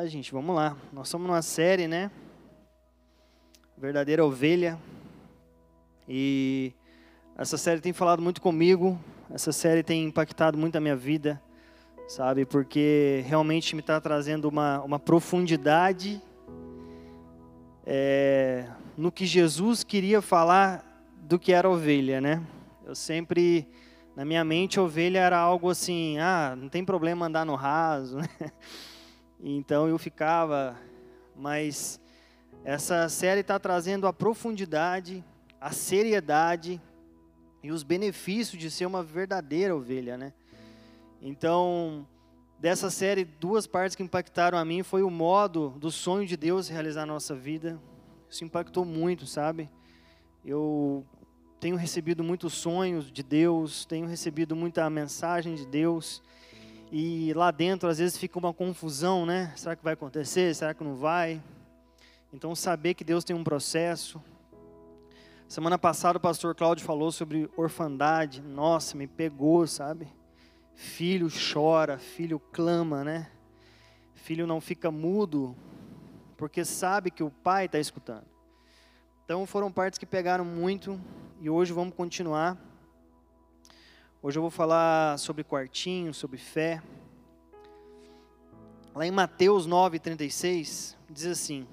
Tá, 0.00 0.06
gente, 0.06 0.32
vamos 0.32 0.56
lá. 0.56 0.78
Nós 0.94 1.10
somos 1.10 1.26
numa 1.26 1.42
série, 1.42 1.86
né? 1.86 2.10
Verdadeira 3.76 4.24
Ovelha. 4.24 4.78
E 6.08 6.72
essa 7.36 7.58
série 7.58 7.82
tem 7.82 7.92
falado 7.92 8.22
muito 8.22 8.40
comigo. 8.40 8.98
Essa 9.28 9.52
série 9.52 9.82
tem 9.82 10.04
impactado 10.04 10.56
muito 10.56 10.74
a 10.76 10.80
minha 10.80 10.96
vida, 10.96 11.38
sabe? 12.08 12.46
Porque 12.46 13.22
realmente 13.26 13.74
me 13.74 13.82
está 13.82 14.00
trazendo 14.00 14.48
uma, 14.48 14.80
uma 14.80 14.98
profundidade 14.98 16.18
é, 17.84 18.70
no 18.96 19.12
que 19.12 19.26
Jesus 19.26 19.84
queria 19.84 20.22
falar 20.22 20.82
do 21.28 21.38
que 21.38 21.52
era 21.52 21.68
ovelha, 21.68 22.22
né? 22.22 22.42
Eu 22.86 22.94
sempre, 22.94 23.68
na 24.16 24.24
minha 24.24 24.42
mente, 24.44 24.80
ovelha 24.80 25.18
era 25.18 25.38
algo 25.38 25.68
assim, 25.68 26.16
ah, 26.16 26.56
não 26.56 26.70
tem 26.70 26.86
problema 26.86 27.26
andar 27.26 27.44
no 27.44 27.54
raso, 27.54 28.16
né? 28.40 28.50
Então 29.42 29.88
eu 29.88 29.96
ficava, 29.98 30.76
mas 31.34 31.98
essa 32.62 33.08
série 33.08 33.40
está 33.40 33.58
trazendo 33.58 34.06
a 34.06 34.12
profundidade, 34.12 35.24
a 35.58 35.70
seriedade 35.70 36.80
e 37.62 37.72
os 37.72 37.82
benefícios 37.82 38.60
de 38.60 38.70
ser 38.70 38.84
uma 38.84 39.02
verdadeira 39.02 39.74
ovelha, 39.74 40.18
né? 40.18 40.34
Então, 41.22 42.06
dessa 42.58 42.90
série, 42.90 43.24
duas 43.24 43.66
partes 43.66 43.96
que 43.96 44.02
impactaram 44.02 44.58
a 44.58 44.64
mim 44.64 44.82
foi 44.82 45.02
o 45.02 45.10
modo 45.10 45.70
do 45.78 45.90
sonho 45.90 46.26
de 46.26 46.36
Deus 46.36 46.68
realizar 46.68 47.02
a 47.02 47.06
nossa 47.06 47.34
vida. 47.34 47.80
Isso 48.28 48.44
impactou 48.44 48.84
muito, 48.84 49.26
sabe? 49.26 49.70
Eu 50.44 51.04
tenho 51.58 51.76
recebido 51.76 52.22
muitos 52.22 52.52
sonhos 52.52 53.10
de 53.10 53.22
Deus, 53.22 53.84
tenho 53.84 54.06
recebido 54.06 54.54
muita 54.54 54.88
mensagem 54.88 55.54
de 55.54 55.66
Deus. 55.66 56.22
E 56.92 57.32
lá 57.34 57.52
dentro, 57.52 57.88
às 57.88 57.98
vezes, 57.98 58.18
fica 58.18 58.36
uma 58.36 58.52
confusão, 58.52 59.24
né? 59.24 59.52
Será 59.56 59.76
que 59.76 59.84
vai 59.84 59.92
acontecer? 59.94 60.52
Será 60.56 60.74
que 60.74 60.82
não 60.82 60.96
vai? 60.96 61.40
Então, 62.32 62.52
saber 62.56 62.94
que 62.94 63.04
Deus 63.04 63.22
tem 63.22 63.36
um 63.36 63.44
processo. 63.44 64.20
Semana 65.46 65.78
passada, 65.78 66.18
o 66.18 66.20
pastor 66.20 66.52
Cláudio 66.52 66.84
falou 66.84 67.12
sobre 67.12 67.48
orfandade. 67.56 68.42
Nossa, 68.42 68.96
me 68.96 69.06
pegou, 69.06 69.66
sabe? 69.68 70.08
Filho 70.74 71.28
chora, 71.52 71.96
filho 71.96 72.40
clama, 72.52 73.04
né? 73.04 73.30
Filho 74.14 74.44
não 74.46 74.60
fica 74.60 74.90
mudo, 74.90 75.54
porque 76.36 76.64
sabe 76.64 77.10
que 77.12 77.22
o 77.22 77.30
pai 77.30 77.66
está 77.66 77.78
escutando. 77.78 78.26
Então, 79.24 79.46
foram 79.46 79.70
partes 79.70 79.96
que 79.96 80.06
pegaram 80.06 80.44
muito, 80.44 81.00
e 81.40 81.48
hoje 81.48 81.72
vamos 81.72 81.94
continuar. 81.94 82.58
Hoje 84.22 84.36
eu 84.36 84.42
vou 84.42 84.50
falar 84.50 85.18
sobre 85.18 85.42
quartinho, 85.42 86.12
sobre 86.12 86.36
fé. 86.36 86.82
Lá 88.94 89.06
em 89.06 89.10
Mateus 89.10 89.66
9:36 89.66 90.94
diz 91.08 91.24
assim: 91.24 91.66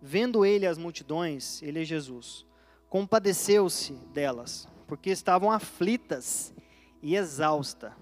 Vendo 0.00 0.46
ele 0.46 0.64
as 0.64 0.78
multidões, 0.78 1.60
ele 1.60 1.82
é 1.82 1.84
Jesus, 1.84 2.46
compadeceu-se 2.88 3.94
delas, 4.14 4.68
porque 4.86 5.10
estavam 5.10 5.50
aflitas 5.50 6.54
e 7.02 7.16
exaustas, 7.16 7.92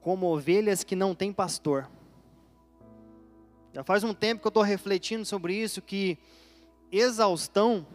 como 0.00 0.34
ovelhas 0.34 0.82
que 0.82 0.96
não 0.96 1.14
têm 1.14 1.34
pastor. 1.34 1.86
Já 3.74 3.84
faz 3.84 4.02
um 4.02 4.14
tempo 4.14 4.40
que 4.40 4.46
eu 4.46 4.50
estou 4.50 4.62
refletindo 4.62 5.26
sobre 5.26 5.52
isso, 5.52 5.82
que 5.82 6.16
exaustão 6.90 7.86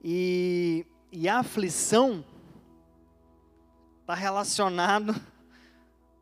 e, 0.00 0.86
e 1.10 1.28
aflição 1.28 2.24
está 4.10 4.14
relacionado 4.20 5.14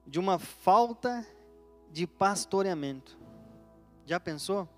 de 0.07 0.19
uma 0.19 0.39
falta 0.39 1.27
de 1.91 2.07
pastoreamento. 2.07 3.17
Já 4.05 4.21
pensou? 4.21 4.69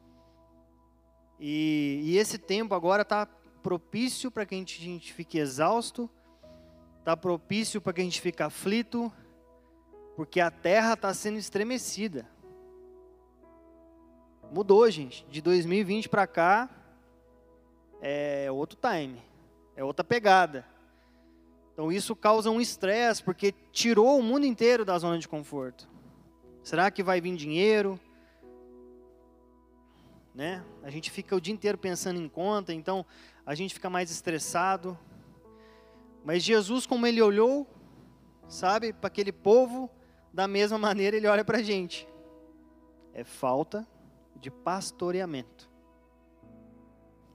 E, 1.40 2.02
e 2.04 2.18
esse 2.18 2.38
tempo 2.38 2.72
agora 2.72 3.02
está 3.02 3.26
propício 3.64 4.30
para 4.30 4.46
que 4.46 4.54
a 4.54 4.58
gente, 4.58 4.80
a 4.80 4.84
gente 4.84 5.12
fique 5.12 5.38
exausto, 5.38 6.08
está 7.00 7.16
propício 7.16 7.80
para 7.80 7.94
que 7.94 8.00
a 8.00 8.04
gente 8.04 8.20
fique 8.20 8.44
aflito, 8.44 9.12
porque 10.14 10.40
a 10.40 10.50
terra 10.50 10.92
está 10.92 11.12
sendo 11.12 11.36
estremecida. 11.36 12.30
Mudou, 14.52 14.88
gente. 14.88 15.26
De 15.28 15.40
2020 15.40 16.08
para 16.08 16.28
cá 16.28 16.70
é 18.00 18.48
outro 18.52 18.78
time, 18.80 19.20
é 19.74 19.82
outra 19.82 20.04
pegada. 20.04 20.64
Então 21.80 21.90
isso 21.90 22.14
causa 22.14 22.50
um 22.50 22.60
estresse, 22.60 23.22
porque 23.22 23.54
tirou 23.72 24.18
o 24.18 24.22
mundo 24.22 24.44
inteiro 24.44 24.84
da 24.84 24.98
zona 24.98 25.18
de 25.18 25.26
conforto. 25.26 25.88
Será 26.62 26.90
que 26.90 27.02
vai 27.02 27.22
vir 27.22 27.34
dinheiro? 27.34 27.98
Né? 30.34 30.62
A 30.82 30.90
gente 30.90 31.10
fica 31.10 31.34
o 31.34 31.40
dia 31.40 31.54
inteiro 31.54 31.78
pensando 31.78 32.20
em 32.20 32.28
conta, 32.28 32.74
então 32.74 33.06
a 33.46 33.54
gente 33.54 33.72
fica 33.72 33.88
mais 33.88 34.10
estressado. 34.10 34.98
Mas 36.22 36.42
Jesus, 36.42 36.84
como 36.84 37.06
ele 37.06 37.22
olhou, 37.22 37.66
sabe, 38.46 38.92
para 38.92 39.08
aquele 39.08 39.32
povo, 39.32 39.88
da 40.34 40.46
mesma 40.46 40.76
maneira 40.76 41.16
ele 41.16 41.28
olha 41.28 41.46
para 41.46 41.60
a 41.60 41.62
gente. 41.62 42.06
É 43.14 43.24
falta 43.24 43.88
de 44.36 44.50
pastoreamento. 44.50 45.69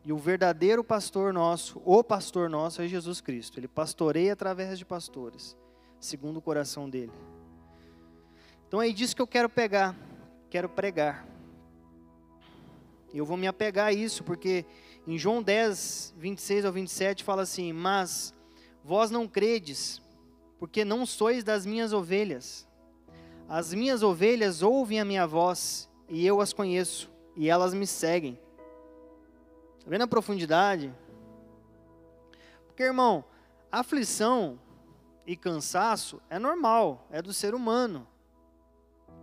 E 0.06 0.14
o 0.14 0.18
verdadeiro 0.18 0.84
pastor 0.84 1.34
nosso, 1.34 1.82
o 1.84 2.04
pastor 2.04 2.48
nosso 2.48 2.80
é 2.80 2.88
Jesus 2.88 3.20
Cristo. 3.20 3.60
Ele 3.60 3.68
pastoreia 3.68 4.34
através 4.34 4.78
de 4.78 4.86
pastores, 4.86 5.58
segundo 6.00 6.38
o 6.38 6.42
coração 6.42 6.88
dele. 6.88 7.12
Então 8.68 8.80
é 8.80 8.90
disso 8.90 9.16
que 9.16 9.22
eu 9.22 9.28
quero 9.28 9.50
pegar, 9.50 9.96
quero 10.48 10.70
pregar. 10.70 11.28
E 13.12 13.18
eu 13.18 13.26
vou 13.26 13.36
me 13.36 13.48
apegar 13.48 13.88
a 13.88 13.94
isso, 13.94 14.24
porque 14.24 14.64
em 15.08 15.18
João 15.18 15.42
10, 15.42 16.14
26 16.18 16.66
ao 16.66 16.72
27 16.72 17.24
fala 17.24 17.42
assim: 17.42 17.74
Mas 17.74 18.32
vós 18.84 19.10
não 19.10 19.28
credes, 19.28 20.00
porque 20.60 20.86
não 20.86 21.04
sois 21.08 21.44
das 21.44 21.66
minhas 21.66 21.94
ovelhas. 21.94 22.68
As 23.50 23.74
minhas 23.74 24.04
ovelhas 24.04 24.62
ouvem 24.62 25.00
a 25.00 25.06
minha 25.06 25.26
voz, 25.26 25.90
e 26.08 26.24
eu 26.28 26.42
as 26.42 26.54
conheço, 26.54 27.12
e 27.36 27.50
elas 27.50 27.74
me 27.74 27.88
seguem. 27.88 28.38
Está 29.85 29.91
vendo 29.91 30.01
a 30.01 30.07
profundidade? 30.07 30.91
Porque, 32.66 32.81
irmão, 32.81 33.23
aflição 33.72 34.59
e 35.28 35.35
cansaço 35.35 36.19
é 36.28 36.40
normal, 36.40 37.07
é 37.12 37.22
do 37.22 37.31
ser 37.31 37.53
humano. 37.53 38.07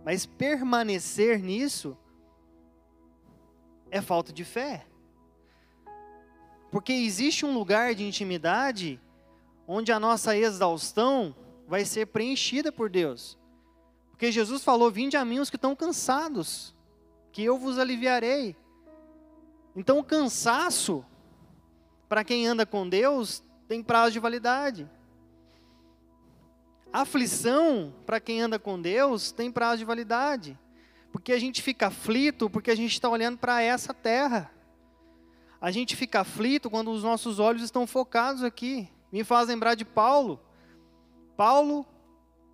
Mas 0.05 0.25
permanecer 0.25 1.37
nisso 1.43 1.97
é 3.91 4.01
falta 4.01 4.31
de 4.31 4.45
fé. 4.45 4.87
Porque 6.71 6.93
existe 6.93 7.45
um 7.45 7.53
lugar 7.53 7.93
de 7.93 8.05
intimidade 8.05 9.01
onde 9.67 9.91
a 9.91 9.99
nossa 9.99 10.33
exaustão 10.33 11.35
vai 11.67 11.83
ser 11.83 12.07
preenchida 12.07 12.71
por 12.71 12.89
Deus. 12.89 13.37
Porque 14.11 14.31
Jesus 14.31 14.63
falou: 14.63 14.89
Vinde 14.89 15.17
a 15.17 15.25
mim 15.25 15.39
os 15.39 15.49
que 15.49 15.57
estão 15.57 15.75
cansados, 15.75 16.73
que 17.33 17.43
eu 17.43 17.57
vos 17.57 17.77
aliviarei. 17.77 18.55
Então 19.75 19.99
o 19.99 20.03
cansaço, 20.03 21.03
para 22.07 22.23
quem 22.23 22.45
anda 22.45 22.65
com 22.65 22.87
Deus, 22.87 23.43
tem 23.67 23.81
prazo 23.81 24.13
de 24.13 24.19
validade. 24.19 24.89
A 26.91 27.01
aflição, 27.01 27.93
para 28.05 28.19
quem 28.19 28.41
anda 28.41 28.59
com 28.59 28.79
Deus, 28.79 29.31
tem 29.31 29.51
prazo 29.51 29.79
de 29.79 29.85
validade. 29.85 30.59
Porque 31.11 31.33
a 31.33 31.39
gente 31.39 31.61
fica 31.61 31.87
aflito 31.87 32.49
porque 32.49 32.69
a 32.69 32.75
gente 32.75 32.91
está 32.91 33.09
olhando 33.09 33.37
para 33.37 33.61
essa 33.61 33.93
terra. 33.93 34.51
A 35.59 35.71
gente 35.71 35.95
fica 35.95 36.19
aflito 36.19 36.69
quando 36.69 36.91
os 36.91 37.03
nossos 37.03 37.39
olhos 37.39 37.63
estão 37.63 37.87
focados 37.87 38.43
aqui. 38.43 38.89
Me 39.11 39.23
faz 39.23 39.47
lembrar 39.47 39.75
de 39.75 39.85
Paulo. 39.85 40.39
Paulo, 41.37 41.85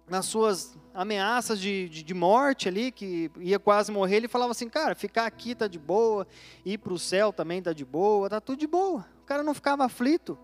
nas 0.10 0.26
suas 0.26 0.78
ameaças 0.94 1.60
de, 1.60 1.88
de, 1.88 2.04
de, 2.04 2.14
morte 2.14 2.68
ali, 2.68 2.92
que 2.92 3.32
ia 3.38 3.60
quase 3.60 3.92
morrer, 3.92 4.18
ele 4.18 4.28
falava 4.28 4.52
assim, 4.52 4.68
cara, 4.68 4.96
ficar 4.96 5.26
aqui 5.26 5.56
tá 5.56 5.68
de 5.68 5.80
boa, 5.80 6.28
ir 6.66 6.78
para 6.78 6.94
o 6.94 7.00
céu 7.00 7.32
também 7.32 7.62
tá 7.62 7.72
de 7.72 7.86
boa, 7.86 8.30
tá 8.30 8.42
tudo 8.42 8.60
de 8.60 8.68
boa. 8.68 9.06
O 9.22 9.26
cara 9.26 9.44
não 9.44 9.54
ficava 9.54 9.86
aflito. 9.86 10.38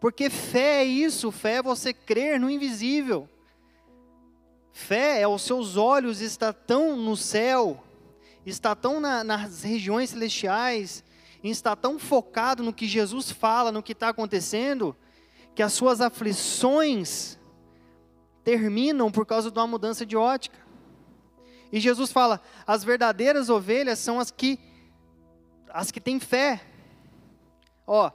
Porque 0.00 0.28
fé 0.28 0.82
é 0.82 0.84
isso, 0.84 1.30
fé 1.30 1.54
é 1.54 1.62
você 1.62 1.94
crer 1.94 2.38
no 2.38 2.50
invisível. 2.50 3.28
Fé 4.70 5.20
é 5.20 5.28
os 5.28 5.42
seus 5.42 5.76
olhos 5.76 6.20
estar 6.20 6.52
tão 6.52 6.96
no 6.96 7.16
céu, 7.16 7.82
está 8.44 8.74
tão 8.74 9.00
na, 9.00 9.22
nas 9.22 9.62
regiões 9.62 10.10
celestiais, 10.10 11.04
está 11.42 11.76
tão 11.76 11.98
focado 11.98 12.62
no 12.62 12.72
que 12.72 12.86
Jesus 12.86 13.30
fala, 13.30 13.70
no 13.70 13.82
que 13.82 13.92
está 13.92 14.08
acontecendo, 14.08 14.96
que 15.54 15.62
as 15.62 15.72
suas 15.72 16.00
aflições 16.00 17.38
terminam 18.42 19.10
por 19.10 19.24
causa 19.24 19.50
de 19.50 19.58
uma 19.58 19.66
mudança 19.66 20.04
de 20.04 20.16
ótica. 20.16 20.58
E 21.72 21.80
Jesus 21.80 22.12
fala: 22.12 22.40
as 22.66 22.84
verdadeiras 22.84 23.48
ovelhas 23.48 23.98
são 23.98 24.18
as 24.20 24.30
que 24.30 24.58
as 25.68 25.90
que 25.90 26.00
têm 26.00 26.20
fé. 26.20 26.60
Ó, 27.86 28.10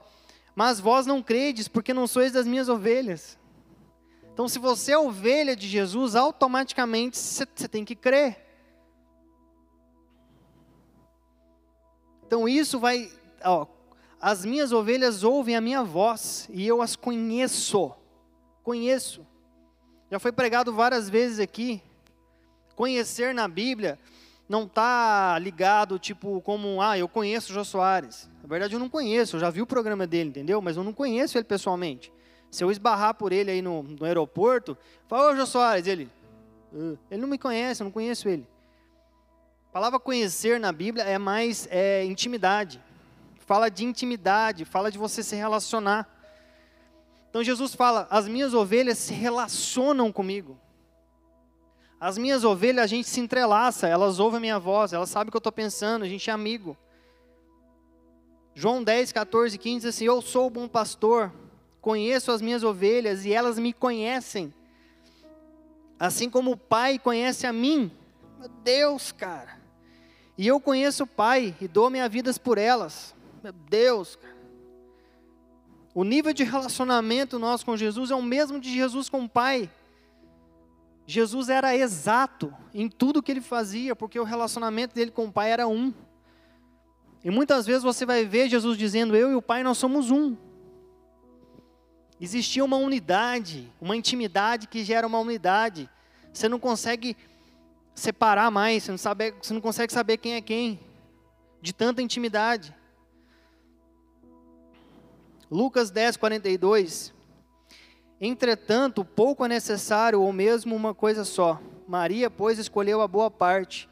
mas 0.56 0.80
vós 0.80 1.06
não 1.06 1.22
credes 1.22 1.68
porque 1.68 1.94
não 1.94 2.08
sois 2.08 2.32
das 2.32 2.46
minhas 2.46 2.70
ovelhas. 2.70 3.38
Então, 4.34 4.48
se 4.48 4.58
você 4.58 4.94
é 4.94 4.98
ovelha 4.98 5.56
de 5.56 5.68
Jesus, 5.68 6.16
automaticamente 6.16 7.18
você 7.18 7.46
tem 7.68 7.84
que 7.84 7.96
crer. 7.96 8.46
Então, 12.26 12.48
isso 12.48 12.80
vai. 12.80 13.12
Ó, 13.44 13.68
as 14.22 14.44
minhas 14.44 14.72
ovelhas 14.72 15.24
ouvem 15.24 15.56
a 15.56 15.62
minha 15.62 15.84
voz 15.84 16.50
e 16.52 16.68
eu 16.68 16.82
as 16.82 16.96
conheço. 16.96 17.94
Conheço. 18.64 19.26
Já 20.12 20.20
foi 20.20 20.32
pregado 20.32 20.74
várias 20.74 21.10
vezes 21.10 21.40
aqui. 21.40 21.82
Conhecer 22.76 23.34
na 23.34 23.48
Bíblia 23.48 23.98
não 24.48 24.64
está 24.64 25.38
ligado, 25.40 26.00
tipo, 26.00 26.42
como, 26.42 26.82
ah, 26.82 26.98
eu 26.98 27.08
conheço 27.08 27.52
o 27.52 27.54
Jô 27.54 27.64
Soares. 27.64 28.28
Na 28.42 28.50
verdade, 28.50 28.74
eu 28.74 28.80
não 28.80 28.90
conheço, 28.90 29.36
eu 29.36 29.40
já 29.40 29.50
vi 29.50 29.62
o 29.62 29.68
programa 29.68 30.08
dele, 30.08 30.30
entendeu? 30.30 30.60
Mas 30.62 30.76
eu 30.76 30.84
não 30.84 30.92
conheço 30.92 31.38
ele 31.38 31.46
pessoalmente. 31.46 32.12
Se 32.50 32.64
eu 32.64 32.72
esbarrar 32.72 33.14
por 33.14 33.32
ele 33.32 33.52
aí 33.52 33.62
no, 33.62 33.84
no 33.84 34.06
aeroporto, 34.06 34.76
fala, 35.08 35.32
ô 35.32 35.36
Jô 35.36 35.46
Soares, 35.46 35.86
ele, 35.86 36.10
ele 37.12 37.22
não 37.22 37.28
me 37.28 37.38
conhece, 37.38 37.82
eu 37.82 37.86
não 37.86 37.92
conheço 37.92 38.28
ele. 38.28 38.48
A 39.70 39.72
palavra 39.72 40.00
conhecer 40.00 40.60
na 40.60 40.72
Bíblia 40.72 41.04
é 41.04 41.20
mais 41.20 41.68
é, 41.70 42.04
intimidade. 42.04 42.82
Fala 43.50 43.68
de 43.68 43.84
intimidade, 43.84 44.64
fala 44.64 44.92
de 44.92 45.00
você 45.00 45.24
se 45.24 45.36
relacionar. 45.36 46.08
Então 47.32 47.44
Jesus 47.44 47.74
fala: 47.74 48.08
as 48.12 48.28
minhas 48.28 48.54
ovelhas 48.54 49.00
se 49.00 49.12
relacionam 49.12 50.12
comigo. 50.12 50.56
As 52.00 52.16
minhas 52.16 52.44
ovelhas, 52.44 52.84
a 52.84 52.86
gente 52.86 53.10
se 53.10 53.20
entrelaça, 53.20 53.88
elas 53.88 54.20
ouvem 54.20 54.38
a 54.38 54.40
minha 54.40 54.60
voz, 54.60 54.94
elas 54.94 55.10
sabem 55.10 55.30
o 55.30 55.32
que 55.32 55.38
eu 55.38 55.40
estou 55.40 55.52
pensando, 55.52 56.06
a 56.06 56.08
gente 56.08 56.30
é 56.30 56.34
amigo. 56.34 56.78
João 58.54 58.84
10, 58.84 59.12
14, 59.14 59.58
15 59.58 59.80
diz 59.80 59.96
assim: 59.96 60.06
Eu 60.06 60.22
sou 60.22 60.46
o 60.46 60.52
bom 60.52 60.68
pastor, 60.68 61.34
conheço 61.82 62.32
as 62.32 62.44
minhas 62.44 62.64
ovelhas 62.64 63.26
e 63.26 63.34
elas 63.34 63.58
me 63.58 63.74
conhecem. 63.74 64.54
Assim 66.00 66.30
como 66.30 66.52
o 66.52 66.58
Pai 66.58 67.00
conhece 67.00 67.48
a 67.48 67.52
mim. 67.52 67.92
Meu 68.38 68.50
Deus, 68.64 69.12
cara. 69.12 69.58
E 70.38 70.46
eu 70.46 70.60
conheço 70.60 71.06
o 71.06 71.08
Pai 71.08 71.56
e 71.60 71.68
dou 71.68 71.90
minha 71.90 72.08
vida 72.08 72.32
por 72.36 72.60
elas. 72.60 73.18
Meu 73.44 73.54
Deus, 73.54 74.16
cara. 74.16 74.40
O 75.94 76.04
nível 76.04 76.34
de 76.34 76.44
relacionamento 76.44 77.40
nosso 77.40 77.66
com 77.66 77.76
Jesus 77.76 78.12
é 78.12 78.16
o 78.16 78.22
mesmo 78.22 78.60
de 78.60 78.72
Jesus 78.72 79.10
com 79.10 79.24
o 79.24 79.30
Pai. 79.30 79.70
Jesus 81.06 81.50
era 81.50 81.76
exato 81.76 82.54
em 82.74 82.88
tudo 82.88 83.24
que 83.24 83.32
ele 83.32 83.42
fazia, 83.42 83.96
porque 83.96 84.20
o 84.20 84.24
relacionamento 84.24 84.94
dele 84.94 85.10
com 85.10 85.26
o 85.26 85.32
Pai 85.32 85.52
era 85.52 85.68
um. 85.68 85.94
E 87.24 87.32
muitas 87.32 87.66
vezes 87.66 87.84
você 87.84 88.06
vai 88.06 88.26
ver 88.26 88.50
Jesus 88.50 88.78
dizendo: 88.78 89.16
Eu 89.16 89.32
e 89.32 89.36
o 89.36 89.42
Pai 89.42 89.64
nós 89.64 89.78
somos 89.78 90.12
um. 90.12 90.38
Existia 92.22 92.64
uma 92.64 92.78
unidade, 92.78 93.72
uma 93.82 93.96
intimidade 93.96 94.68
que 94.68 94.84
gera 94.84 95.08
uma 95.08 95.20
unidade. 95.20 95.90
Você 96.32 96.48
não 96.48 96.60
consegue 96.60 97.18
separar 97.96 98.52
mais, 98.52 98.84
você 98.84 98.92
não, 98.92 98.98
sabe, 98.98 99.34
você 99.42 99.54
não 99.54 99.62
consegue 99.62 99.92
saber 99.92 100.18
quem 100.18 100.34
é 100.34 100.42
quem, 100.42 100.80
de 101.62 101.74
tanta 101.74 102.02
intimidade. 102.02 102.74
Lucas 105.50 105.90
10, 105.90 106.18
42 106.18 107.14
Entretanto, 108.22 109.06
pouco 109.06 109.46
é 109.46 109.48
necessário, 109.48 110.22
ou 110.22 110.34
mesmo 110.34 110.76
uma 110.76 110.94
coisa 110.94 111.24
só. 111.24 111.62
Maria, 111.88 112.30
pois, 112.30 112.60
escolheu 112.60 113.02
a 113.02 113.08
boa 113.08 113.32
parte, 113.32 113.90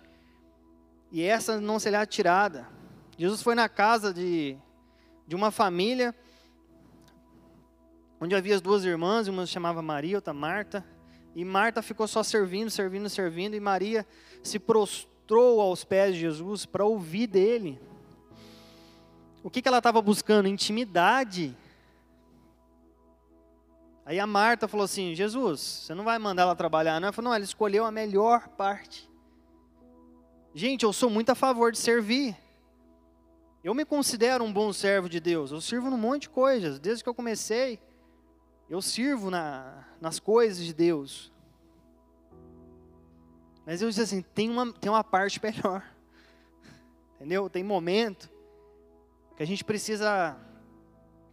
e 1.11 1.23
essa 1.23 1.61
não 1.61 1.79
será 1.79 2.05
tirada. 2.05 2.67
Jesus 3.17 3.41
foi 3.41 3.55
na 3.55 3.69
casa 3.69 4.13
de, 4.13 4.57
de 5.25 5.33
uma 5.33 5.49
família, 5.49 6.13
onde 8.19 8.35
havia 8.35 8.53
as 8.53 8.61
duas 8.61 8.83
irmãs, 8.83 9.29
uma 9.29 9.45
se 9.45 9.53
chamava 9.53 9.81
Maria, 9.81 10.17
outra 10.17 10.33
Marta, 10.33 10.85
e 11.33 11.45
Marta 11.45 11.81
ficou 11.81 12.07
só 12.07 12.21
servindo, 12.21 12.69
servindo, 12.69 13.07
servindo, 13.09 13.55
e 13.55 13.59
Maria 13.61 14.05
se 14.43 14.59
prostrou 14.59 15.61
aos 15.61 15.85
pés 15.85 16.15
de 16.15 16.21
Jesus 16.21 16.65
para 16.65 16.83
ouvir 16.83 17.27
dele. 17.27 17.79
O 19.47 19.49
que, 19.49 19.61
que 19.61 19.67
ela 19.69 19.77
estava 19.77 20.01
buscando? 20.01 20.49
Intimidade 20.49 21.55
Aí 24.05 24.21
a 24.21 24.27
Marta 24.27 24.69
falou 24.69 24.85
assim: 24.85 25.13
Jesus, 25.13 25.59
você 25.59 25.93
não 25.93 26.05
vai 26.05 26.17
mandar 26.17 26.43
ela 26.43 26.55
trabalhar, 26.55 26.97
não? 26.97 27.09
Eu 27.09 27.13
falei: 27.13 27.27
não, 27.27 27.35
ela 27.35 27.43
escolheu 27.43 27.83
a 27.83 27.91
melhor 27.91 28.47
parte. 28.47 29.09
Gente, 30.53 30.83
eu 30.83 30.93
sou 30.93 31.09
muito 31.09 31.29
a 31.29 31.35
favor 31.35 31.73
de 31.73 31.77
servir. 31.77 32.33
Eu 33.61 33.73
me 33.73 33.83
considero 33.83 34.45
um 34.45 34.53
bom 34.53 34.71
servo 34.71 35.09
de 35.09 35.19
Deus. 35.19 35.51
Eu 35.51 35.59
sirvo 35.59 35.89
num 35.89 35.97
monte 35.97 36.21
de 36.23 36.29
coisas. 36.29 36.79
Desde 36.79 37.03
que 37.03 37.09
eu 37.09 37.13
comecei, 37.13 37.81
eu 38.69 38.81
sirvo 38.81 39.29
na, 39.29 39.85
nas 39.99 40.19
coisas 40.19 40.65
de 40.65 40.73
Deus. 40.73 41.29
Mas 43.65 43.81
eu 43.81 43.89
disse 43.89 44.01
assim: 44.01 44.21
tem 44.21 44.49
uma, 44.49 44.71
tem 44.71 44.89
uma 44.89 45.03
parte 45.03 45.41
melhor. 45.43 45.83
Entendeu? 47.15 47.49
Tem 47.49 47.61
momento 47.61 48.36
que 49.37 49.43
a 49.43 49.45
gente 49.45 49.63
precisa 49.63 50.35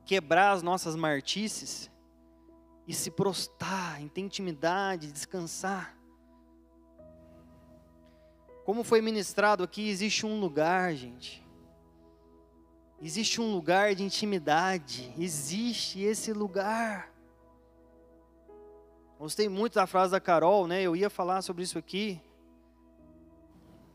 quebrar 0.05 0.53
as 0.53 0.63
nossas 0.63 0.95
martices 0.95 1.91
e 2.87 2.93
se 2.93 3.11
prostrar, 3.11 4.01
em 4.03 4.09
ter 4.09 4.21
intimidade, 4.21 5.11
descansar. 5.11 5.97
Como 8.67 8.85
foi 8.85 9.01
ministrado 9.01 9.65
aqui, 9.65 9.89
existe 9.89 10.27
um 10.27 10.39
lugar, 10.39 10.95
gente. 10.95 11.43
Existe 13.01 13.41
um 13.41 13.53
lugar 13.53 13.95
de 13.95 14.03
intimidade. 14.03 15.13
Existe 15.19 16.01
esse 16.03 16.33
lugar. 16.33 17.11
Gostei 19.19 19.49
muito 19.49 19.75
da 19.75 19.87
frase 19.87 20.13
da 20.13 20.21
Carol, 20.21 20.67
né? 20.67 20.83
Eu 20.83 20.95
ia 20.95 21.09
falar 21.09 21.41
sobre 21.41 21.63
isso 21.63 21.79
aqui. 21.79 22.21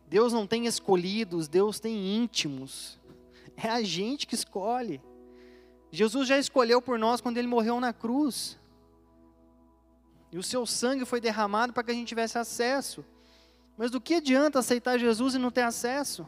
Deus 0.07 0.33
não 0.33 0.47
tem 0.47 0.65
escolhidos, 0.65 1.47
Deus 1.47 1.79
tem 1.79 2.15
íntimos. 2.15 2.98
É 3.61 3.69
a 3.69 3.81
gente 3.81 4.25
que 4.25 4.35
escolhe. 4.35 5.01
Jesus 5.91 6.27
já 6.27 6.37
escolheu 6.37 6.81
por 6.81 6.97
nós 6.97 7.19
quando 7.19 7.37
ele 7.37 7.47
morreu 7.47 7.79
na 7.79 7.91
cruz. 7.91 8.57
E 10.31 10.37
o 10.37 10.43
seu 10.43 10.65
sangue 10.65 11.03
foi 11.03 11.19
derramado 11.19 11.73
para 11.73 11.83
que 11.83 11.91
a 11.91 11.93
gente 11.93 12.07
tivesse 12.07 12.37
acesso. 12.37 13.03
Mas 13.77 13.91
do 13.91 13.99
que 13.99 14.15
adianta 14.15 14.59
aceitar 14.59 14.97
Jesus 14.97 15.35
e 15.35 15.39
não 15.39 15.51
ter 15.51 15.63
acesso? 15.63 16.25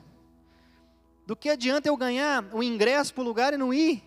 Do 1.25 1.35
que 1.35 1.49
adianta 1.49 1.87
eu 1.87 1.95
ganhar 1.95 2.43
o 2.53 2.61
ingresso 2.61 3.13
para 3.13 3.21
o 3.21 3.25
lugar 3.25 3.53
e 3.53 3.57
não 3.57 3.73
ir? 3.73 4.03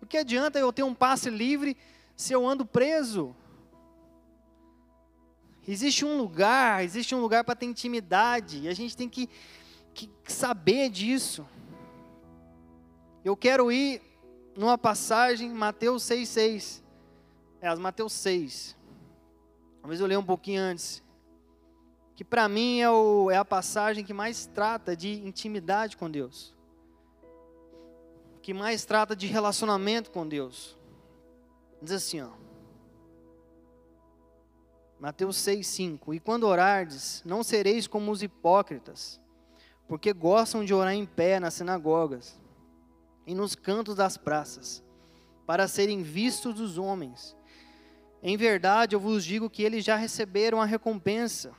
Do 0.00 0.06
que 0.06 0.18
adianta 0.18 0.58
eu 0.58 0.72
ter 0.72 0.84
um 0.84 0.94
passe 0.94 1.28
livre 1.30 1.76
se 2.14 2.32
eu 2.32 2.46
ando 2.46 2.64
preso? 2.64 3.34
Existe 5.66 6.04
um 6.04 6.16
lugar, 6.16 6.82
existe 6.82 7.14
um 7.14 7.20
lugar 7.20 7.44
para 7.44 7.54
ter 7.54 7.66
intimidade, 7.66 8.60
e 8.60 8.68
a 8.68 8.74
gente 8.74 8.96
tem 8.96 9.06
que, 9.06 9.28
que 10.06 10.32
saber 10.32 10.90
disso. 10.90 11.46
Eu 13.24 13.36
quero 13.36 13.72
ir 13.72 14.00
numa 14.56 14.78
passagem, 14.78 15.50
Mateus 15.50 16.02
6,6. 16.04 16.82
É, 17.60 17.74
Mateus 17.74 18.12
6. 18.12 18.76
Talvez 19.80 20.00
eu 20.00 20.06
leia 20.06 20.20
um 20.20 20.24
pouquinho 20.24 20.60
antes. 20.62 21.02
Que 22.14 22.24
para 22.24 22.48
mim 22.48 22.80
é, 22.80 22.90
o, 22.90 23.30
é 23.30 23.36
a 23.36 23.44
passagem 23.44 24.04
que 24.04 24.12
mais 24.12 24.46
trata 24.46 24.96
de 24.96 25.14
intimidade 25.26 25.96
com 25.96 26.10
Deus. 26.10 26.54
Que 28.42 28.54
mais 28.54 28.84
trata 28.84 29.16
de 29.16 29.26
relacionamento 29.26 30.10
com 30.10 30.26
Deus. 30.26 30.76
Diz 31.82 31.92
assim, 31.92 32.20
ó. 32.20 32.30
Mateus 34.98 35.36
6, 35.36 35.66
5. 35.66 36.14
E 36.14 36.20
quando 36.20 36.44
orardes, 36.44 37.22
não 37.24 37.42
sereis 37.42 37.86
como 37.86 38.10
os 38.10 38.22
hipócritas, 38.22 39.20
porque 39.88 40.12
gostam 40.12 40.62
de 40.62 40.74
orar 40.74 40.92
em 40.92 41.06
pé 41.06 41.40
nas 41.40 41.54
sinagogas 41.54 42.38
e 43.26 43.34
nos 43.34 43.54
cantos 43.54 43.96
das 43.96 44.18
praças, 44.18 44.84
para 45.46 45.66
serem 45.66 46.02
vistos 46.02 46.54
dos 46.54 46.76
homens. 46.76 47.34
Em 48.22 48.36
verdade, 48.36 48.94
eu 48.94 49.00
vos 49.00 49.24
digo 49.24 49.48
que 49.48 49.62
eles 49.62 49.84
já 49.84 49.96
receberam 49.96 50.60
a 50.60 50.66
recompensa. 50.66 51.52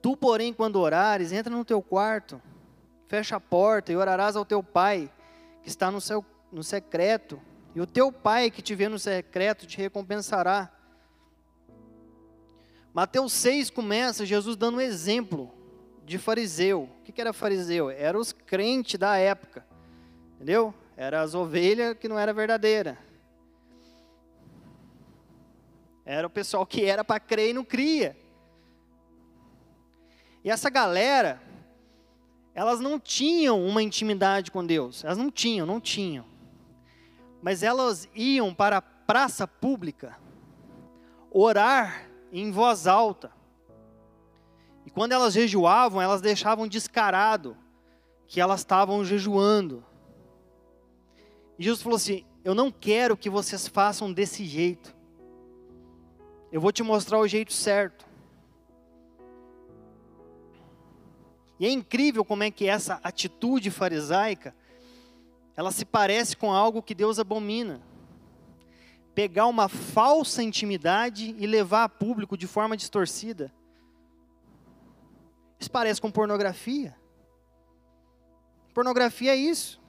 Tu, 0.00 0.16
porém, 0.16 0.52
quando 0.52 0.80
orares, 0.80 1.30
entra 1.30 1.54
no 1.54 1.64
teu 1.64 1.80
quarto, 1.80 2.42
fecha 3.06 3.36
a 3.36 3.40
porta 3.40 3.92
e 3.92 3.96
orarás 3.96 4.34
ao 4.34 4.44
teu 4.44 4.62
pai, 4.62 5.10
que 5.62 5.68
está 5.68 5.92
no, 5.92 6.00
seu, 6.00 6.24
no 6.50 6.64
secreto, 6.64 7.40
e 7.72 7.80
o 7.80 7.86
teu 7.86 8.10
pai 8.10 8.50
que 8.50 8.60
te 8.60 8.74
vê 8.74 8.88
no 8.88 8.98
secreto 8.98 9.64
te 9.64 9.78
recompensará. 9.78 10.72
Mateus 12.92 13.32
6 13.32 13.70
começa 13.70 14.26
Jesus 14.26 14.56
dando 14.56 14.78
um 14.78 14.80
exemplo 14.80 15.61
de 16.04 16.18
fariseu. 16.18 16.88
O 17.00 17.02
que 17.02 17.20
era 17.20 17.32
fariseu? 17.32 17.90
Era 17.90 18.18
os 18.18 18.32
crentes 18.32 18.98
da 18.98 19.16
época, 19.16 19.64
entendeu? 20.34 20.74
Era 20.96 21.20
as 21.22 21.34
ovelhas 21.34 21.96
que 21.98 22.08
não 22.08 22.18
era 22.18 22.32
verdadeira. 22.32 22.98
Era 26.04 26.26
o 26.26 26.30
pessoal 26.30 26.66
que 26.66 26.84
era 26.84 27.04
para 27.04 27.20
crer 27.20 27.50
e 27.50 27.52
não 27.52 27.64
cria. 27.64 28.16
E 30.44 30.50
essa 30.50 30.68
galera, 30.68 31.40
elas 32.54 32.80
não 32.80 32.98
tinham 32.98 33.64
uma 33.64 33.82
intimidade 33.82 34.50
com 34.50 34.66
Deus. 34.66 35.04
Elas 35.04 35.18
não 35.18 35.30
tinham, 35.30 35.66
não 35.66 35.80
tinham. 35.80 36.24
Mas 37.40 37.62
elas 37.62 38.08
iam 38.14 38.52
para 38.52 38.78
a 38.78 38.82
praça 38.82 39.46
pública, 39.46 40.16
orar 41.30 42.08
em 42.32 42.50
voz 42.50 42.86
alta. 42.86 43.32
Quando 44.94 45.12
elas 45.12 45.32
jejuavam, 45.34 46.02
elas 46.02 46.20
deixavam 46.20 46.68
descarado 46.68 47.56
que 48.26 48.40
elas 48.40 48.60
estavam 48.60 49.04
jejuando. 49.04 49.84
E 51.58 51.64
Jesus 51.64 51.82
falou 51.82 51.96
assim: 51.96 52.24
Eu 52.44 52.54
não 52.54 52.70
quero 52.70 53.16
que 53.16 53.30
vocês 53.30 53.66
façam 53.66 54.12
desse 54.12 54.44
jeito. 54.44 54.94
Eu 56.50 56.60
vou 56.60 56.72
te 56.72 56.82
mostrar 56.82 57.18
o 57.18 57.26
jeito 57.26 57.52
certo. 57.52 58.06
E 61.58 61.66
é 61.66 61.70
incrível 61.70 62.24
como 62.24 62.42
é 62.42 62.50
que 62.50 62.66
essa 62.66 63.00
atitude 63.02 63.70
farisaica, 63.70 64.54
ela 65.56 65.70
se 65.70 65.84
parece 65.84 66.36
com 66.36 66.52
algo 66.52 66.82
que 66.82 66.94
Deus 66.94 67.18
abomina. 67.18 67.80
Pegar 69.14 69.46
uma 69.46 69.68
falsa 69.68 70.42
intimidade 70.42 71.34
e 71.38 71.46
levar 71.46 71.84
a 71.84 71.88
público 71.88 72.36
de 72.36 72.46
forma 72.46 72.76
distorcida. 72.76 73.52
Isso 75.62 75.70
parece 75.70 76.00
com 76.00 76.10
pornografia. 76.10 76.92
Pornografia 78.74 79.30
é 79.30 79.36
isso. 79.36 79.80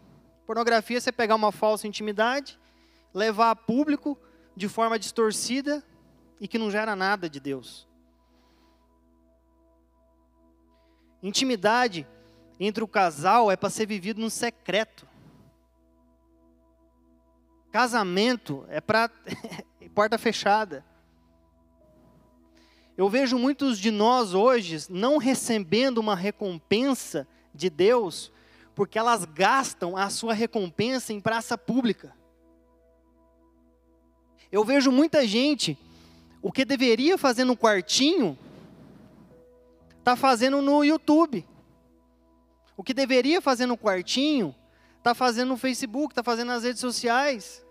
Pornografia 0.46 0.98
é 0.98 1.00
você 1.00 1.12
pegar 1.12 1.34
uma 1.34 1.52
falsa 1.52 1.88
intimidade, 1.88 2.60
levar 3.12 3.50
a 3.50 3.56
público 3.56 4.16
de 4.56 4.70
forma 4.70 5.00
distorcida 5.00 5.84
e 6.40 6.48
que 6.48 6.60
não 6.60 6.70
gera 6.70 6.96
nada 6.96 7.28
de 7.28 7.40
Deus. 7.40 7.88
Intimidade 11.24 12.08
entre 12.60 12.84
o 12.84 12.88
casal 12.88 13.50
é 13.50 13.56
para 13.56 13.72
ser 13.72 13.88
vivido 13.88 14.22
no 14.22 14.30
secreto. 14.30 15.08
Casamento 17.72 18.64
é 18.70 18.80
para 18.80 19.10
porta 19.96 20.20
fechada. 20.20 20.86
Eu 22.96 23.10
vejo 23.10 23.40
muitos 23.40 23.80
de 23.80 23.90
nós 23.90 24.34
hoje 24.34 24.86
não 24.90 25.18
recebendo 25.18 25.98
uma 25.98 26.16
recompensa 26.16 27.28
de 27.54 27.70
Deus, 27.70 28.32
porque 28.76 29.00
elas 29.00 29.26
gastam 29.26 29.98
a 29.98 30.10
sua 30.10 30.34
recompensa 30.34 31.12
em 31.12 31.20
praça 31.20 31.58
pública. 31.58 32.16
Eu 34.52 34.64
vejo 34.64 34.92
muita 34.92 35.26
gente, 35.26 35.78
o 36.42 36.52
que 36.52 36.64
deveria 36.64 37.18
fazer 37.18 37.44
no 37.44 37.58
quartinho, 37.58 38.38
está 39.98 40.16
fazendo 40.16 40.62
no 40.62 40.84
YouTube. 40.84 41.44
O 42.78 42.84
que 42.84 42.94
deveria 42.94 43.42
fazer 43.42 43.66
no 43.66 43.78
quartinho, 43.78 44.54
está 45.00 45.16
fazendo 45.16 45.50
no 45.50 45.58
Facebook, 45.58 46.12
está 46.12 46.22
fazendo 46.22 46.50
nas 46.50 46.64
redes 46.64 46.82
sociais. 46.82 47.66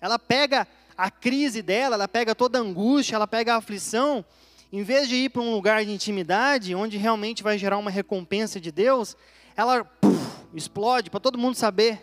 Ela 0.00 0.18
pega 0.18 0.68
a 0.96 1.10
crise 1.10 1.62
dela, 1.62 1.96
ela 1.96 2.08
pega 2.08 2.34
toda 2.34 2.58
a 2.58 2.62
angústia, 2.62 3.16
ela 3.16 3.26
pega 3.26 3.54
a 3.54 3.58
aflição, 3.58 4.24
em 4.72 4.82
vez 4.82 5.08
de 5.08 5.16
ir 5.16 5.30
para 5.30 5.42
um 5.42 5.52
lugar 5.52 5.84
de 5.84 5.90
intimidade, 5.90 6.74
onde 6.74 6.96
realmente 6.96 7.42
vai 7.42 7.58
gerar 7.58 7.78
uma 7.78 7.90
recompensa 7.90 8.60
de 8.60 8.72
Deus, 8.72 9.16
ela 9.56 9.84
puf, 9.84 10.18
explode 10.54 11.10
para 11.10 11.20
todo 11.20 11.38
mundo 11.38 11.54
saber. 11.54 12.00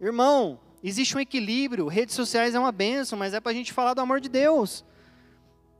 Irmão, 0.00 0.58
existe 0.82 1.16
um 1.16 1.20
equilíbrio, 1.20 1.86
redes 1.86 2.14
sociais 2.14 2.54
é 2.54 2.58
uma 2.58 2.72
benção, 2.72 3.18
mas 3.18 3.34
é 3.34 3.40
para 3.40 3.52
a 3.52 3.54
gente 3.54 3.72
falar 3.72 3.94
do 3.94 4.00
amor 4.00 4.20
de 4.20 4.28
Deus. 4.28 4.84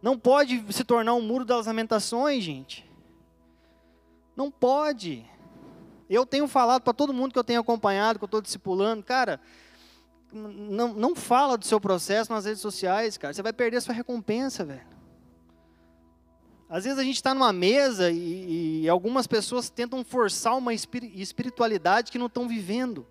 Não 0.00 0.18
pode 0.18 0.62
se 0.72 0.84
tornar 0.84 1.14
um 1.14 1.22
muro 1.22 1.44
das 1.44 1.66
lamentações, 1.66 2.42
gente. 2.42 2.88
Não 4.36 4.50
pode. 4.50 5.24
Eu 6.08 6.26
tenho 6.26 6.46
falado 6.46 6.82
para 6.82 6.92
todo 6.92 7.12
mundo 7.12 7.32
que 7.32 7.38
eu 7.38 7.44
tenho 7.44 7.60
acompanhado, 7.60 8.18
que 8.18 8.24
eu 8.24 8.26
estou 8.26 8.42
discipulando, 8.42 9.02
cara, 9.02 9.40
não, 10.32 10.94
não 10.94 11.14
fala 11.14 11.58
do 11.58 11.66
seu 11.66 11.80
processo 11.80 12.32
nas 12.32 12.44
redes 12.44 12.60
sociais, 12.60 13.18
cara. 13.18 13.34
Você 13.34 13.42
vai 13.42 13.52
perder 13.52 13.76
a 13.76 13.80
sua 13.80 13.94
recompensa, 13.94 14.64
velho. 14.64 14.92
Às 16.68 16.84
vezes 16.84 16.98
a 16.98 17.04
gente 17.04 17.16
está 17.16 17.34
numa 17.34 17.52
mesa 17.52 18.10
e, 18.10 18.84
e, 18.84 18.88
algumas 18.88 19.26
pessoas 19.26 19.68
tentam 19.68 20.02
forçar 20.02 20.56
uma 20.56 20.72
espiritualidade 20.72 22.10
que 22.10 22.18
não 22.18 22.28
estão 22.28 22.48
vivendo. 22.48 23.06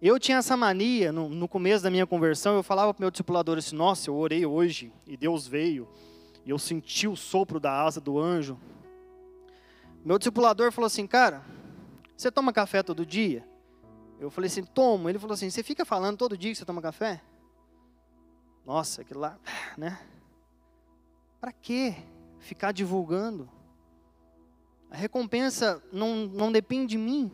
Eu 0.00 0.16
tinha 0.20 0.38
essa 0.38 0.56
mania, 0.56 1.10
no, 1.10 1.28
no 1.28 1.48
começo 1.48 1.82
da 1.82 1.90
minha 1.90 2.06
conversão, 2.06 2.54
eu 2.54 2.62
falava 2.62 2.94
para 2.94 3.00
o 3.00 3.02
meu 3.02 3.10
discipulador 3.10 3.58
assim, 3.58 3.74
nossa, 3.74 4.10
eu 4.10 4.14
orei 4.14 4.46
hoje 4.46 4.92
e 5.08 5.16
Deus 5.16 5.48
veio, 5.48 5.88
e 6.46 6.50
eu 6.50 6.58
senti 6.58 7.08
o 7.08 7.16
sopro 7.16 7.58
da 7.58 7.82
asa 7.82 8.00
do 8.00 8.16
anjo. 8.16 8.60
Meu 10.04 10.16
discipulador 10.16 10.70
falou 10.70 10.86
assim, 10.86 11.08
cara, 11.08 11.42
você 12.16 12.30
toma 12.30 12.52
café 12.52 12.80
todo 12.80 13.04
dia? 13.04 13.44
Eu 14.18 14.30
falei 14.30 14.48
assim, 14.48 14.64
tomo. 14.64 15.08
Ele 15.08 15.18
falou 15.18 15.34
assim, 15.34 15.50
você 15.50 15.62
fica 15.62 15.84
falando 15.84 16.18
todo 16.18 16.36
dia 16.36 16.52
que 16.52 16.58
você 16.58 16.64
toma 16.64 16.80
café? 16.80 17.20
Nossa, 18.64 19.02
aquilo 19.02 19.20
lá, 19.20 19.38
né? 19.76 20.00
Para 21.40 21.52
que 21.52 21.94
ficar 22.38 22.72
divulgando? 22.72 23.48
A 24.90 24.96
recompensa 24.96 25.82
não, 25.92 26.26
não 26.26 26.52
depende 26.52 26.90
de 26.90 26.98
mim. 26.98 27.30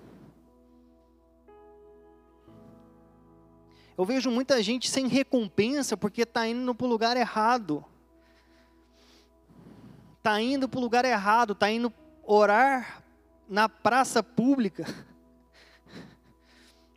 Eu 3.97 4.05
vejo 4.05 4.31
muita 4.31 4.63
gente 4.63 4.89
sem 4.89 5.07
recompensa 5.07 5.97
porque 5.97 6.23
está 6.23 6.49
indo 6.49 6.75
para 6.75 6.87
o 6.87 6.89
lugar 6.89 7.17
errado. 7.17 7.85
Está 10.17 10.41
indo 10.41 10.69
para 10.69 10.79
o 10.79 10.81
lugar 10.81 11.05
errado, 11.05 11.53
está 11.53 11.71
indo 11.71 11.93
orar 12.23 13.03
na 13.49 13.69
praça 13.69 14.23
pública 14.23 14.85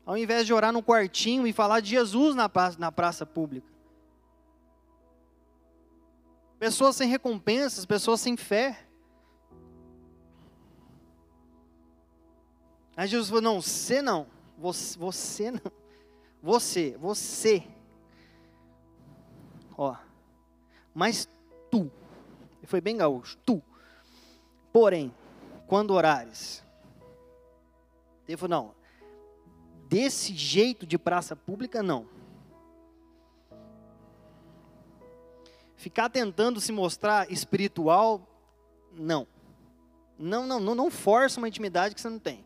ao 0.06 0.18
invés 0.18 0.46
de 0.46 0.54
orar 0.54 0.74
no 0.74 0.84
quartinho 0.84 1.48
e 1.48 1.54
falar 1.54 1.80
de 1.80 1.90
Jesus 1.90 2.36
na 2.36 2.50
praça, 2.50 2.78
na 2.80 2.92
praça 2.92 3.26
pública. 3.26 3.68
Pessoas 6.60 6.96
sem 6.96 7.10
recompensas, 7.10 7.86
pessoas 7.86 8.22
sem 8.22 8.38
fé. 8.38 8.86
Aí 12.96 13.08
Jesus 13.08 13.30
falou: 13.30 13.42
não, 13.42 13.62
você 13.62 14.02
não, 14.02 14.28
você, 14.58 14.98
você 14.98 15.52
não, 15.52 15.72
você, 16.42 16.98
você. 17.00 17.68
Ó, 19.78 19.96
mas 20.94 21.28
tu, 21.72 21.92
foi 22.66 22.80
bem 22.80 22.98
gaúcho, 22.98 23.38
tu. 23.46 23.62
Porém, 24.72 25.14
quando 25.68 25.92
orares, 25.92 26.64
ele 28.28 28.38
falou: 28.38 28.50
não, 28.50 28.83
desse 29.94 30.34
jeito 30.34 30.88
de 30.88 30.98
praça 30.98 31.36
pública, 31.36 31.84
não. 31.84 32.08
Ficar 35.76 36.10
tentando 36.10 36.60
se 36.60 36.72
mostrar 36.72 37.32
espiritual, 37.32 38.28
não. 38.92 39.28
Não, 40.18 40.48
não, 40.48 40.60
não, 40.60 40.74
não 40.74 40.90
força 40.90 41.40
uma 41.40 41.48
intimidade 41.48 41.94
que 41.94 42.02
você 42.02 42.10
não 42.10 42.18
tem. 42.18 42.44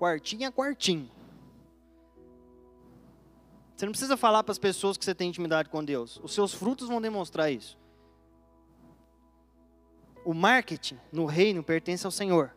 Quartinho 0.00 0.46
é 0.46 0.50
quartinho. 0.50 1.08
Você 3.76 3.86
não 3.86 3.92
precisa 3.92 4.16
falar 4.16 4.42
para 4.42 4.50
as 4.50 4.58
pessoas 4.58 4.96
que 4.96 5.04
você 5.04 5.14
tem 5.14 5.28
intimidade 5.28 5.68
com 5.68 5.84
Deus. 5.84 6.18
Os 6.24 6.34
seus 6.34 6.52
frutos 6.52 6.88
vão 6.88 7.00
demonstrar 7.00 7.52
isso. 7.52 7.78
O 10.24 10.34
marketing 10.34 10.98
no 11.12 11.24
reino 11.24 11.62
pertence 11.62 12.04
ao 12.04 12.10
Senhor. 12.10 12.52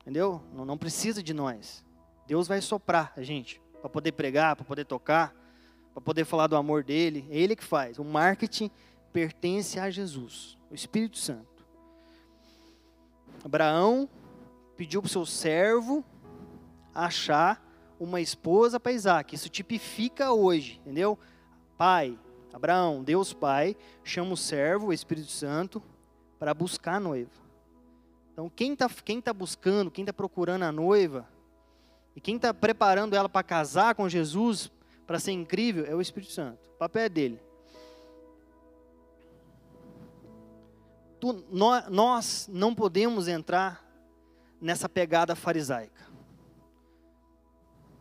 Entendeu? 0.00 0.42
Não, 0.52 0.64
não 0.64 0.76
precisa 0.76 1.22
de 1.22 1.32
nós. 1.32 1.85
Deus 2.26 2.48
vai 2.48 2.60
soprar 2.60 3.12
a 3.16 3.22
gente 3.22 3.60
para 3.80 3.88
poder 3.88 4.12
pregar, 4.12 4.56
para 4.56 4.64
poder 4.64 4.84
tocar, 4.84 5.34
para 5.94 6.00
poder 6.00 6.24
falar 6.24 6.46
do 6.46 6.56
amor 6.56 6.82
dele. 6.82 7.26
É 7.30 7.38
ele 7.38 7.54
que 7.56 7.64
faz. 7.64 7.98
O 7.98 8.04
marketing 8.04 8.70
pertence 9.12 9.78
a 9.78 9.88
Jesus, 9.90 10.58
o 10.70 10.74
Espírito 10.74 11.18
Santo. 11.18 11.64
Abraão 13.44 14.08
pediu 14.76 15.00
para 15.00 15.06
o 15.06 15.10
seu 15.10 15.24
servo 15.24 16.04
achar 16.94 17.62
uma 17.98 18.20
esposa 18.20 18.78
para 18.78 18.92
Isaac. 18.92 19.34
Isso 19.34 19.48
tipifica 19.48 20.32
hoje, 20.32 20.80
entendeu? 20.80 21.18
Pai, 21.78 22.18
Abraão, 22.52 23.02
Deus 23.02 23.32
Pai, 23.32 23.76
chama 24.02 24.32
o 24.32 24.36
servo, 24.36 24.88
o 24.88 24.92
Espírito 24.92 25.30
Santo, 25.30 25.82
para 26.38 26.52
buscar 26.52 26.96
a 26.96 27.00
noiva. 27.00 27.30
Então, 28.32 28.50
quem 28.50 28.72
está 28.72 28.88
quem 28.88 29.20
tá 29.20 29.32
buscando, 29.32 29.90
quem 29.90 30.02
está 30.02 30.12
procurando 30.12 30.64
a 30.64 30.72
noiva, 30.72 31.26
e 32.16 32.20
quem 32.20 32.36
está 32.36 32.54
preparando 32.54 33.14
ela 33.14 33.28
para 33.28 33.42
casar 33.42 33.94
com 33.94 34.08
Jesus, 34.08 34.72
para 35.06 35.20
ser 35.20 35.32
incrível, 35.32 35.84
é 35.84 35.94
o 35.94 36.00
Espírito 36.00 36.32
Santo. 36.32 36.70
O 36.74 36.78
papel 36.78 37.02
é 37.02 37.08
dele. 37.10 37.40
Tu, 41.20 41.44
nós, 41.50 41.88
nós 41.90 42.48
não 42.50 42.74
podemos 42.74 43.28
entrar 43.28 43.84
nessa 44.58 44.88
pegada 44.88 45.36
farisaica. 45.36 46.06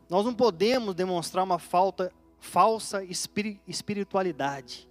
Nós 0.09 0.25
não 0.25 0.33
podemos 0.33 0.95
demonstrar 0.95 1.43
uma 1.43 1.59
falta, 1.59 2.09
falsa 2.39 3.03
espiritualidade. 3.67 4.89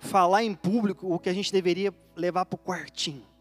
Falar 0.00 0.42
em 0.42 0.54
público 0.54 1.12
o 1.14 1.20
que 1.20 1.28
a 1.28 1.32
gente 1.32 1.52
deveria 1.52 1.94
levar 2.16 2.46
para 2.46 2.56
o 2.56 2.58
quartinho. 2.58 3.35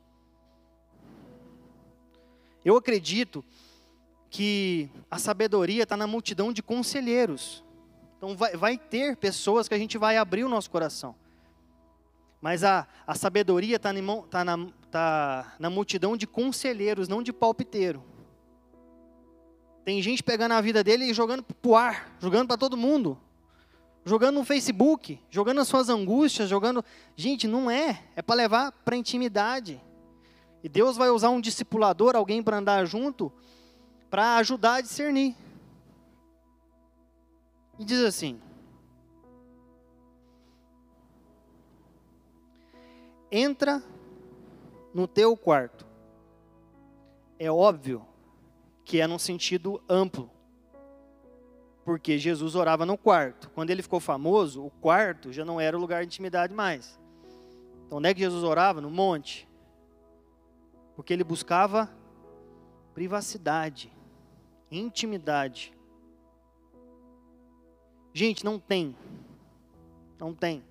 Eu 2.65 2.75
acredito 2.75 3.45
que 4.31 4.89
a 5.09 5.19
sabedoria 5.19 5.83
está 5.83 5.95
na 5.95 6.07
multidão 6.07 6.51
de 6.51 6.63
conselheiros. 6.63 7.63
Então 8.17 8.35
vai, 8.35 8.57
vai, 8.57 8.77
ter 8.77 9.15
pessoas 9.15 9.67
que 9.67 9.75
a 9.75 9.77
gente 9.77 9.99
vai 9.99 10.17
abrir 10.17 10.43
o 10.43 10.49
nosso 10.49 10.71
coração. 10.71 11.15
Mas 12.41 12.63
a, 12.63 12.87
a 13.05 13.13
sabedoria 13.13 13.75
está 13.75 13.93
tá 14.29 14.43
na, 14.43 14.67
tá 14.89 15.55
na 15.59 15.69
multidão 15.69 16.17
de 16.17 16.25
conselheiros, 16.25 17.07
não 17.07 17.21
de 17.21 17.31
palpiteiro. 17.31 18.03
Tem 19.83 20.01
gente 20.01 20.23
pegando 20.23 20.53
a 20.53 20.61
vida 20.61 20.83
dele 20.83 21.05
e 21.05 21.13
jogando 21.13 21.43
para 21.43 21.69
o 21.69 21.75
ar, 21.75 22.17
jogando 22.19 22.47
para 22.47 22.57
todo 22.57 22.75
mundo. 22.75 23.19
Jogando 24.03 24.35
no 24.35 24.43
Facebook, 24.43 25.19
jogando 25.29 25.61
as 25.61 25.67
suas 25.67 25.89
angústias, 25.89 26.49
jogando. 26.49 26.83
Gente, 27.15 27.47
não 27.47 27.69
é. 27.69 28.03
É 28.15 28.21
para 28.21 28.35
levar 28.35 28.71
para 28.71 28.95
intimidade. 28.95 29.79
E 30.65 30.67
Deus 30.67 30.97
vai 30.97 31.11
usar 31.11 31.29
um 31.29 31.39
discipulador, 31.39 32.15
alguém 32.15 32.41
para 32.41 32.57
andar 32.57 32.83
junto, 32.85 33.31
para 34.09 34.37
ajudar 34.37 34.77
a 34.77 34.81
discernir. 34.81 35.35
E 37.77 37.85
diz 37.85 37.99
assim: 37.99 38.41
Entra 43.31 43.79
no 44.91 45.07
teu 45.07 45.37
quarto. 45.37 45.85
É 47.37 47.51
óbvio 47.51 48.03
que 48.83 48.99
é 48.99 49.05
num 49.05 49.19
sentido 49.19 49.79
amplo. 49.87 50.31
Porque 51.83 52.17
Jesus 52.17 52.55
orava 52.55 52.87
no 52.87 52.97
quarto. 52.97 53.51
Quando 53.51 53.69
ele 53.69 53.83
ficou 53.83 53.99
famoso, 53.99 54.65
o 54.65 54.71
quarto 54.71 55.31
já 55.31 55.45
não 55.45 55.61
era 55.61 55.77
o 55.77 55.79
lugar 55.79 56.01
de 56.01 56.07
intimidade 56.07 56.55
mais. 56.55 56.99
Então, 57.85 57.99
onde 57.99 58.09
é 58.09 58.15
que 58.15 58.21
Jesus 58.21 58.43
orava? 58.43 58.81
No 58.81 58.89
monte. 58.89 59.47
Porque 60.95 61.13
ele 61.13 61.23
buscava 61.23 61.89
privacidade, 62.93 63.91
intimidade. 64.71 65.73
Gente, 68.13 68.45
não 68.45 68.57
tem. 68.57 68.95
Não 70.17 70.33
tem. 70.33 70.63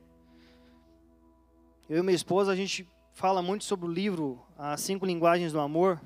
Eu 1.89 1.99
e 1.99 2.03
minha 2.03 2.17
esposa, 2.17 2.51
a 2.51 2.57
gente 2.57 2.89
fala 3.13 3.43
muito 3.43 3.65
sobre 3.65 3.87
o 3.87 3.93
livro 3.93 4.41
As 4.57 4.81
Cinco 4.81 5.05
Linguagens 5.05 5.53
do 5.53 5.61
Amor. 5.61 6.01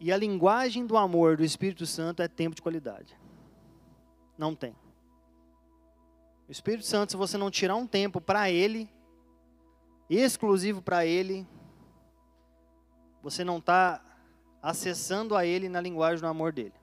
E 0.00 0.12
a 0.12 0.16
linguagem 0.16 0.84
do 0.84 0.96
amor 0.96 1.36
do 1.36 1.44
Espírito 1.44 1.86
Santo 1.86 2.20
é 2.20 2.28
tempo 2.28 2.56
de 2.56 2.60
qualidade. 2.60 3.16
Não 4.36 4.54
tem. 4.54 4.74
O 6.48 6.52
Espírito 6.52 6.84
Santo, 6.84 7.12
se 7.12 7.16
você 7.16 7.38
não 7.38 7.50
tirar 7.50 7.76
um 7.76 7.86
tempo 7.86 8.20
para 8.20 8.50
Ele, 8.50 8.90
exclusivo 10.10 10.82
para 10.82 11.06
Ele, 11.06 11.46
você 13.26 13.42
não 13.42 13.58
está 13.58 14.00
acessando 14.62 15.34
a 15.34 15.44
Ele 15.44 15.68
na 15.68 15.80
linguagem 15.80 16.20
do 16.20 16.28
amor 16.28 16.52
dele. 16.52 16.74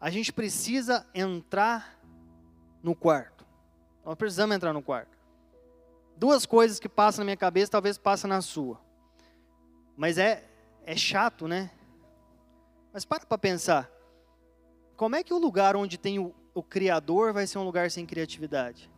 A 0.00 0.08
gente 0.08 0.32
precisa 0.32 1.06
entrar 1.14 2.00
no 2.82 2.94
quarto. 2.94 3.46
Nós 4.02 4.14
precisamos 4.14 4.56
entrar 4.56 4.72
no 4.72 4.80
quarto. 4.80 5.14
Duas 6.16 6.46
coisas 6.46 6.80
que 6.80 6.88
passam 6.88 7.22
na 7.22 7.26
minha 7.26 7.36
cabeça, 7.36 7.72
talvez 7.72 7.98
passem 7.98 8.30
na 8.30 8.40
sua. 8.40 8.80
Mas 9.94 10.16
é, 10.16 10.42
é 10.86 10.96
chato, 10.96 11.46
né? 11.46 11.70
Mas 12.94 13.04
para 13.04 13.26
para 13.26 13.36
pensar. 13.36 13.90
Como 14.96 15.16
é 15.16 15.22
que 15.22 15.34
o 15.34 15.38
lugar 15.38 15.76
onde 15.76 15.98
tem 15.98 16.18
o, 16.18 16.34
o 16.54 16.62
Criador 16.62 17.34
vai 17.34 17.46
ser 17.46 17.58
um 17.58 17.64
lugar 17.64 17.90
sem 17.90 18.06
criatividade? 18.06 18.90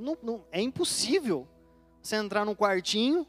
Não, 0.00 0.16
não, 0.22 0.44
é 0.50 0.60
impossível 0.60 1.46
você 2.02 2.16
entrar 2.16 2.44
num 2.44 2.54
quartinho 2.54 3.26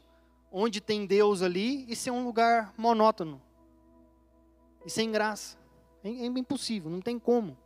onde 0.50 0.80
tem 0.80 1.06
Deus 1.06 1.42
ali 1.42 1.84
e 1.88 1.94
ser 1.94 2.10
um 2.10 2.24
lugar 2.24 2.72
monótono 2.76 3.40
e 4.84 4.90
sem 4.90 5.10
graça. 5.10 5.56
É, 6.02 6.08
é 6.08 6.26
impossível, 6.26 6.90
não 6.90 7.00
tem 7.00 7.18
como. 7.18 7.56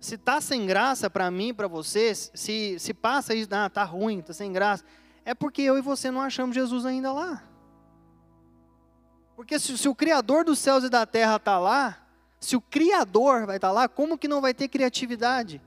Se 0.00 0.18
tá 0.18 0.40
sem 0.40 0.66
graça 0.66 1.08
para 1.08 1.30
mim, 1.30 1.54
para 1.54 1.66
você, 1.66 2.14
se, 2.14 2.78
se 2.78 2.92
passa 2.92 3.34
isso, 3.34 3.48
ah, 3.52 3.70
tá 3.70 3.84
ruim, 3.84 4.20
tá 4.20 4.32
sem 4.32 4.52
graça, 4.52 4.84
é 5.24 5.34
porque 5.34 5.62
eu 5.62 5.78
e 5.78 5.80
você 5.80 6.10
não 6.10 6.20
achamos 6.20 6.54
Jesus 6.54 6.84
ainda 6.84 7.12
lá. 7.12 7.42
Porque 9.34 9.58
se, 9.58 9.76
se 9.78 9.88
o 9.88 9.94
Criador 9.94 10.44
dos 10.44 10.58
céus 10.58 10.84
e 10.84 10.90
da 10.90 11.06
terra 11.06 11.36
está 11.36 11.58
lá, 11.58 12.06
se 12.38 12.54
o 12.54 12.60
Criador 12.60 13.46
vai 13.46 13.56
estar 13.56 13.68
tá 13.68 13.72
lá, 13.72 13.88
como 13.88 14.18
que 14.18 14.28
não 14.28 14.40
vai 14.40 14.52
ter 14.52 14.68
criatividade? 14.68 15.60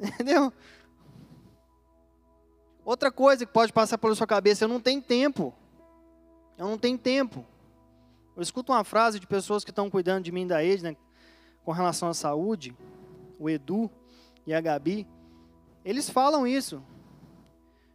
Entendeu? 0.00 0.52
Outra 2.84 3.10
coisa 3.10 3.44
que 3.44 3.52
pode 3.52 3.72
passar 3.72 3.98
pela 3.98 4.14
sua 4.14 4.26
cabeça, 4.26 4.64
eu 4.64 4.68
não 4.68 4.80
tenho 4.80 5.02
tempo. 5.02 5.54
Eu 6.56 6.66
não 6.66 6.78
tenho 6.78 6.98
tempo. 6.98 7.44
Eu 8.36 8.42
escuto 8.42 8.72
uma 8.72 8.84
frase 8.84 9.20
de 9.20 9.26
pessoas 9.26 9.64
que 9.64 9.70
estão 9.70 9.90
cuidando 9.90 10.24
de 10.24 10.32
mim 10.32 10.46
da 10.46 10.64
Edna, 10.64 10.90
né, 10.90 10.96
com 11.64 11.72
relação 11.72 12.08
à 12.08 12.14
saúde 12.14 12.74
o 13.40 13.48
Edu 13.48 13.90
e 14.46 14.52
a 14.52 14.60
Gabi, 14.60 15.06
eles 15.82 16.10
falam 16.10 16.46
isso. 16.46 16.82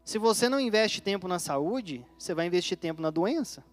Se 0.03 0.17
você 0.17 0.49
não 0.49 0.59
investe 0.59 1.01
tempo 1.01 1.27
na 1.27 1.37
saúde, 1.37 2.03
você 2.17 2.33
vai 2.33 2.47
investir 2.47 2.75
tempo 2.75 2.99
na 2.99 3.11
doença. 3.11 3.63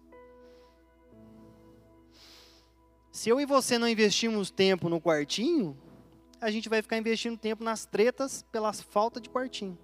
Se 3.11 3.29
eu 3.29 3.41
e 3.41 3.45
você 3.45 3.79
não 3.79 3.87
investimos 3.87 4.51
tempo 4.51 4.87
no 4.87 5.01
quartinho, 5.01 5.75
a 6.43 6.51
gente 6.51 6.67
vai 6.67 6.81
ficar 6.81 6.97
investindo 6.97 7.37
tempo 7.37 7.63
nas 7.63 7.85
tretas 7.85 8.43
pela 8.51 8.73
falta 8.73 9.21
de 9.21 9.29
quartinho. 9.29 9.77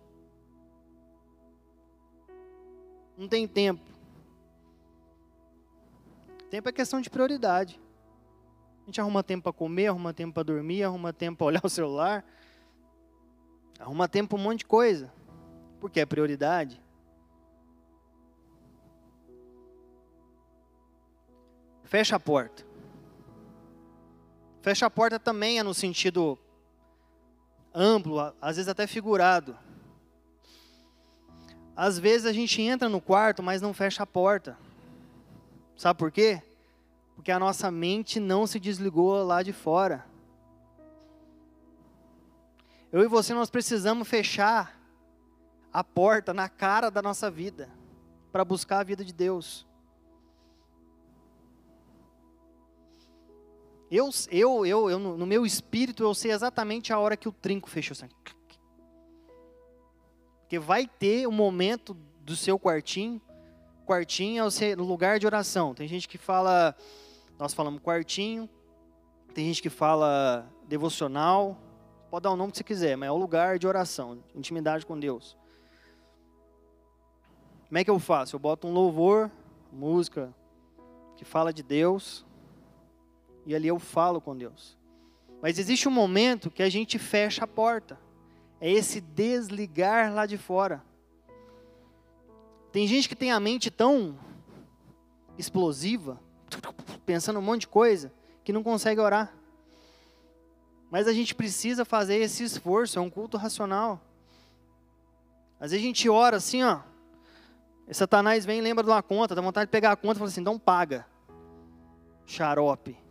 Não 3.18 3.30
tem 3.30 3.48
tempo. 3.48 3.82
Tempo 6.50 6.68
é 6.68 6.72
questão 6.74 7.00
de 7.00 7.10
prioridade. 7.10 7.80
A 8.82 8.86
gente 8.88 9.00
arruma 9.00 9.24
tempo 9.24 9.44
para 9.44 9.54
comer, 9.54 9.88
arruma 9.88 10.14
tempo 10.14 10.34
para 10.34 10.44
dormir, 10.44 10.84
arruma 10.84 11.14
tempo 11.14 11.38
para 11.38 11.48
olhar 11.48 11.62
o 11.64 11.70
celular, 11.70 12.26
arruma 13.80 14.10
tempo 14.10 14.32
para 14.32 14.40
um 14.40 14.44
monte 14.44 14.60
de 14.60 14.66
coisa, 14.66 15.14
porque 15.80 16.02
é 16.02 16.06
prioridade. 16.06 16.82
Fecha 21.86 22.18
a 22.18 22.20
porta. 22.20 22.68
Fecha 24.62 24.86
a 24.86 24.90
porta 24.90 25.18
também 25.18 25.58
é 25.58 25.64
no 25.64 25.74
sentido 25.74 26.38
amplo, 27.74 28.20
às 28.42 28.56
vezes 28.58 28.70
até 28.70 28.86
figurado. 28.86 29.58
Às 31.76 31.98
vezes 31.98 32.26
a 32.26 32.34
gente 32.34 32.62
entra 32.62 32.90
no 32.90 33.00
quarto, 33.00 33.42
mas 33.42 33.62
não 33.62 33.74
fecha 33.74 34.04
a 34.04 34.08
porta. 34.08 34.58
Sabe 35.76 35.98
por 35.98 36.12
quê? 36.12 36.44
porque 37.20 37.34
a 37.34 37.38
nossa 37.40 37.70
mente 37.70 38.18
não 38.18 38.48
se 38.48 38.62
desligou 38.62 39.26
lá 39.26 39.44
de 39.44 39.52
fora. 39.52 40.06
Eu 42.94 43.04
e 43.04 43.08
você, 43.10 43.34
nós 43.34 43.50
precisamos 43.50 44.08
fechar 44.08 44.80
a 45.74 45.84
porta 45.84 46.34
na 46.34 46.48
cara 46.48 46.90
da 46.90 47.02
nossa 47.02 47.30
vida, 47.30 47.70
para 48.32 48.46
buscar 48.46 48.80
a 48.80 48.84
vida 48.84 49.04
de 49.04 49.12
Deus. 49.12 49.68
Eu, 53.92 54.10
eu, 54.30 54.66
eu, 54.66 54.90
eu, 54.90 55.00
no 55.00 55.26
meu 55.26 55.46
espírito, 55.46 56.04
eu 56.04 56.14
sei 56.14 56.32
exatamente 56.32 56.94
a 56.94 57.00
hora 57.00 57.18
que 57.18 57.28
o 57.28 57.32
trinco 57.32 57.70
fechou. 57.70 57.94
Assim. 57.94 58.08
Porque 60.42 60.60
vai 60.60 60.88
ter 60.88 61.28
um 61.28 61.32
momento 61.32 61.96
do 62.22 62.36
seu 62.36 62.60
quartinho, 62.60 63.22
quartinho 63.86 64.42
é 64.42 64.46
o 64.46 64.52
seu 64.52 64.78
lugar 64.78 65.18
de 65.20 65.26
oração. 65.26 65.74
Tem 65.74 65.88
gente 65.88 66.08
que 66.08 66.18
fala 66.18 66.76
nós 67.40 67.54
falamos 67.54 67.82
quartinho, 67.82 68.50
tem 69.34 69.46
gente 69.46 69.62
que 69.62 69.70
fala 69.70 70.46
devocional, 70.68 71.58
pode 72.12 72.24
dar 72.24 72.32
o 72.32 72.36
nome 72.36 72.52
que 72.52 72.58
você 72.58 72.66
quiser, 72.66 72.98
mas 72.98 73.08
é 73.08 73.12
o 73.12 73.16
lugar 73.16 73.58
de 73.58 73.66
oração, 73.66 74.22
intimidade 74.36 74.86
com 74.86 75.00
Deus. 75.00 75.38
Como 77.70 77.78
é 77.78 77.84
que 77.84 77.90
eu 77.90 77.98
faço? 77.98 78.36
Eu 78.36 78.40
boto 78.40 78.68
um 78.68 78.74
louvor, 78.74 79.32
música 79.72 80.36
que 81.16 81.24
fala 81.24 81.54
de 81.54 81.64
Deus, 81.64 82.26
e 83.50 83.56
ali 83.56 83.68
eu 83.68 83.80
falo 83.80 84.22
com 84.22 84.38
Deus. 84.38 84.78
Mas 85.42 85.58
existe 85.58 85.88
um 85.88 85.92
momento 85.92 86.52
que 86.52 86.62
a 86.62 86.70
gente 86.70 87.00
fecha 87.00 87.46
a 87.46 87.48
porta. 87.48 88.00
É 88.62 88.72
esse 88.72 89.02
desligar 89.02 90.14
lá 90.14 90.28
de 90.28 90.38
fora. 90.38 90.84
Tem 92.72 92.86
gente 92.86 93.10
que 93.10 93.16
tem 93.16 93.32
a 93.32 93.40
mente 93.40 93.72
tão 93.72 94.16
explosiva 95.36 96.20
pensando 97.08 97.40
um 97.40 97.42
monte 97.42 97.62
de 97.62 97.70
coisa, 97.70 98.14
que 98.44 98.54
não 98.54 98.62
consegue 98.62 99.02
orar. 99.02 99.34
Mas 100.92 101.08
a 101.08 101.14
gente 101.14 101.34
precisa 101.34 101.84
fazer 101.84 102.18
esse 102.18 102.44
esforço, 102.44 103.00
é 103.00 103.02
um 103.02 103.10
culto 103.10 103.36
racional. 103.36 104.00
Às 105.60 105.72
vezes 105.72 105.84
a 105.84 105.88
gente 105.88 106.08
ora 106.08 106.38
assim, 106.38 106.62
ó. 106.62 106.82
Satanás 107.92 108.46
vem 108.46 108.60
e 108.60 108.62
lembra 108.62 108.84
de 108.84 108.92
uma 108.92 109.02
conta, 109.02 109.34
dá 109.34 109.42
vontade 109.42 109.66
de 109.66 109.72
pegar 109.72 109.92
a 109.92 109.96
conta 109.96 110.18
e 110.18 110.20
fala 110.20 110.30
assim, 110.30 110.42
então 110.42 110.60
paga. 110.60 111.04
Xarope. 112.28 113.09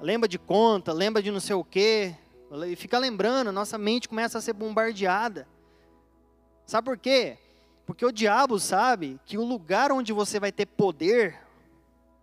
Lembra 0.00 0.28
de 0.28 0.38
conta, 0.38 0.92
lembra 0.92 1.22
de 1.22 1.30
não 1.30 1.40
sei 1.40 1.54
o 1.54 1.64
quê. 1.64 2.14
E 2.68 2.76
fica 2.76 2.98
lembrando, 2.98 3.50
nossa 3.50 3.78
mente 3.78 4.08
começa 4.08 4.38
a 4.38 4.40
ser 4.40 4.52
bombardeada. 4.52 5.48
Sabe 6.66 6.84
por 6.84 6.98
quê? 6.98 7.38
Porque 7.86 8.04
o 8.04 8.12
diabo 8.12 8.58
sabe 8.58 9.20
que 9.24 9.36
o 9.36 9.44
lugar 9.44 9.92
onde 9.92 10.12
você 10.12 10.40
vai 10.40 10.50
ter 10.50 10.66
poder, 10.66 11.38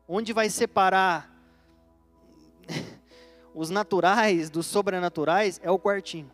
onde 0.08 0.34
vai 0.34 0.50
separar 0.50 1.30
os 3.54 3.70
naturais 3.70 4.50
dos 4.50 4.66
sobrenaturais, 4.66 5.60
é 5.64 5.70
o 5.70 5.78
quartinho. 5.78 6.32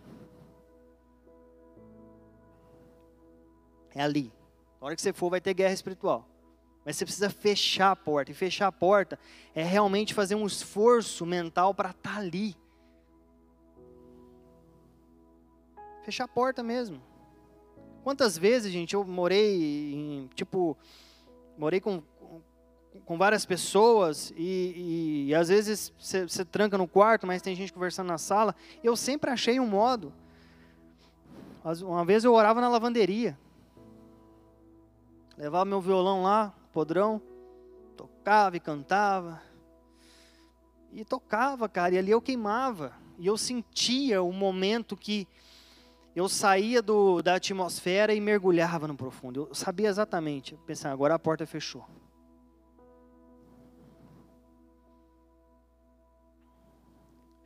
É 3.94 4.02
ali. 4.02 4.32
Na 4.80 4.88
hora 4.88 4.96
que 4.96 5.02
você 5.02 5.12
for, 5.12 5.30
vai 5.30 5.42
ter 5.42 5.54
guerra 5.54 5.74
espiritual. 5.74 6.28
Mas 6.88 6.96
você 6.96 7.04
precisa 7.04 7.30
fechar 7.30 7.92
a 7.92 7.96
porta. 7.98 8.32
E 8.32 8.34
fechar 8.34 8.68
a 8.68 8.72
porta 8.72 9.20
é 9.54 9.62
realmente 9.62 10.14
fazer 10.14 10.36
um 10.36 10.48
esforço 10.48 11.26
mental 11.26 11.74
para 11.74 11.90
estar 11.90 12.14
tá 12.14 12.18
ali. 12.18 12.56
Fechar 16.06 16.24
a 16.24 16.28
porta 16.30 16.64
mesmo. 16.64 17.02
Quantas 18.06 18.38
vezes, 18.38 18.72
gente, 18.72 18.94
eu 18.94 19.04
morei 19.04 19.94
em, 19.94 20.30
tipo, 20.34 20.78
morei 21.58 21.82
com, 21.82 22.02
com 23.04 23.18
várias 23.18 23.46
pessoas 23.46 24.32
e, 24.38 24.46
e, 24.46 25.26
e 25.28 25.36
às 25.36 25.50
vezes 25.50 25.92
você 26.00 26.46
tranca 26.46 26.78
no 26.78 26.88
quarto, 26.88 27.28
mas 27.28 27.42
tem 27.42 27.54
gente 27.54 27.74
conversando 27.74 28.08
na 28.08 28.18
sala. 28.18 28.56
Eu 28.82 28.96
sempre 28.96 29.30
achei 29.30 29.60
um 29.60 29.68
modo. 29.68 30.14
Uma 31.82 32.06
vez 32.06 32.24
eu 32.24 32.34
orava 32.34 32.62
na 32.62 32.70
lavanderia. 32.70 33.38
Levava 35.38 35.66
meu 35.66 35.82
violão 35.82 36.24
lá, 36.24 36.57
podrão, 36.78 37.20
tocava 37.96 38.56
e 38.56 38.60
cantava. 38.60 39.42
E 40.92 41.04
tocava, 41.04 41.68
cara, 41.68 41.96
e 41.96 41.98
ali 41.98 42.12
eu 42.12 42.22
queimava. 42.22 42.94
E 43.18 43.26
eu 43.26 43.36
sentia 43.36 44.22
o 44.22 44.32
momento 44.32 44.96
que 44.96 45.28
eu 46.16 46.30
saía 46.30 46.80
do, 46.80 47.24
da 47.24 47.34
atmosfera 47.34 48.14
e 48.14 48.22
mergulhava 48.22 48.88
no 48.88 48.96
profundo. 48.96 49.48
Eu 49.50 49.56
sabia 49.56 49.90
exatamente. 49.90 50.54
Eu 50.54 50.60
pensava, 50.68 50.94
agora 50.94 51.16
a 51.16 51.20
porta 51.20 51.48
fechou. 51.48 51.84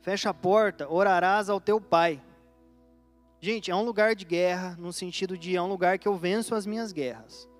Fecha 0.02 0.28
a 0.28 0.34
porta, 0.34 0.86
orarás 0.90 1.48
ao 1.48 1.58
teu 1.58 1.80
pai. 1.80 2.22
Gente, 3.40 3.70
é 3.70 3.74
um 3.74 3.82
lugar 3.82 4.14
de 4.14 4.26
guerra, 4.26 4.76
no 4.78 4.92
sentido 4.92 5.38
de 5.38 5.56
é 5.56 5.62
um 5.62 5.68
lugar 5.68 5.98
que 5.98 6.06
eu 6.06 6.16
venço 6.16 6.54
as 6.54 6.66
minhas 6.66 6.92
guerras. 6.92 7.50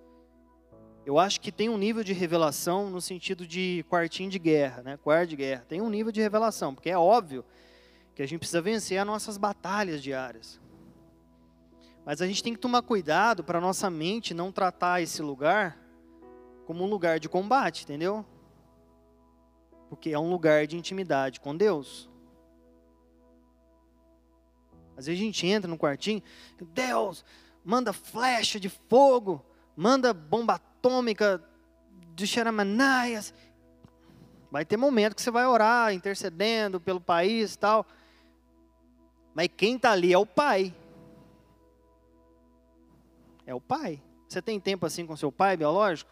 Eu 1.04 1.18
acho 1.18 1.40
que 1.40 1.50
tem 1.50 1.68
um 1.68 1.76
nível 1.76 2.04
de 2.04 2.12
revelação 2.12 2.88
no 2.88 3.00
sentido 3.00 3.44
de 3.44 3.84
quartinho 3.88 4.30
de 4.30 4.38
guerra, 4.38 4.82
né? 4.82 4.96
Quarto 4.96 5.30
de 5.30 5.36
guerra. 5.36 5.64
Tem 5.68 5.80
um 5.80 5.90
nível 5.90 6.12
de 6.12 6.20
revelação, 6.20 6.72
porque 6.72 6.90
é 6.90 6.96
óbvio 6.96 7.44
que 8.14 8.22
a 8.22 8.26
gente 8.26 8.38
precisa 8.38 8.60
vencer 8.60 8.98
as 8.98 9.06
nossas 9.06 9.36
batalhas 9.36 10.00
diárias. 10.00 10.60
Mas 12.04 12.22
a 12.22 12.26
gente 12.26 12.42
tem 12.42 12.54
que 12.54 12.60
tomar 12.60 12.82
cuidado 12.82 13.42
para 13.42 13.60
nossa 13.60 13.90
mente 13.90 14.32
não 14.32 14.52
tratar 14.52 15.02
esse 15.02 15.20
lugar 15.22 15.76
como 16.66 16.84
um 16.84 16.88
lugar 16.88 17.18
de 17.18 17.28
combate, 17.28 17.82
entendeu? 17.82 18.24
Porque 19.88 20.10
é 20.10 20.18
um 20.18 20.30
lugar 20.30 20.68
de 20.68 20.76
intimidade 20.76 21.40
com 21.40 21.56
Deus. 21.56 22.08
Às 24.96 25.06
vezes 25.06 25.20
a 25.20 25.24
gente 25.24 25.46
entra 25.46 25.68
no 25.68 25.78
quartinho, 25.78 26.22
Deus, 26.72 27.24
manda 27.64 27.92
flecha 27.92 28.60
de 28.60 28.68
fogo, 28.68 29.44
manda 29.74 30.12
bomba 30.12 30.60
atômica 30.82 31.40
de 32.14 32.26
xeramanaias. 32.26 33.32
Vai 34.50 34.64
ter 34.64 34.76
momento 34.76 35.14
que 35.14 35.22
você 35.22 35.30
vai 35.30 35.46
orar, 35.46 35.94
intercedendo 35.94 36.80
pelo 36.80 37.00
país 37.00 37.54
e 37.54 37.58
tal. 37.58 37.86
Mas 39.32 39.48
quem 39.56 39.76
está 39.76 39.92
ali 39.92 40.12
é 40.12 40.18
o 40.18 40.26
Pai. 40.26 40.74
É 43.46 43.54
o 43.54 43.60
pai. 43.60 44.00
Você 44.28 44.40
tem 44.40 44.60
tempo 44.60 44.86
assim 44.86 45.04
com 45.04 45.16
seu 45.16 45.32
pai 45.32 45.56
biológico? 45.56 46.10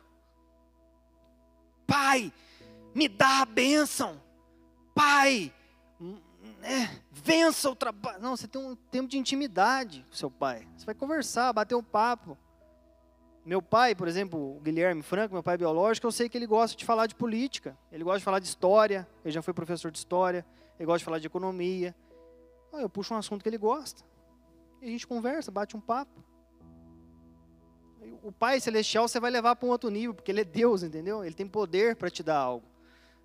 Pai, 1.87 2.33
me 2.93 3.09
dá 3.09 3.43
a 3.43 3.45
bênção. 3.47 4.21
Pai, 4.93 5.55
é, 6.63 7.01
vença 7.13 7.71
o 7.71 7.77
trabalho. 7.77 8.21
Não, 8.21 8.37
você 8.37 8.49
tem 8.49 8.61
um 8.61 8.75
tempo 8.75 9.09
de 9.09 9.17
intimidade 9.17 10.05
com 10.11 10.17
seu 10.17 10.31
pai. 10.31 10.67
Você 10.77 10.85
vai 10.85 10.95
conversar, 10.95 11.53
bater 11.53 11.77
um 11.77 11.85
papo. 11.85 12.37
Meu 13.45 13.63
pai, 13.63 13.95
por 13.95 14.07
exemplo, 14.07 14.57
o 14.57 14.61
Guilherme 14.61 15.03
Franco, 15.03 15.33
meu 15.33 15.43
pai 15.43 15.57
biológico, 15.57 16.07
eu 16.07 16.13
sei 16.13 16.29
que 16.29 16.37
ele 16.37 16.47
gosta 16.47 16.77
de 16.77 16.85
falar 16.85 17.07
de 17.07 17.15
política. 17.15 17.77
Ele 17.91 18.05
gosta 18.05 18.19
de 18.19 18.25
falar 18.25 18.39
de 18.39 18.47
história. 18.47 19.09
Ele 19.25 19.33
já 19.33 19.43
foi 19.43 19.55
professor 19.55 19.91
de 19.91 19.99
história. 19.99 20.45
Ele 20.79 20.87
gosta 20.87 20.99
de 20.99 21.05
falar 21.05 21.19
de 21.19 21.27
economia. 21.27 21.95
Ah, 22.73 22.81
eu 22.81 22.89
puxo 22.89 23.15
um 23.15 23.17
assunto 23.17 23.43
que 23.43 23.49
ele 23.49 23.59
gosta. 23.59 24.05
E 24.83 24.87
a 24.87 24.89
gente 24.89 25.07
conversa, 25.07 25.51
bate 25.51 25.77
um 25.77 25.81
papo 25.81 26.31
o 28.23 28.33
Pai 28.33 28.61
Celestial 28.61 29.07
você 29.07 29.21
vai 29.21 29.31
levar 29.31 29.57
para 29.57 29.67
um 29.67 29.71
outro 29.71 29.91
nível, 29.91 30.15
porque 30.15 30.31
Ele 30.31 30.41
é 30.41 30.45
Deus, 30.45 30.83
entendeu? 30.83 31.25
Ele 31.25 31.35
tem 31.35 31.47
poder 31.47 31.97
para 31.97 32.11
te 32.11 32.23
dar 32.23 32.39
algo. 32.39 32.67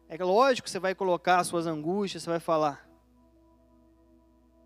É 0.07 0.21
lógico 0.23 0.65
que 0.65 0.71
você 0.71 0.79
vai 0.79 0.93
colocar 0.93 1.39
as 1.39 1.47
suas 1.47 1.65
angústias, 1.65 2.23
você 2.23 2.29
vai 2.29 2.39
falar. 2.39 2.87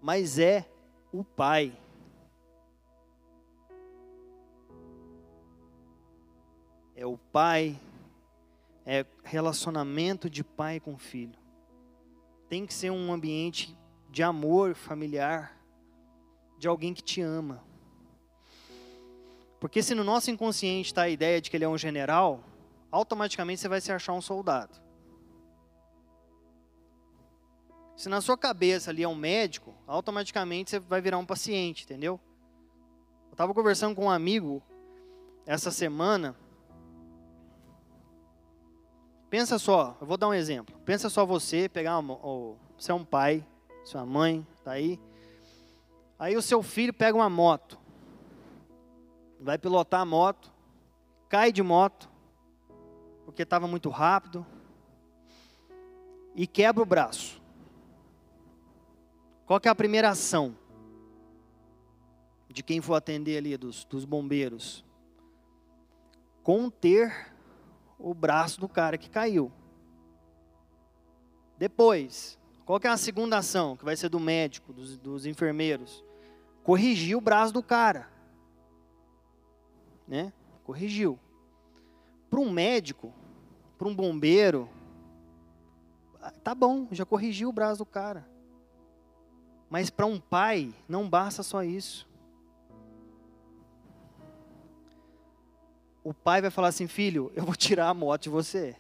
Mas 0.01 0.37
é 0.37 0.69
o 1.11 1.23
Pai. 1.23 1.77
É 6.99 7.05
o 7.05 7.17
Pai, 7.17 7.79
é 8.85 9.05
relacionamento 9.23 10.29
de 10.29 10.43
pai 10.43 10.81
com 10.81 10.97
filho. 10.97 11.39
Tem 12.49 12.65
que 12.65 12.73
ser 12.73 12.89
um 12.89 13.13
ambiente 13.13 13.73
de 14.09 14.21
amor 14.21 14.75
familiar, 14.75 15.57
de 16.57 16.67
alguém 16.67 16.93
que 16.93 17.01
te 17.01 17.21
ama. 17.21 17.63
Porque 19.61 19.81
se 19.81 19.95
no 19.95 20.03
nosso 20.03 20.29
inconsciente 20.29 20.87
está 20.87 21.03
a 21.03 21.09
ideia 21.09 21.39
de 21.39 21.49
que 21.49 21.55
ele 21.55 21.63
é 21.63 21.69
um 21.69 21.77
general, 21.77 22.43
automaticamente 22.91 23.61
você 23.61 23.69
vai 23.69 23.79
se 23.79 23.93
achar 23.93 24.11
um 24.11 24.21
soldado. 24.21 24.77
Se 27.95 28.09
na 28.09 28.19
sua 28.19 28.37
cabeça 28.37 28.91
ali 28.91 29.03
é 29.03 29.07
um 29.07 29.15
médico, 29.15 29.73
automaticamente 29.87 30.71
você 30.71 30.79
vai 30.79 30.99
virar 30.99 31.17
um 31.17 31.25
paciente, 31.25 31.85
entendeu? 31.85 32.19
Eu 33.27 33.31
estava 33.31 33.53
conversando 33.53 33.95
com 33.95 34.07
um 34.07 34.11
amigo 34.11 34.61
essa 35.45 35.71
semana. 35.71 36.35
Pensa 39.29 39.59
só, 39.59 39.97
eu 40.01 40.07
vou 40.07 40.17
dar 40.17 40.27
um 40.27 40.33
exemplo. 40.33 40.75
Pensa 40.85 41.09
só 41.09 41.25
você 41.25 41.69
pegar 41.69 41.97
uma, 41.99 42.15
você 42.77 42.91
é 42.91 42.95
um 42.95 43.05
pai, 43.05 43.45
sua 43.83 44.05
mãe 44.05 44.45
está 44.57 44.71
aí. 44.71 44.99
Aí 46.17 46.35
o 46.35 46.41
seu 46.41 46.63
filho 46.63 46.93
pega 46.93 47.15
uma 47.17 47.29
moto 47.29 47.79
vai 49.39 49.57
pilotar 49.57 50.01
a 50.01 50.05
moto, 50.05 50.51
cai 51.29 51.51
de 51.51 51.63
moto, 51.63 52.09
porque 53.23 53.43
estava 53.43 53.67
muito 53.67 53.89
rápido, 53.89 54.45
e 56.35 56.45
quebra 56.45 56.83
o 56.83 56.85
braço. 56.85 57.41
Qual 59.45 59.59
é 59.63 59.69
a 59.69 59.75
primeira 59.75 60.09
ação 60.09 60.55
de 62.49 62.61
quem 62.61 62.81
for 62.81 62.95
atender 62.95 63.37
ali, 63.37 63.57
dos, 63.57 63.85
dos 63.85 64.05
bombeiros? 64.05 64.83
Conter 66.43 67.28
o 67.99 68.13
braço 68.13 68.59
do 68.59 68.69
cara 68.69 68.97
que 68.97 69.09
caiu. 69.09 69.51
Depois, 71.57 72.39
qual 72.65 72.79
é 72.83 72.87
a 72.87 72.97
segunda 72.97 73.37
ação, 73.37 73.75
que 73.75 73.85
vai 73.85 73.95
ser 73.95 74.09
do 74.09 74.19
médico, 74.19 74.73
dos, 74.73 74.97
dos 74.97 75.25
enfermeiros? 75.25 76.03
Corrigir 76.63 77.17
o 77.17 77.21
braço 77.21 77.53
do 77.53 77.61
cara 77.61 78.17
né? 80.09 80.33
Corrigiu. 80.63 81.19
Para 82.29 82.39
um 82.39 82.49
médico, 82.49 83.13
para 83.77 83.87
um 83.87 83.95
bombeiro, 83.95 84.67
tá 86.43 86.55
bom, 86.55 86.87
já 86.91 87.05
corrigiu 87.05 87.49
o 87.49 87.53
braço 87.53 87.77
do 87.77 87.85
cara. 87.85 88.27
Mas 89.69 89.91
para 89.91 90.07
um 90.07 90.19
pai, 90.19 90.73
não 90.87 91.07
basta 91.07 91.43
só 91.43 91.63
isso. 91.63 92.08
O 96.09 96.13
pai 96.13 96.41
vai 96.41 96.49
falar 96.49 96.69
assim: 96.69 96.87
filho, 96.87 97.31
eu 97.35 97.45
vou 97.45 97.53
tirar 97.55 97.87
a 97.87 97.93
moto 97.93 98.23
de 98.23 98.29
você. 98.29 98.75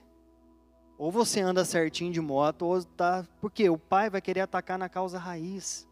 Ou 0.97 1.11
você 1.11 1.41
anda 1.41 1.63
certinho 1.63 2.11
de 2.11 2.19
moto, 2.19 2.63
ou 2.63 2.83
tá. 2.83 3.23
Porque 3.39 3.69
o 3.69 3.77
pai 3.77 4.09
vai 4.09 4.19
querer 4.19 4.41
atacar 4.41 4.79
na 4.79 4.89
causa 4.89 5.19
raiz. 5.19 5.87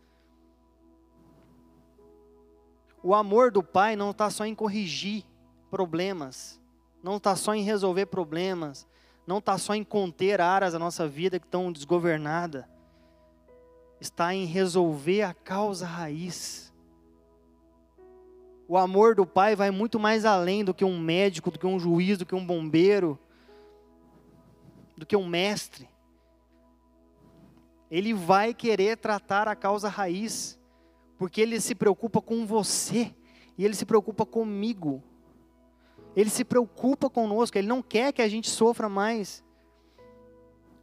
O 3.04 3.13
amor 3.13 3.52
do 3.52 3.62
pai 3.62 3.95
não 3.95 4.10
está 4.10 4.32
só 4.32 4.47
em 4.47 4.56
corrigir 4.56 5.26
problemas, 5.69 6.60
não 7.04 7.17
está 7.17 7.36
só 7.36 7.54
em 7.54 7.62
resolver 7.62 8.08
problemas, 8.08 8.88
não 9.28 9.38
está 9.38 9.60
só 9.60 9.76
em 9.76 9.84
conter 9.84 10.41
áreas 10.41 10.73
da 10.73 10.80
nossa 10.80 11.08
vida 11.08 11.39
que 11.39 11.45
estão 11.45 11.71
desgovernadas, 11.71 12.65
está 14.02 14.34
em 14.34 14.45
resolver 14.45 15.21
a 15.21 15.36
causa 15.36 15.86
raiz. 15.86 16.66
O 18.67 18.77
amor 18.77 19.15
do 19.15 19.25
pai 19.25 19.56
vai 19.56 19.71
muito 19.71 19.97
mais 19.99 20.25
além 20.25 20.63
do 20.63 20.73
que 20.73 20.84
um 20.84 20.99
médico, 20.99 21.49
do 21.49 21.58
que 21.58 21.65
um 21.65 21.80
juiz, 21.80 22.17
do 22.17 22.25
que 22.25 22.36
um 22.36 22.45
bombeiro, 22.45 23.17
do 24.97 25.06
que 25.06 25.15
um 25.15 25.25
mestre. 25.25 25.88
Ele 27.89 28.13
vai 28.13 28.53
querer 28.53 28.97
tratar 28.97 29.47
a 29.47 29.56
causa 29.56 29.88
raiz 29.88 30.58
porque 31.17 31.41
ele 31.41 31.60
se 31.60 31.73
preocupa 31.73 32.21
com 32.21 32.45
você, 32.45 33.13
e 33.58 33.65
ele 33.65 33.73
se 33.73 33.86
preocupa 33.86 34.25
comigo. 34.25 35.03
Ele 36.15 36.30
se 36.30 36.43
preocupa 36.43 37.10
conosco, 37.10 37.58
ele 37.58 37.67
não 37.67 37.82
quer 37.82 38.13
que 38.13 38.21
a 38.21 38.27
gente 38.27 38.49
sofra 38.49 38.88
mais. 38.88 39.43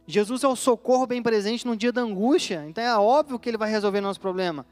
Jesus 0.05 0.43
é 0.43 0.47
o 0.47 0.55
socorro 0.55 1.07
bem 1.07 1.23
presente 1.23 1.65
no 1.65 1.75
dia 1.75 1.91
da 1.91 2.01
angústia, 2.01 2.65
então 2.67 2.83
é 2.83 2.97
óbvio 2.97 3.39
que 3.39 3.49
ele 3.49 3.57
vai 3.57 3.69
resolver 3.69 4.01
nosso 4.01 4.19
problema. 4.19 4.65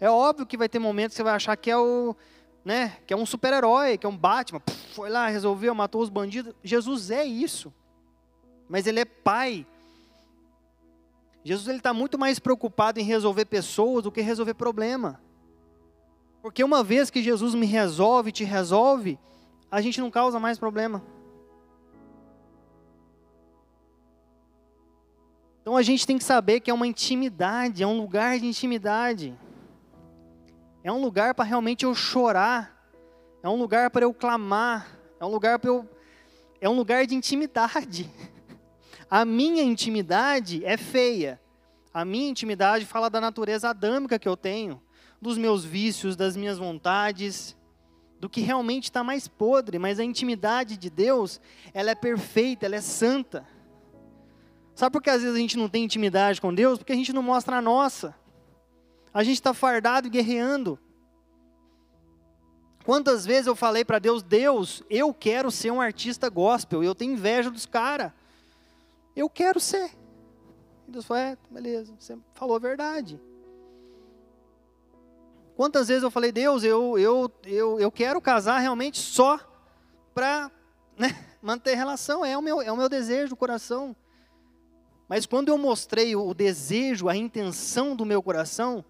É 0.00 0.10
óbvio 0.10 0.46
que 0.46 0.56
vai 0.56 0.68
ter 0.68 0.78
momentos 0.78 1.14
que 1.14 1.18
você 1.18 1.22
vai 1.22 1.34
achar 1.34 1.56
que 1.56 1.70
é 1.70 1.76
o, 1.76 2.16
né, 2.64 2.96
que 3.06 3.12
é 3.12 3.16
um 3.16 3.26
super-herói, 3.26 3.98
que 3.98 4.06
é 4.06 4.08
um 4.08 4.16
Batman, 4.16 4.60
Puf, 4.60 4.94
foi 4.94 5.10
lá, 5.10 5.26
resolveu, 5.28 5.74
matou 5.74 6.02
os 6.02 6.08
bandidos. 6.08 6.54
Jesus 6.62 7.10
é 7.10 7.24
isso. 7.24 7.72
Mas 8.68 8.86
ele 8.86 9.00
é 9.00 9.04
pai. 9.04 9.66
Jesus 11.44 11.68
ele 11.68 11.78
está 11.78 11.92
muito 11.92 12.18
mais 12.18 12.38
preocupado 12.38 13.00
em 13.00 13.04
resolver 13.04 13.44
pessoas 13.46 14.04
do 14.04 14.12
que 14.12 14.20
resolver 14.20 14.54
problema. 14.54 15.20
Porque 16.40 16.62
uma 16.62 16.82
vez 16.82 17.10
que 17.10 17.22
Jesus 17.22 17.54
me 17.54 17.66
resolve, 17.66 18.32
te 18.32 18.44
resolve, 18.44 19.18
a 19.70 19.80
gente 19.80 20.00
não 20.00 20.10
causa 20.10 20.38
mais 20.38 20.58
problema. 20.58 21.02
Então 25.62 25.76
a 25.76 25.82
gente 25.82 26.06
tem 26.06 26.18
que 26.18 26.24
saber 26.24 26.60
que 26.60 26.70
é 26.70 26.74
uma 26.74 26.86
intimidade, 26.86 27.82
é 27.82 27.86
um 27.86 27.96
lugar 27.96 28.38
de 28.38 28.46
intimidade. 28.46 29.36
É 30.84 30.90
um 30.90 31.00
lugar 31.00 31.34
para 31.34 31.44
realmente 31.44 31.84
eu 31.84 31.94
chorar. 31.94 32.76
É 33.42 33.48
um 33.48 33.56
lugar 33.56 33.90
para 33.90 34.04
eu 34.04 34.12
clamar. 34.12 34.98
É 35.20 35.24
um 35.24 35.28
lugar 35.28 35.58
para 35.58 35.70
eu 35.70 35.88
é 36.60 36.68
um 36.68 36.76
lugar 36.76 37.04
de 37.06 37.16
intimidade. 37.16 38.08
A 39.10 39.24
minha 39.24 39.64
intimidade 39.64 40.64
é 40.64 40.76
feia. 40.76 41.40
A 41.92 42.04
minha 42.04 42.30
intimidade 42.30 42.86
fala 42.86 43.10
da 43.10 43.20
natureza 43.20 43.68
adâmica 43.68 44.16
que 44.16 44.28
eu 44.28 44.36
tenho, 44.36 44.80
dos 45.20 45.36
meus 45.36 45.64
vícios, 45.64 46.14
das 46.14 46.36
minhas 46.36 46.58
vontades, 46.58 47.56
do 48.20 48.30
que 48.30 48.40
realmente 48.40 48.84
está 48.84 49.02
mais 49.02 49.26
podre. 49.26 49.76
Mas 49.76 49.98
a 49.98 50.04
intimidade 50.04 50.76
de 50.76 50.88
Deus, 50.88 51.40
ela 51.74 51.90
é 51.90 51.94
perfeita, 51.96 52.64
ela 52.64 52.76
é 52.76 52.80
santa. 52.80 53.44
Sabe 54.74 54.92
por 54.92 55.02
que 55.02 55.10
às 55.10 55.20
vezes 55.20 55.36
a 55.36 55.40
gente 55.40 55.58
não 55.58 55.68
tem 55.68 55.84
intimidade 55.84 56.40
com 56.40 56.54
Deus? 56.54 56.78
Porque 56.78 56.92
a 56.92 56.96
gente 56.96 57.12
não 57.12 57.22
mostra 57.24 57.56
a 57.56 57.60
nossa. 57.60 58.14
A 59.12 59.22
gente 59.22 59.34
está 59.34 59.52
fardado 59.52 60.06
e 60.06 60.10
guerreando. 60.10 60.78
Quantas 62.84 63.24
vezes 63.24 63.46
eu 63.46 63.54
falei 63.54 63.84
para 63.84 63.98
Deus, 63.98 64.22
Deus, 64.22 64.82
eu 64.90 65.14
quero 65.14 65.50
ser 65.50 65.70
um 65.70 65.80
artista 65.80 66.28
gospel, 66.28 66.82
eu 66.82 66.94
tenho 66.94 67.12
inveja 67.12 67.50
dos 67.50 67.66
caras. 67.66 68.12
Eu 69.14 69.28
quero 69.28 69.60
ser. 69.60 69.90
E 70.88 70.90
Deus 70.90 71.04
falou, 71.04 71.22
é, 71.22 71.38
beleza, 71.50 71.94
você 71.98 72.18
falou 72.34 72.56
a 72.56 72.58
verdade. 72.58 73.20
Quantas 75.54 75.88
vezes 75.88 76.02
eu 76.02 76.10
falei, 76.10 76.32
Deus, 76.32 76.64
eu, 76.64 76.98
eu, 76.98 77.30
eu, 77.44 77.78
eu 77.78 77.92
quero 77.92 78.20
casar 78.20 78.58
realmente 78.58 78.98
só 78.98 79.38
para 80.14 80.50
né, 80.98 81.08
manter 81.40 81.74
relação, 81.74 82.24
é 82.24 82.36
o, 82.36 82.42
meu, 82.42 82.60
é 82.60 82.72
o 82.72 82.76
meu 82.76 82.88
desejo 82.88 83.30
do 83.30 83.36
coração. 83.36 83.94
Mas 85.08 85.26
quando 85.26 85.50
eu 85.50 85.58
mostrei 85.58 86.16
o 86.16 86.32
desejo, 86.32 87.08
a 87.08 87.14
intenção 87.14 87.94
do 87.94 88.04
meu 88.04 88.22
coração, 88.22 88.84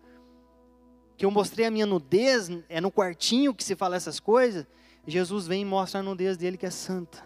que 1.22 1.26
eu 1.26 1.30
mostrei 1.30 1.66
a 1.66 1.70
minha 1.70 1.86
nudez, 1.86 2.50
é 2.68 2.80
no 2.80 2.90
quartinho 2.90 3.54
que 3.54 3.62
se 3.62 3.76
fala 3.76 3.94
essas 3.94 4.18
coisas, 4.18 4.66
Jesus 5.06 5.46
vem 5.46 5.62
e 5.62 5.64
mostra 5.64 6.00
a 6.00 6.02
nudez 6.02 6.36
dele 6.36 6.56
que 6.56 6.66
é 6.66 6.70
santa. 6.70 7.24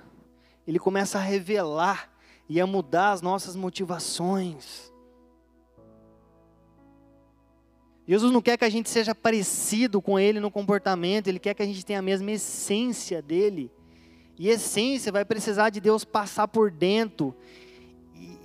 Ele 0.69 0.79
começa 0.79 1.17
a 1.17 1.23
revelar 1.23 2.13
e 2.47 2.61
a 2.61 2.67
mudar 2.67 3.13
as 3.13 3.23
nossas 3.23 3.57
motivações. 3.57 4.93
Jesus 8.07 8.31
não 8.31 8.43
quer 8.43 8.59
que 8.59 8.67
a 8.67 8.69
gente 8.69 8.91
seja 8.91 9.15
parecido 9.15 10.03
com 10.03 10.19
Ele 10.21 10.41
no 10.41 10.51
comportamento, 10.51 11.29
Ele 11.29 11.39
quer 11.39 11.55
que 11.55 11.63
a 11.63 11.67
gente 11.67 11.83
tenha 11.83 12.01
a 12.01 12.03
mesma 12.03 12.33
essência 12.33 13.23
dele. 13.23 13.73
E 14.39 14.51
essência 14.51 15.11
vai 15.11 15.25
precisar 15.25 15.71
de 15.71 15.81
Deus 15.81 16.05
passar 16.05 16.47
por 16.49 16.71
dentro 16.71 17.35
e, 18.15 18.39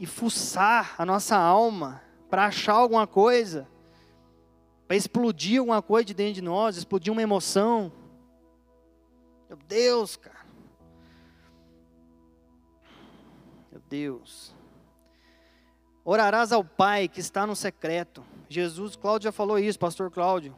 e 0.00 0.06
fuçar 0.06 0.96
a 0.98 1.06
nossa 1.06 1.36
alma 1.36 2.02
para 2.28 2.46
achar 2.46 2.72
alguma 2.72 3.06
coisa 3.06 3.68
para 4.88 4.96
explodir 4.96 5.60
alguma 5.60 5.82
coisa 5.82 6.06
de 6.06 6.14
dentro 6.14 6.32
de 6.32 6.42
nós, 6.42 6.78
explodir 6.78 7.12
uma 7.12 7.20
emoção. 7.20 7.92
Meu 9.46 9.58
Deus, 9.68 10.16
cara. 10.16 10.38
Meu 13.70 13.82
Deus. 13.86 14.54
Orarás 16.02 16.52
ao 16.52 16.64
Pai 16.64 17.06
que 17.06 17.20
está 17.20 17.46
no 17.46 17.54
secreto. 17.54 18.24
Jesus, 18.48 18.96
Cláudio 18.96 19.24
já 19.24 19.32
falou 19.32 19.58
isso, 19.58 19.78
pastor 19.78 20.10
Cláudio. 20.10 20.56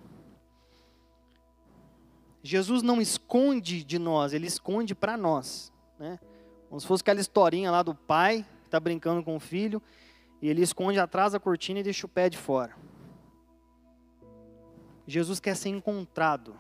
Jesus 2.41 2.83
não 2.85 3.01
esconde 3.01 3.83
de 3.83 3.99
nós, 3.99 4.33
ele 4.33 4.47
esconde 4.47 4.95
para 4.95 5.17
nós. 5.17 5.73
Né? 5.99 6.21
Como 6.69 6.81
se 6.81 6.87
fosse 6.87 7.03
aquela 7.03 7.21
historinha 7.21 7.69
lá 7.69 7.83
do 7.83 7.97
pai 7.97 8.47
que 8.61 8.69
está 8.69 8.79
brincando 8.79 9.25
com 9.25 9.35
o 9.35 9.41
filho, 9.41 9.83
e 10.41 10.49
ele 10.49 10.63
esconde 10.63 11.01
atrás 11.01 11.33
da 11.33 11.41
cortina 11.41 11.81
e 11.81 11.83
deixa 11.83 12.07
o 12.07 12.09
pé 12.09 12.31
de 12.31 12.39
fora. 12.39 12.75
Jesus 15.11 15.41
quer 15.41 15.57
ser 15.57 15.69
encontrado. 15.69 16.59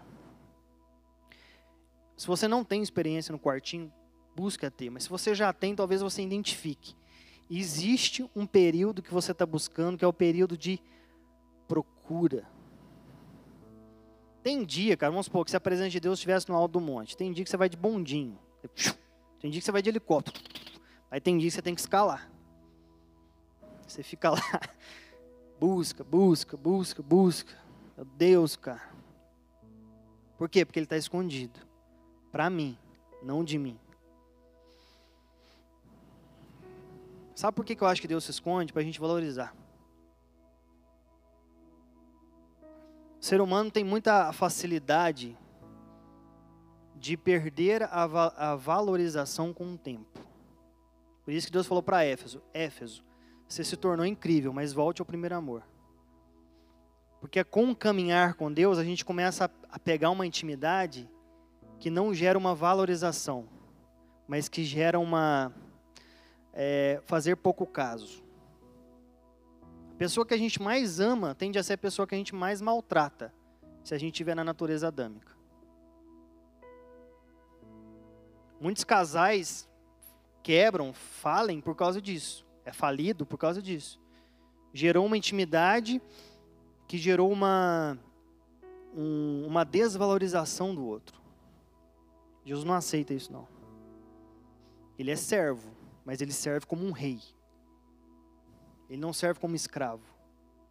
Se 2.16 2.26
você 2.26 2.46
não 2.46 2.64
tem 2.64 2.82
experiência 2.82 3.32
no 3.32 3.38
quartinho, 3.38 3.92
busca 4.36 4.70
ter. 4.70 4.90
Mas 4.90 5.04
se 5.04 5.08
você 5.08 5.34
já 5.34 5.52
tem, 5.52 5.74
talvez 5.74 6.02
você 6.02 6.22
identifique. 6.22 6.94
Existe 7.50 8.28
um 8.34 8.46
período 8.46 9.02
que 9.02 9.12
você 9.12 9.32
está 9.32 9.46
buscando, 9.46 9.96
que 9.96 10.04
é 10.04 10.08
o 10.08 10.12
período 10.12 10.56
de 10.56 10.80
procura. 11.66 12.46
Tem 14.42 14.64
dia, 14.64 14.96
cara, 14.96 15.10
vamos 15.10 15.26
supor 15.26 15.44
que 15.44 15.50
se 15.50 15.56
a 15.56 15.60
presença 15.60 15.90
de 15.90 16.00
Deus 16.00 16.18
estivesse 16.18 16.48
no 16.48 16.54
alto 16.54 16.72
do 16.72 16.80
monte. 16.80 17.16
Tem 17.16 17.32
dia 17.32 17.44
que 17.44 17.50
você 17.50 17.56
vai 17.56 17.68
de 17.68 17.76
bondinho. 17.76 18.38
Tem 19.40 19.50
dia 19.50 19.60
que 19.60 19.64
você 19.64 19.72
vai 19.72 19.82
de 19.82 19.88
helicóptero. 19.88 20.38
Aí 21.10 21.20
tem 21.20 21.38
dia 21.38 21.48
que 21.48 21.54
você 21.54 21.62
tem 21.62 21.74
que 21.74 21.80
escalar. 21.80 22.30
Você 23.86 24.02
fica 24.02 24.30
lá, 24.30 24.40
busca, 25.58 26.04
busca, 26.04 26.56
busca, 26.56 27.02
busca. 27.02 27.69
Deus, 28.04 28.56
cara. 28.56 28.90
Por 30.38 30.48
quê? 30.48 30.64
Porque 30.64 30.78
ele 30.78 30.86
está 30.86 30.96
escondido. 30.96 31.60
Para 32.32 32.48
mim, 32.48 32.78
não 33.22 33.44
de 33.44 33.58
mim. 33.58 33.78
Sabe 37.34 37.54
por 37.54 37.64
que 37.64 37.76
eu 37.80 37.86
acho 37.86 38.00
que 38.00 38.08
Deus 38.08 38.24
se 38.24 38.30
esconde? 38.30 38.72
Para 38.72 38.82
a 38.82 38.84
gente 38.84 39.00
valorizar. 39.00 39.54
O 43.20 43.24
ser 43.24 43.40
humano 43.40 43.70
tem 43.70 43.84
muita 43.84 44.32
facilidade 44.32 45.36
de 46.96 47.16
perder 47.16 47.82
a, 47.82 48.06
va 48.06 48.28
a 48.36 48.56
valorização 48.56 49.52
com 49.52 49.74
o 49.74 49.78
tempo. 49.78 50.20
Por 51.24 51.32
isso 51.32 51.46
que 51.46 51.52
Deus 51.52 51.66
falou 51.66 51.82
para 51.82 52.04
Éfeso: 52.04 52.42
Éfeso, 52.52 53.04
você 53.48 53.62
se 53.64 53.76
tornou 53.76 54.04
incrível, 54.04 54.52
mas 54.52 54.72
volte 54.72 55.00
ao 55.00 55.06
primeiro 55.06 55.34
amor. 55.34 55.62
Porque 57.20 57.44
com 57.44 57.70
o 57.70 57.76
caminhar 57.76 58.35
com 58.35 58.50
Deus, 58.50 58.78
a 58.78 58.85
gente 58.85 59.04
começa 59.04 59.50
a 59.70 59.78
pegar 59.78 60.11
uma 60.11 60.26
intimidade 60.26 61.09
que 61.78 61.90
não 61.90 62.14
gera 62.14 62.38
uma 62.38 62.54
valorização, 62.54 63.46
mas 64.26 64.48
que 64.48 64.64
gera 64.64 64.98
uma. 64.98 65.52
É, 66.52 67.00
fazer 67.04 67.37
pouco 67.37 67.66
caso. 67.66 68.24
A 69.92 69.94
pessoa 69.96 70.26
que 70.26 70.35
a 70.35 70.38
gente 70.38 70.61
mais 70.61 70.98
ama 70.98 71.35
tende 71.35 71.59
a 71.59 71.62
ser 71.62 71.74
a 71.74 71.78
pessoa 71.78 72.06
que 72.06 72.14
a 72.14 72.18
gente 72.18 72.35
mais 72.35 72.61
maltrata, 72.61 73.33
se 73.85 73.94
a 73.94 73.98
gente 73.98 74.14
estiver 74.14 74.35
na 74.35 74.42
natureza 74.42 74.88
adâmica. 74.88 75.33
Muitos 78.59 78.83
casais 78.83 79.68
quebram, 80.42 80.92
falem 80.92 81.61
por 81.61 81.74
causa 81.76 82.00
disso. 82.00 82.46
É 82.64 82.72
falido 82.72 83.24
por 83.24 83.38
causa 83.38 83.62
disso. 83.62 84.00
Gerou 84.72 85.06
uma 85.06 85.16
intimidade 85.16 86.00
que 86.90 86.98
gerou 86.98 87.31
uma, 87.31 87.96
um, 88.92 89.46
uma 89.46 89.62
desvalorização 89.62 90.74
do 90.74 90.85
outro. 90.85 91.20
Jesus 92.44 92.64
não 92.64 92.74
aceita 92.74 93.14
isso, 93.14 93.33
não. 93.33 93.46
Ele 94.98 95.12
é 95.12 95.14
servo, 95.14 95.70
mas 96.05 96.20
ele 96.20 96.33
serve 96.33 96.66
como 96.66 96.85
um 96.85 96.90
rei. 96.90 97.20
Ele 98.88 99.00
não 99.00 99.12
serve 99.12 99.38
como 99.38 99.55
escravo. 99.55 100.03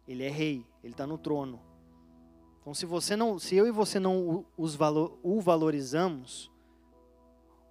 Ele 0.06 0.22
é 0.22 0.28
rei, 0.28 0.62
ele 0.84 0.92
está 0.92 1.06
no 1.06 1.16
trono. 1.16 1.58
Então, 2.60 2.74
se 2.74 2.84
você 2.84 3.16
não, 3.16 3.38
se 3.38 3.56
eu 3.56 3.66
e 3.66 3.70
você 3.70 3.98
não 3.98 4.44
os 4.58 4.74
valor, 4.74 5.18
o 5.22 5.40
valorizamos, 5.40 6.52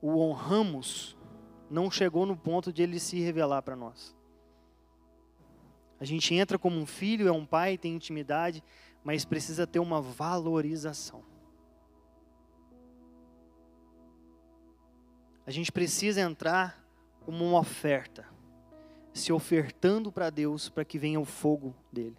o 0.02 0.18
honramos, 0.18 1.16
não 1.70 1.92
chegou 1.92 2.26
no 2.26 2.36
ponto 2.36 2.74
de 2.74 2.82
ele 2.82 3.00
se 3.00 3.20
revelar 3.20 3.62
para 3.62 3.76
nós. 3.76 4.18
A 6.00 6.06
gente 6.06 6.34
entra 6.34 6.58
como 6.58 6.78
um 6.78 6.86
filho, 6.86 7.28
é 7.28 7.32
um 7.32 7.46
pai, 7.46 7.78
tem 7.78 7.96
intimidade, 7.96 8.64
mas 9.04 9.26
precisa 9.26 9.68
ter 9.68 9.80
uma 9.80 10.02
valorização. 10.02 11.24
A 15.46 15.52
gente 15.52 15.72
precisa 15.72 16.22
entrar 16.22 16.86
como 17.22 17.44
uma 17.44 17.60
oferta, 17.60 18.26
se 19.14 19.34
ofertando 19.34 20.12
para 20.12 20.30
Deus 20.30 20.70
para 20.70 20.86
que 20.86 20.98
venha 20.98 21.20
o 21.20 21.26
fogo 21.26 21.76
dele. 21.92 22.18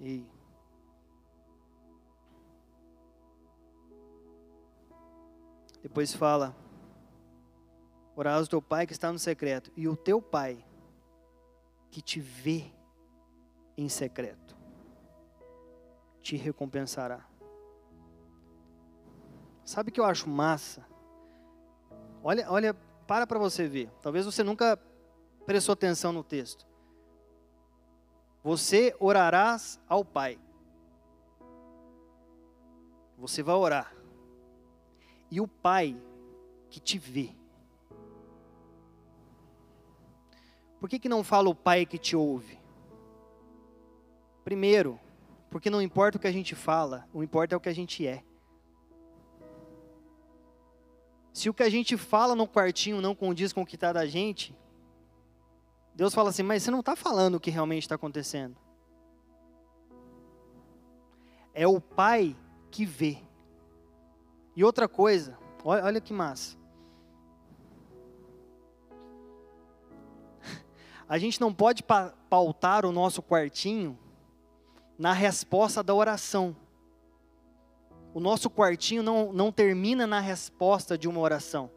E 0.00 0.24
depois 5.82 6.14
fala: 6.14 6.54
Orarás 8.18 8.48
o 8.48 8.50
teu 8.50 8.60
pai 8.60 8.84
que 8.84 8.92
está 8.92 9.12
no 9.12 9.18
secreto, 9.18 9.70
e 9.76 9.86
o 9.86 9.94
teu 9.94 10.20
pai 10.20 10.66
que 11.88 12.02
te 12.02 12.18
vê 12.18 12.64
em 13.76 13.88
secreto 13.88 14.56
te 16.20 16.34
recompensará. 16.34 17.24
Sabe 19.64 19.90
o 19.90 19.92
que 19.92 20.00
eu 20.00 20.04
acho 20.04 20.28
massa? 20.28 20.84
Olha, 22.20 22.50
olha, 22.50 22.74
para 23.06 23.24
para 23.24 23.38
você 23.38 23.68
ver. 23.68 23.88
Talvez 24.02 24.26
você 24.26 24.42
nunca 24.42 24.76
prestou 25.46 25.74
atenção 25.74 26.12
no 26.12 26.24
texto. 26.24 26.66
Você 28.42 28.96
orarás 28.98 29.78
ao 29.88 30.04
Pai. 30.04 30.40
Você 33.16 33.44
vai 33.44 33.54
orar. 33.54 33.94
E 35.30 35.40
o 35.40 35.46
Pai 35.46 35.96
que 36.68 36.80
te 36.80 36.98
vê. 36.98 37.37
Por 40.80 40.88
que, 40.88 40.98
que 40.98 41.08
não 41.08 41.24
fala 41.24 41.48
o 41.48 41.54
Pai 41.54 41.84
que 41.84 41.98
te 41.98 42.14
ouve? 42.14 42.58
Primeiro, 44.44 44.98
porque 45.50 45.70
não 45.70 45.82
importa 45.82 46.16
o 46.16 46.20
que 46.20 46.26
a 46.26 46.32
gente 46.32 46.54
fala, 46.54 47.06
o 47.12 47.22
importa 47.22 47.54
é 47.54 47.56
o 47.56 47.60
que 47.60 47.68
a 47.68 47.74
gente 47.74 48.06
é. 48.06 48.22
Se 51.32 51.48
o 51.48 51.54
que 51.54 51.62
a 51.62 51.70
gente 51.70 51.96
fala 51.96 52.34
no 52.34 52.48
quartinho 52.48 53.00
não 53.00 53.14
condiz 53.14 53.52
com 53.52 53.62
o 53.62 53.66
que 53.66 53.76
está 53.76 53.92
da 53.92 54.06
gente, 54.06 54.56
Deus 55.94 56.14
fala 56.14 56.30
assim, 56.30 56.42
mas 56.42 56.62
você 56.62 56.70
não 56.70 56.80
está 56.80 56.94
falando 56.94 57.36
o 57.36 57.40
que 57.40 57.50
realmente 57.50 57.82
está 57.82 57.94
acontecendo. 57.94 58.56
É 61.52 61.66
o 61.66 61.80
Pai 61.80 62.36
que 62.70 62.84
vê. 62.84 63.18
E 64.54 64.64
outra 64.64 64.88
coisa, 64.88 65.38
olha, 65.64 65.84
olha 65.84 66.00
que 66.00 66.12
massa. 66.12 66.56
A 71.08 71.16
gente 71.16 71.40
não 71.40 71.54
pode 71.54 71.82
pautar 72.28 72.84
o 72.84 72.92
nosso 72.92 73.22
quartinho 73.22 73.98
na 74.98 75.12
resposta 75.12 75.82
da 75.82 75.94
oração. 75.94 76.54
O 78.12 78.20
nosso 78.20 78.50
quartinho 78.50 79.02
não, 79.02 79.32
não 79.32 79.50
termina 79.50 80.06
na 80.06 80.20
resposta 80.20 80.98
de 80.98 81.08
uma 81.08 81.20
oração, 81.20 81.70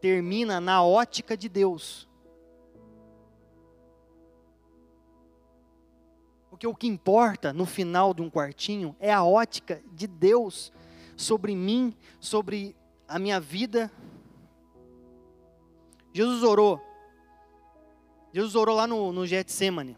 termina 0.00 0.60
na 0.60 0.82
ótica 0.82 1.36
de 1.36 1.48
Deus. 1.48 2.08
Porque 6.48 6.66
o 6.66 6.74
que 6.74 6.86
importa 6.86 7.52
no 7.52 7.66
final 7.66 8.14
de 8.14 8.22
um 8.22 8.30
quartinho 8.30 8.94
é 9.00 9.12
a 9.12 9.24
ótica 9.24 9.82
de 9.92 10.06
Deus 10.06 10.72
sobre 11.16 11.54
mim, 11.56 11.94
sobre 12.20 12.76
a 13.08 13.18
minha 13.18 13.40
vida. 13.40 13.90
Jesus 16.12 16.42
orou. 16.42 16.91
Jesus 18.32 18.54
orou 18.54 18.76
lá 18.76 18.86
no, 18.86 19.12
no 19.12 19.26
Getsemane. 19.26 19.96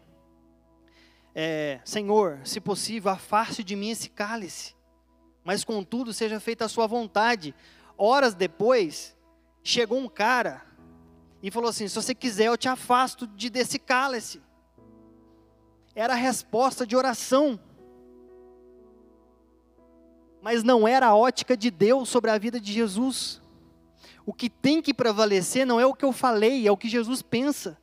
É, 1.33 1.79
Senhor, 1.83 2.39
se 2.43 2.59
possível, 2.59 3.11
afaste 3.11 3.63
de 3.63 3.75
mim 3.75 3.89
esse 3.89 4.09
cálice 4.09 4.75
mas 5.45 5.63
contudo 5.63 6.11
seja 6.11 6.39
feita 6.39 6.65
a 6.65 6.67
sua 6.67 6.87
vontade. 6.87 7.53
Horas 7.95 8.33
depois, 8.33 9.15
chegou 9.63 9.99
um 9.99 10.09
cara 10.09 10.65
e 11.41 11.51
falou 11.51 11.69
assim: 11.69 11.87
se 11.87 11.95
você 11.95 12.15
quiser, 12.15 12.47
eu 12.47 12.57
te 12.57 12.67
afasto 12.67 13.27
de 13.27 13.47
desse 13.51 13.77
cálice. 13.77 14.41
Era 15.93 16.13
a 16.13 16.17
resposta 16.17 16.85
de 16.85 16.95
oração. 16.95 17.59
Mas 20.41 20.63
não 20.63 20.87
era 20.87 21.07
a 21.07 21.15
ótica 21.15 21.55
de 21.55 21.69
Deus 21.69 22.09
sobre 22.09 22.31
a 22.31 22.37
vida 22.39 22.59
de 22.59 22.73
Jesus. 22.73 23.39
O 24.25 24.33
que 24.33 24.49
tem 24.49 24.81
que 24.81 24.95
prevalecer 24.95 25.65
não 25.65 25.79
é 25.79 25.85
o 25.85 25.93
que 25.93 26.03
eu 26.03 26.11
falei, 26.11 26.67
é 26.67 26.71
o 26.71 26.77
que 26.77 26.89
Jesus 26.89 27.21
pensa. 27.21 27.77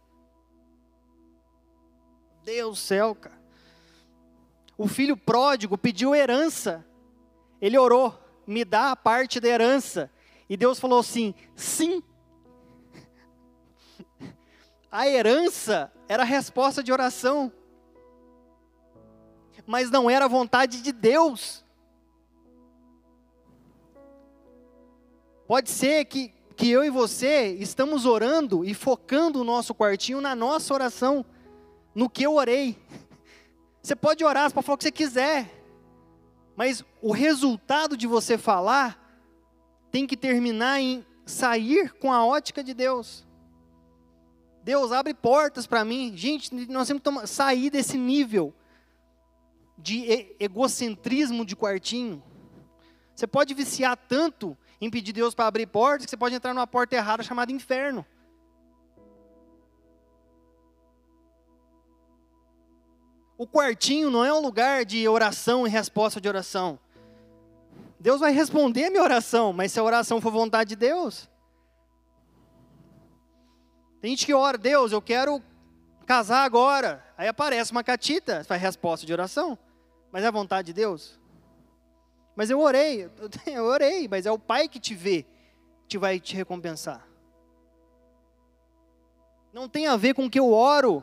Deus 2.44 2.78
céu, 2.78 3.14
cara. 3.14 3.40
O 4.76 4.88
filho 4.88 5.16
pródigo 5.16 5.78
pediu 5.78 6.14
herança. 6.14 6.84
Ele 7.60 7.78
orou, 7.78 8.18
me 8.46 8.64
dá 8.64 8.90
a 8.90 8.96
parte 8.96 9.38
da 9.38 9.48
herança. 9.48 10.10
E 10.48 10.56
Deus 10.56 10.80
falou 10.80 10.98
assim: 10.98 11.34
sim. 11.54 12.02
A 14.90 15.08
herança 15.08 15.90
era 16.06 16.22
a 16.22 16.26
resposta 16.26 16.82
de 16.82 16.92
oração, 16.92 17.50
mas 19.66 19.90
não 19.90 20.10
era 20.10 20.26
a 20.26 20.28
vontade 20.28 20.82
de 20.82 20.92
Deus. 20.92 21.64
Pode 25.46 25.70
ser 25.70 26.04
que, 26.04 26.34
que 26.54 26.70
eu 26.70 26.84
e 26.84 26.90
você 26.90 27.54
estamos 27.54 28.04
orando 28.04 28.66
e 28.66 28.74
focando 28.74 29.40
o 29.40 29.44
nosso 29.44 29.74
quartinho 29.74 30.20
na 30.20 30.34
nossa 30.34 30.74
oração, 30.74 31.24
no 31.94 32.08
que 32.08 32.22
eu 32.22 32.34
orei. 32.34 32.78
Você 33.82 33.96
pode 33.96 34.24
orar, 34.24 34.48
você 34.48 34.54
pode 34.54 34.66
falar 34.66 34.74
o 34.74 34.78
que 34.78 34.84
você 34.84 34.92
quiser. 34.92 35.50
Mas 36.56 36.84
o 37.00 37.12
resultado 37.12 37.96
de 37.96 38.06
você 38.06 38.38
falar 38.38 38.98
tem 39.90 40.06
que 40.06 40.16
terminar 40.16 40.80
em 40.80 41.04
sair 41.26 41.92
com 41.94 42.12
a 42.12 42.24
ótica 42.24 42.62
de 42.62 42.74
Deus. 42.74 43.26
Deus 44.62 44.92
abre 44.92 45.12
portas 45.12 45.66
para 45.66 45.84
mim. 45.84 46.12
Gente, 46.16 46.54
nós 46.68 46.86
temos 46.86 47.02
que 47.02 47.26
sair 47.26 47.70
desse 47.70 47.98
nível 47.98 48.54
de 49.76 50.34
egocentrismo 50.38 51.44
de 51.44 51.56
quartinho. 51.56 52.22
Você 53.14 53.26
pode 53.26 53.52
viciar 53.54 53.96
tanto 53.96 54.56
em 54.80 54.88
pedir 54.88 55.12
Deus 55.12 55.34
para 55.34 55.46
abrir 55.46 55.66
portas 55.66 56.06
que 56.06 56.10
você 56.10 56.16
pode 56.16 56.34
entrar 56.34 56.54
numa 56.54 56.66
porta 56.66 56.94
errada 56.94 57.22
chamada 57.22 57.52
inferno. 57.52 58.06
O 63.42 63.46
quartinho 63.48 64.08
não 64.08 64.24
é 64.24 64.32
um 64.32 64.38
lugar 64.38 64.84
de 64.84 65.08
oração 65.08 65.66
e 65.66 65.68
resposta 65.68 66.20
de 66.20 66.28
oração. 66.28 66.78
Deus 67.98 68.20
vai 68.20 68.30
responder 68.30 68.84
a 68.84 68.90
minha 68.90 69.02
oração, 69.02 69.52
mas 69.52 69.72
se 69.72 69.80
a 69.80 69.82
oração 69.82 70.20
for 70.20 70.30
vontade 70.30 70.68
de 70.68 70.76
Deus. 70.76 71.28
Tem 74.00 74.12
gente 74.12 74.26
que 74.26 74.32
ora, 74.32 74.56
Deus, 74.56 74.92
eu 74.92 75.02
quero 75.02 75.42
casar 76.06 76.44
agora. 76.44 77.04
Aí 77.18 77.26
aparece 77.26 77.72
uma 77.72 77.82
catita, 77.82 78.44
faz 78.44 78.62
resposta 78.62 79.04
de 79.04 79.12
oração. 79.12 79.58
Mas 80.12 80.22
é 80.22 80.28
a 80.28 80.30
vontade 80.30 80.66
de 80.66 80.74
Deus? 80.74 81.18
Mas 82.36 82.48
eu 82.48 82.60
orei, 82.60 83.10
eu 83.46 83.64
orei, 83.64 84.06
mas 84.06 84.24
é 84.24 84.30
o 84.30 84.38
Pai 84.38 84.68
que 84.68 84.78
te 84.78 84.94
vê, 84.94 85.26
que 85.88 85.98
vai 85.98 86.20
te 86.20 86.36
recompensar. 86.36 87.04
Não 89.52 89.68
tem 89.68 89.88
a 89.88 89.96
ver 89.96 90.14
com 90.14 90.26
o 90.26 90.30
que 90.30 90.38
eu 90.38 90.52
oro, 90.52 91.02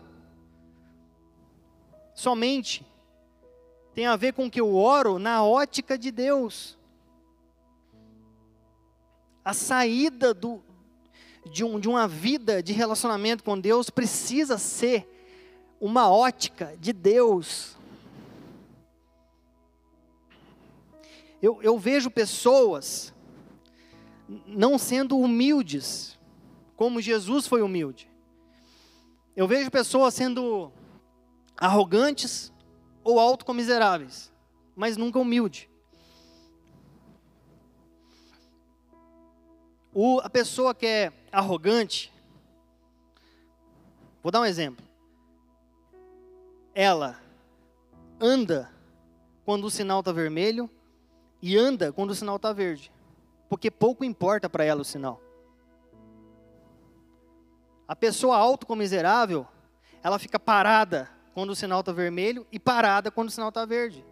somente. 2.20 2.86
Tem 3.96 4.06
a 4.06 4.16
ver 4.16 4.34
com 4.34 4.52
que 4.52 4.60
eu 4.60 4.76
oro 4.76 5.18
na 5.18 5.44
ótica 5.44 5.98
de 5.98 6.12
Deus. 6.12 6.78
A 9.44 9.54
saída 9.54 10.34
do, 10.34 10.62
de, 11.50 11.64
um, 11.64 11.80
de 11.80 11.88
uma 11.88 12.08
vida 12.08 12.62
de 12.62 12.74
relacionamento 12.74 13.44
com 13.44 13.58
Deus 13.58 13.90
precisa 13.90 14.58
ser 14.58 15.08
uma 15.80 16.12
ótica 16.12 16.76
de 16.78 16.92
Deus. 16.92 17.78
Eu, 21.42 21.64
eu 21.64 21.80
vejo 21.80 22.12
pessoas 22.12 23.14
não 24.46 24.78
sendo 24.78 25.18
humildes, 25.18 26.20
como 26.76 27.02
Jesus 27.02 27.48
foi 27.48 27.62
humilde. 27.62 28.10
Eu 29.38 29.48
vejo 29.48 29.72
pessoas 29.72 30.14
sendo 30.14 30.72
arrogantes 31.60 32.54
ou 33.04 33.20
autocomiseráveis, 33.20 34.32
mas 34.76 34.96
nunca 34.96 35.20
humilde. 35.20 35.70
O, 39.94 40.20
a 40.22 40.30
pessoa 40.30 40.74
que 40.74 40.86
é 40.86 41.12
arrogante, 41.32 42.14
vou 44.24 44.32
dar 44.32 44.40
um 44.40 44.46
exemplo. 44.46 44.86
Ela 46.74 47.20
anda 48.22 48.72
quando 49.44 49.66
o 49.66 49.72
sinal 49.72 50.00
está 50.00 50.12
vermelho 50.12 50.70
e 51.42 51.58
anda 51.58 51.92
quando 51.92 52.12
o 52.12 52.16
sinal 52.16 52.38
está 52.38 52.54
verde, 52.54 52.92
porque 53.50 53.70
pouco 53.70 54.06
importa 54.06 54.50
para 54.50 54.64
ela 54.64 54.82
o 54.82 54.86
sinal. 54.86 55.20
A 57.88 57.96
pessoa 57.96 58.38
autocomiserável, 58.38 59.48
ela 60.04 60.20
fica 60.20 60.40
parada 60.40 61.10
quando 61.40 61.52
o 61.52 61.56
sinal 61.56 61.80
está 61.80 61.94
vermelho 61.94 62.46
e 62.52 62.60
parada 62.60 63.10
quando 63.10 63.30
o 63.30 63.32
sinal 63.32 63.48
está 63.48 63.64
verde. 63.66 64.04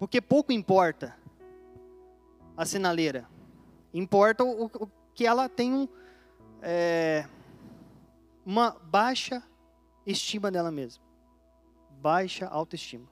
Porque 0.00 0.20
pouco 0.20 0.50
importa 0.50 1.16
a 2.56 2.66
sinaleira. 2.66 3.28
Importa 3.94 4.42
o, 4.42 4.64
o 4.64 4.90
que 5.14 5.24
ela 5.24 5.48
tem 5.48 5.72
um, 5.72 5.88
é, 6.60 7.24
uma 8.44 8.72
baixa 8.82 9.40
estima 10.04 10.50
dela 10.50 10.72
mesma. 10.72 11.04
baixa 12.02 12.48
autoestima. 12.48 13.06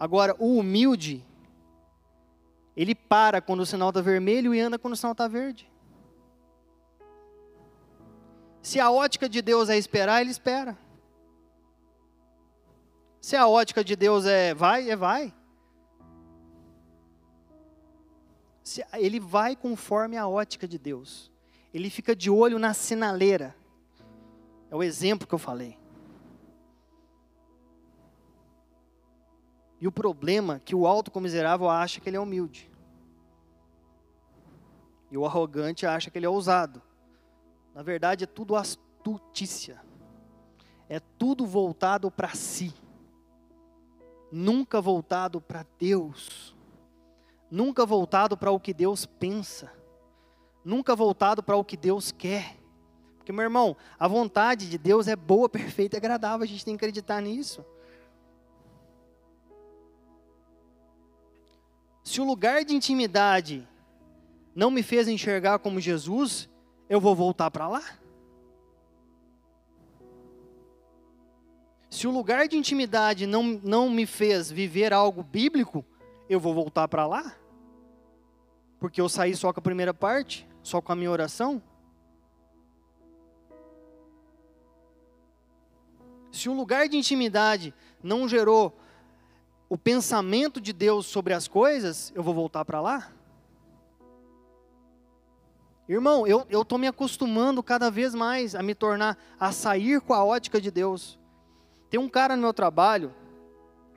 Agora, 0.00 0.34
o 0.40 0.58
humilde, 0.58 1.24
ele 2.76 2.92
para 2.92 3.40
quando 3.40 3.60
o 3.60 3.66
sinal 3.66 3.90
está 3.90 4.00
vermelho 4.00 4.52
e 4.52 4.58
anda 4.58 4.80
quando 4.80 4.94
o 4.94 4.96
sinal 4.96 5.12
está 5.12 5.28
verde. 5.28 5.70
Se 8.60 8.80
a 8.80 8.90
ótica 8.90 9.28
de 9.28 9.40
Deus 9.40 9.68
é 9.68 9.78
esperar, 9.78 10.20
ele 10.20 10.32
espera. 10.32 10.76
Se 13.26 13.34
a 13.34 13.48
ótica 13.48 13.82
de 13.82 13.96
Deus 13.96 14.24
é 14.24 14.54
vai, 14.54 14.88
é 14.88 14.94
vai. 14.94 15.34
Se, 18.62 18.86
ele 18.92 19.18
vai 19.18 19.56
conforme 19.56 20.16
a 20.16 20.28
ótica 20.28 20.68
de 20.68 20.78
Deus. 20.78 21.32
Ele 21.74 21.90
fica 21.90 22.14
de 22.14 22.30
olho 22.30 22.56
na 22.56 22.72
sinaleira. 22.72 23.56
É 24.70 24.76
o 24.76 24.80
exemplo 24.80 25.26
que 25.26 25.34
eu 25.34 25.40
falei. 25.40 25.76
E 29.80 29.88
o 29.88 29.90
problema 29.90 30.54
é 30.54 30.60
que 30.60 30.76
o 30.76 30.86
autocomiserável 30.86 31.68
acha 31.68 32.00
que 32.00 32.08
ele 32.08 32.16
é 32.16 32.20
humilde. 32.20 32.70
E 35.10 35.18
o 35.18 35.26
arrogante 35.26 35.84
acha 35.84 36.12
que 36.12 36.18
ele 36.18 36.26
é 36.26 36.30
ousado. 36.30 36.80
Na 37.74 37.82
verdade, 37.82 38.22
é 38.22 38.26
tudo 38.28 38.54
astutícia. 38.54 39.82
É 40.88 41.00
tudo 41.00 41.44
voltado 41.44 42.08
para 42.08 42.32
si. 42.36 42.72
Nunca 44.30 44.80
voltado 44.80 45.40
para 45.40 45.64
Deus. 45.78 46.54
Nunca 47.50 47.86
voltado 47.86 48.36
para 48.36 48.50
o 48.50 48.60
que 48.60 48.74
Deus 48.74 49.06
pensa. 49.06 49.72
Nunca 50.64 50.96
voltado 50.96 51.42
para 51.42 51.56
o 51.56 51.64
que 51.64 51.76
Deus 51.76 52.10
quer. 52.10 52.56
Porque, 53.18 53.32
meu 53.32 53.42
irmão, 53.42 53.76
a 53.98 54.06
vontade 54.06 54.68
de 54.68 54.78
Deus 54.78 55.08
é 55.08 55.16
boa, 55.16 55.48
perfeita 55.50 55.96
e 55.96 55.98
agradável. 55.98 56.44
A 56.44 56.46
gente 56.46 56.64
tem 56.64 56.76
que 56.76 56.84
acreditar 56.84 57.20
nisso. 57.20 57.64
Se 62.02 62.20
o 62.20 62.24
lugar 62.24 62.64
de 62.64 62.74
intimidade 62.74 63.66
não 64.54 64.70
me 64.70 64.82
fez 64.82 65.08
enxergar 65.08 65.58
como 65.58 65.80
Jesus, 65.80 66.48
eu 66.88 67.00
vou 67.00 67.14
voltar 67.14 67.50
para 67.50 67.68
lá? 67.68 67.82
Se 71.96 72.06
o 72.06 72.10
lugar 72.10 72.46
de 72.46 72.58
intimidade 72.58 73.26
não, 73.26 73.42
não 73.42 73.88
me 73.88 74.04
fez 74.04 74.50
viver 74.50 74.92
algo 74.92 75.22
bíblico, 75.22 75.82
eu 76.28 76.38
vou 76.38 76.52
voltar 76.52 76.86
para 76.88 77.06
lá? 77.06 77.34
Porque 78.78 79.00
eu 79.00 79.08
saí 79.08 79.34
só 79.34 79.50
com 79.50 79.60
a 79.60 79.62
primeira 79.62 79.94
parte, 79.94 80.46
só 80.62 80.82
com 80.82 80.92
a 80.92 80.94
minha 80.94 81.10
oração? 81.10 81.62
Se 86.30 86.50
o 86.50 86.52
lugar 86.52 86.86
de 86.86 86.98
intimidade 86.98 87.72
não 88.02 88.28
gerou 88.28 88.78
o 89.66 89.78
pensamento 89.78 90.60
de 90.60 90.74
Deus 90.74 91.06
sobre 91.06 91.32
as 91.32 91.48
coisas, 91.48 92.12
eu 92.14 92.22
vou 92.22 92.34
voltar 92.34 92.66
para 92.66 92.78
lá? 92.78 93.10
Irmão, 95.88 96.26
eu 96.26 96.46
estou 96.60 96.76
me 96.76 96.88
acostumando 96.88 97.62
cada 97.62 97.90
vez 97.90 98.14
mais 98.14 98.54
a 98.54 98.62
me 98.62 98.74
tornar, 98.74 99.16
a 99.40 99.50
sair 99.50 99.98
com 100.02 100.12
a 100.12 100.22
ótica 100.22 100.60
de 100.60 100.70
Deus. 100.70 101.18
Tem 101.88 102.00
um 102.00 102.08
cara 102.08 102.36
no 102.36 102.42
meu 102.42 102.52
trabalho, 102.52 103.14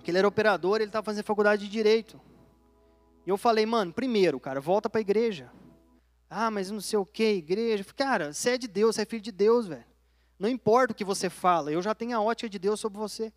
que 0.04 0.12
ele 0.12 0.18
era 0.18 0.28
operador, 0.28 0.78
ele 0.78 0.86
estava 0.86 1.06
fazendo 1.06 1.24
faculdade 1.24 1.66
de 1.66 1.72
Direito. 1.72 2.20
E 3.26 3.30
eu 3.30 3.38
falei, 3.38 3.66
mano, 3.66 3.94
primeiro, 3.94 4.40
cara, 4.40 4.60
volta 4.60 4.90
para 4.90 5.00
a 5.00 5.02
igreja. 5.02 5.52
Ah, 6.30 6.52
mas 6.52 6.70
não 6.70 6.80
sei 6.80 7.00
o 7.00 7.06
que, 7.06 7.34
igreja. 7.34 7.84
Cara, 7.96 8.32
você 8.32 8.52
é 8.52 8.58
de 8.58 8.68
Deus, 8.68 8.96
você 8.96 9.02
é 9.02 9.06
filho 9.06 9.22
de 9.22 9.32
Deus, 9.32 9.68
velho. 9.68 9.86
Não 10.38 10.48
importa 10.48 10.94
o 10.94 10.96
que 10.96 11.04
você 11.04 11.30
fala, 11.30 11.72
eu 11.72 11.82
já 11.82 11.94
tenho 11.94 12.16
a 12.16 12.22
ótica 12.22 12.50
de 12.50 12.58
Deus 12.60 12.80
sobre 12.80 12.98
você. 12.98 13.34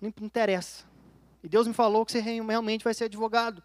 Não 0.00 0.12
interessa. 0.20 0.86
E 1.42 1.48
Deus 1.48 1.66
me 1.66 1.74
falou 1.74 2.04
que 2.06 2.12
você 2.12 2.20
realmente 2.20 2.84
vai 2.84 2.94
ser 2.94 3.04
advogado. 3.04 3.62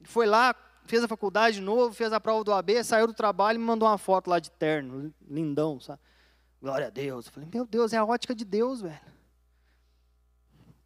Ele 0.00 0.08
foi 0.08 0.26
lá, 0.26 0.54
fez 0.84 1.02
a 1.02 1.08
faculdade 1.08 1.56
de 1.56 1.62
novo, 1.62 1.94
fez 1.94 2.12
a 2.12 2.20
prova 2.20 2.44
do 2.44 2.52
AB, 2.52 2.82
saiu 2.84 3.06
do 3.06 3.14
trabalho 3.14 3.56
e 3.56 3.58
me 3.58 3.64
mandou 3.64 3.88
uma 3.88 3.98
foto 3.98 4.28
lá 4.28 4.38
de 4.38 4.50
terno, 4.50 5.14
lindão, 5.28 5.80
sabe? 5.80 6.00
Glória 6.62 6.86
a 6.86 6.90
Deus. 6.90 7.26
Eu 7.26 7.32
falei, 7.32 7.48
meu 7.52 7.66
Deus, 7.66 7.92
é 7.92 7.96
a 7.96 8.04
ótica 8.04 8.32
de 8.32 8.44
Deus, 8.44 8.80
velho. 8.80 9.00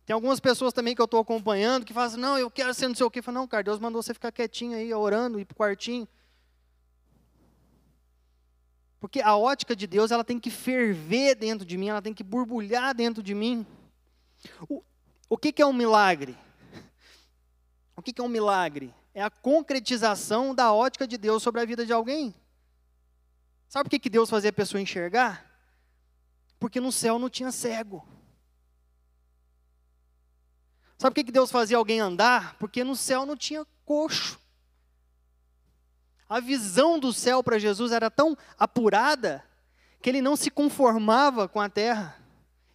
Tem 0.07 0.15
algumas 0.15 0.41
pessoas 0.41 0.73
também 0.73 0.95
que 0.95 1.03
eu 1.03 1.05
estou 1.05 1.21
acompanhando 1.21 1.85
que 1.85 1.93
falam 1.93 2.09
assim, 2.09 2.21
não, 2.21 2.39
eu 2.39 2.51
quero 2.51 2.73
ser 2.73 2.89
não 2.89 2.95
sei 2.95 3.05
o 3.05 3.11
quê. 3.11 3.19
Eu 3.19 3.23
falo, 3.23 3.39
não, 3.39 3.47
cara, 3.47 3.63
Deus 3.63 3.79
mandou 3.79 4.03
você 4.03 4.15
ficar 4.15 4.33
quietinho 4.33 4.75
aí, 4.75 4.95
orando, 4.95 5.39
ir 5.39 5.45
para 5.45 5.53
o 5.53 5.57
quartinho. 5.57 6.09
Porque 8.99 9.21
a 9.21 9.37
ótica 9.37 9.77
de 9.77 9.87
Deus, 9.87 10.11
ela 10.11 10.25
tem 10.25 10.41
que 10.41 10.51
ferver 10.51 11.35
dentro 11.35 11.67
de 11.67 11.77
mim, 11.77 11.89
ela 11.89 12.01
tem 12.01 12.15
que 12.15 12.25
borbulhar 12.25 12.95
dentro 12.95 13.23
de 13.23 13.35
mim. 13.35 13.67
O, 14.71 14.83
o 15.29 15.37
que, 15.37 15.53
que 15.53 15.61
é 15.61 15.67
um 15.67 15.75
milagre? 15.75 16.35
O 17.95 18.01
que, 18.01 18.15
que 18.15 18.21
é 18.23 18.25
um 18.25 18.29
milagre? 18.29 18.95
É 19.13 19.23
a 19.23 19.29
concretização 19.29 20.55
da 20.55 20.73
ótica 20.73 21.07
de 21.07 21.19
Deus 21.19 21.43
sobre 21.43 21.61
a 21.61 21.67
vida 21.67 21.85
de 21.85 21.93
alguém. 21.93 22.35
Sabe 23.69 23.85
por 23.85 23.91
que, 23.91 23.99
que 23.99 24.09
Deus 24.11 24.31
fazia 24.31 24.49
a 24.49 24.55
pessoa 24.55 24.81
enxergar? 24.81 25.56
Porque 26.67 26.81
no 26.81 26.91
céu 26.91 27.17
não 27.17 27.31
tinha 27.31 27.53
cego. 27.53 28.05
Sabe 30.99 31.15
por 31.15 31.25
que, 31.25 31.31
Deus 31.31 31.49
fazia 31.49 31.77
alguém 31.77 32.01
andar? 32.01 32.59
Porque 32.59 32.83
no 32.83 32.97
céu 32.97 33.25
não 33.25 33.37
tinha 33.37 33.65
coxo. 33.85 34.37
A 36.29 36.41
visão 36.41 36.99
do 36.99 37.13
céu 37.13 37.41
para 37.41 37.57
Jesus 37.57 37.93
era 37.93 38.11
tão 38.11 38.37
apurada 38.59 39.45
que 40.03 40.11
ele 40.11 40.21
não 40.21 40.35
se 40.35 40.51
conformava 40.51 41.49
com 41.49 41.61
a 41.61 41.69
terra. 41.69 42.21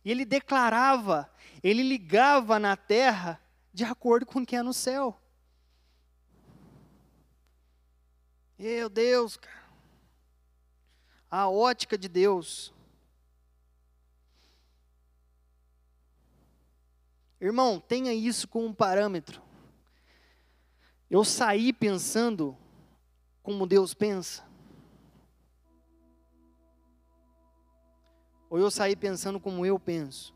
E 0.05 0.11
ele 0.11 0.23
declarava 0.23 1.29
ele 1.61 1.83
ligava 1.83 2.57
na 2.57 2.77
terra 2.77 3.41
de 3.73 3.83
acordo 3.83 4.25
com 4.25 4.39
o 4.39 4.45
que 4.45 4.55
é 4.55 4.63
no 4.63 4.73
céu. 4.73 5.21
Meu 8.57 8.87
Deus, 8.87 9.35
cara. 9.35 9.59
A 11.29 11.49
ótica 11.49 11.97
de 11.97 12.07
Deus. 12.07 12.73
Irmão, 17.41 17.79
tenha 17.79 18.13
isso 18.13 18.47
como 18.47 18.71
parâmetro. 18.73 19.41
Eu 21.09 21.23
saí 21.23 21.73
pensando 21.73 22.55
como 23.41 23.65
Deus 23.65 23.95
pensa. 23.95 24.45
Ou 28.47 28.59
eu 28.59 28.69
saí 28.69 28.95
pensando 28.95 29.39
como 29.39 29.65
eu 29.65 29.79
penso. 29.79 30.35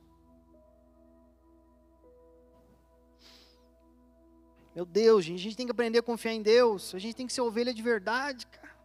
Meu 4.73 4.85
Deus, 4.85 5.23
gente, 5.23 5.39
a 5.39 5.43
gente 5.43 5.55
tem 5.55 5.67
que 5.67 5.71
aprender 5.71 5.99
a 5.99 6.03
confiar 6.03 6.33
em 6.33 6.41
Deus. 6.41 6.95
A 6.95 6.99
gente 6.99 7.15
tem 7.15 7.27
que 7.27 7.33
ser 7.33 7.41
ovelha 7.41 7.73
de 7.73 7.83
verdade, 7.83 8.47
cara. 8.47 8.75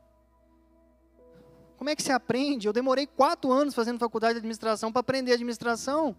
Como 1.78 1.88
é 1.88 1.96
que 1.96 2.02
você 2.02 2.12
aprende? 2.12 2.68
Eu 2.68 2.72
demorei 2.72 3.06
quatro 3.06 3.50
anos 3.50 3.74
fazendo 3.74 3.98
faculdade 3.98 4.34
de 4.34 4.38
administração 4.40 4.92
para 4.92 5.00
aprender 5.00 5.32
administração. 5.32 6.14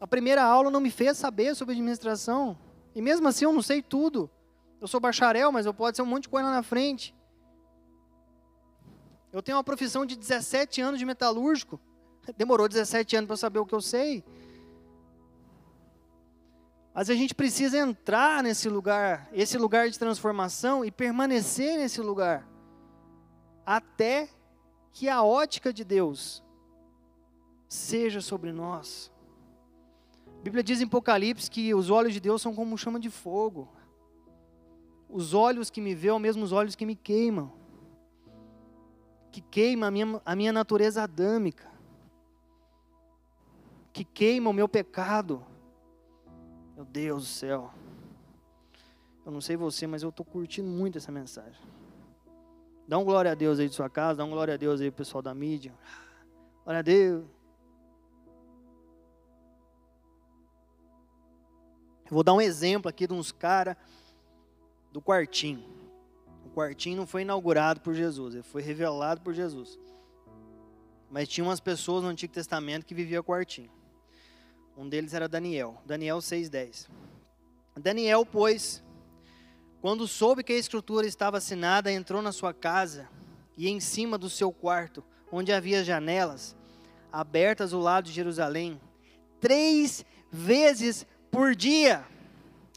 A 0.00 0.06
primeira 0.06 0.42
aula 0.42 0.70
não 0.70 0.80
me 0.80 0.90
fez 0.90 1.16
saber 1.16 1.54
sobre 1.54 1.72
administração. 1.72 2.56
E 2.94 3.02
mesmo 3.02 3.26
assim 3.28 3.44
eu 3.44 3.52
não 3.52 3.62
sei 3.62 3.82
tudo. 3.82 4.30
Eu 4.80 4.86
sou 4.86 5.00
bacharel, 5.00 5.50
mas 5.50 5.66
eu 5.66 5.74
posso 5.74 5.96
ser 5.96 6.02
um 6.02 6.06
monte 6.06 6.24
de 6.24 6.28
coisa 6.28 6.48
lá 6.48 6.54
na 6.54 6.62
frente. 6.62 7.14
Eu 9.32 9.42
tenho 9.42 9.56
uma 9.56 9.64
profissão 9.64 10.06
de 10.06 10.16
17 10.16 10.80
anos 10.80 10.98
de 10.98 11.04
metalúrgico. 11.04 11.80
Demorou 12.36 12.68
17 12.68 13.16
anos 13.16 13.26
para 13.26 13.36
saber 13.36 13.58
o 13.58 13.66
que 13.66 13.74
eu 13.74 13.80
sei. 13.80 14.24
Mas 16.94 17.10
a 17.10 17.14
gente 17.14 17.34
precisa 17.34 17.78
entrar 17.78 18.42
nesse 18.42 18.68
lugar, 18.68 19.28
esse 19.32 19.56
lugar 19.58 19.88
de 19.88 19.98
transformação 19.98 20.84
e 20.84 20.90
permanecer 20.90 21.78
nesse 21.78 22.00
lugar 22.00 22.48
até 23.64 24.28
que 24.92 25.08
a 25.08 25.22
ótica 25.22 25.72
de 25.72 25.84
Deus 25.84 26.42
seja 27.68 28.20
sobre 28.20 28.50
nós. 28.50 29.12
A 30.38 30.42
Bíblia 30.42 30.62
diz 30.62 30.80
em 30.80 30.84
Apocalipse 30.84 31.50
que 31.50 31.74
os 31.74 31.90
olhos 31.90 32.12
de 32.12 32.20
Deus 32.20 32.40
são 32.40 32.54
como 32.54 32.78
chama 32.78 32.98
de 33.00 33.10
fogo. 33.10 33.68
Os 35.08 35.34
olhos 35.34 35.70
que 35.70 35.80
me 35.80 35.94
veem 35.94 36.12
são 36.12 36.18
mesmo 36.18 36.44
os 36.44 36.52
olhos 36.52 36.74
que 36.74 36.86
me 36.86 36.94
queimam. 36.94 37.52
Que 39.32 39.40
queima 39.40 39.86
a 39.86 39.90
minha, 39.90 40.20
a 40.24 40.36
minha 40.36 40.52
natureza 40.52 41.02
adâmica. 41.02 41.70
Que 43.92 44.04
queima 44.04 44.50
o 44.50 44.52
meu 44.52 44.68
pecado 44.68 45.44
meu 46.78 46.84
Deus 46.84 47.24
do 47.24 47.28
céu. 47.28 47.72
Eu 49.26 49.32
não 49.32 49.40
sei 49.40 49.56
você, 49.56 49.84
mas 49.84 50.04
eu 50.04 50.10
estou 50.10 50.24
curtindo 50.24 50.68
muito 50.68 50.96
essa 50.96 51.10
mensagem. 51.10 51.60
Dá 52.86 52.96
um 52.96 53.04
glória 53.04 53.32
a 53.32 53.34
Deus 53.34 53.58
aí 53.58 53.68
de 53.68 53.74
sua 53.74 53.90
casa, 53.90 54.18
dá 54.18 54.24
um 54.24 54.30
glória 54.30 54.54
a 54.54 54.56
Deus 54.56 54.80
aí, 54.80 54.88
pessoal 54.88 55.20
da 55.20 55.34
mídia. 55.34 55.74
Glória 56.62 56.78
a 56.78 56.82
Deus. 56.82 57.24
Eu 62.08 62.14
vou 62.14 62.22
dar 62.22 62.32
um 62.32 62.40
exemplo 62.40 62.88
aqui 62.88 63.06
de 63.06 63.12
uns 63.12 63.30
caras 63.30 63.76
do 64.90 65.00
quartinho. 65.02 65.62
O 66.46 66.50
quartinho 66.50 66.96
não 66.96 67.06
foi 67.06 67.20
inaugurado 67.22 67.80
por 67.80 67.94
Jesus, 67.94 68.34
ele 68.34 68.42
foi 68.42 68.62
revelado 68.62 69.20
por 69.20 69.34
Jesus. 69.34 69.78
Mas 71.10 71.28
tinha 71.28 71.44
umas 71.44 71.60
pessoas 71.60 72.02
no 72.02 72.08
Antigo 72.08 72.32
Testamento 72.32 72.86
que 72.86 72.94
viviam 72.94 73.22
quartinho. 73.22 73.70
Um 74.76 74.88
deles 74.88 75.12
era 75.12 75.28
Daniel, 75.28 75.82
Daniel 75.84 76.18
6:10. 76.18 76.88
Daniel, 77.76 78.24
pois, 78.24 78.82
quando 79.80 80.08
soube 80.08 80.42
que 80.42 80.52
a 80.52 80.58
escritura 80.58 81.06
estava 81.06 81.36
assinada, 81.36 81.92
entrou 81.92 82.22
na 82.22 82.32
sua 82.32 82.54
casa 82.54 83.08
e 83.56 83.68
em 83.68 83.80
cima 83.80 84.16
do 84.16 84.30
seu 84.30 84.50
quarto, 84.50 85.04
onde 85.30 85.52
havia 85.52 85.84
janelas 85.84 86.56
abertas 87.12 87.74
ao 87.74 87.80
lado 87.80 88.06
de 88.06 88.12
Jerusalém, 88.12 88.80
três 89.40 90.04
vezes 90.30 91.06
por 91.30 91.54
dia 91.54 92.04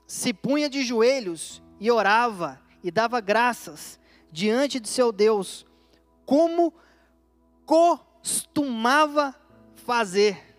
se 0.06 0.34
punha 0.34 0.70
de 0.70 0.84
joelhos 0.84 1.62
e 1.80 1.90
orava 1.90 2.62
e 2.84 2.92
dava 2.92 3.20
graças 3.22 4.00
diante 4.32 4.80
de 4.80 4.88
seu 4.88 5.12
Deus, 5.12 5.66
como 6.26 6.74
costumava 7.66 9.36
fazer. 9.76 10.56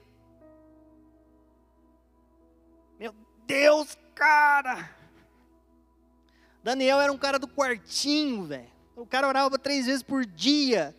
Meu 2.99 3.15
Deus, 3.47 3.97
cara! 4.15 4.91
Daniel 6.63 7.01
era 7.01 7.13
um 7.13 7.19
cara 7.19 7.39
do 7.39 7.49
quartinho, 7.49 8.45
velho. 8.45 8.71
O 8.95 9.07
cara 9.07 9.27
orava 9.27 9.59
três 9.59 9.87
vezes 9.87 10.03
por 10.03 10.25
dia. 10.25 10.95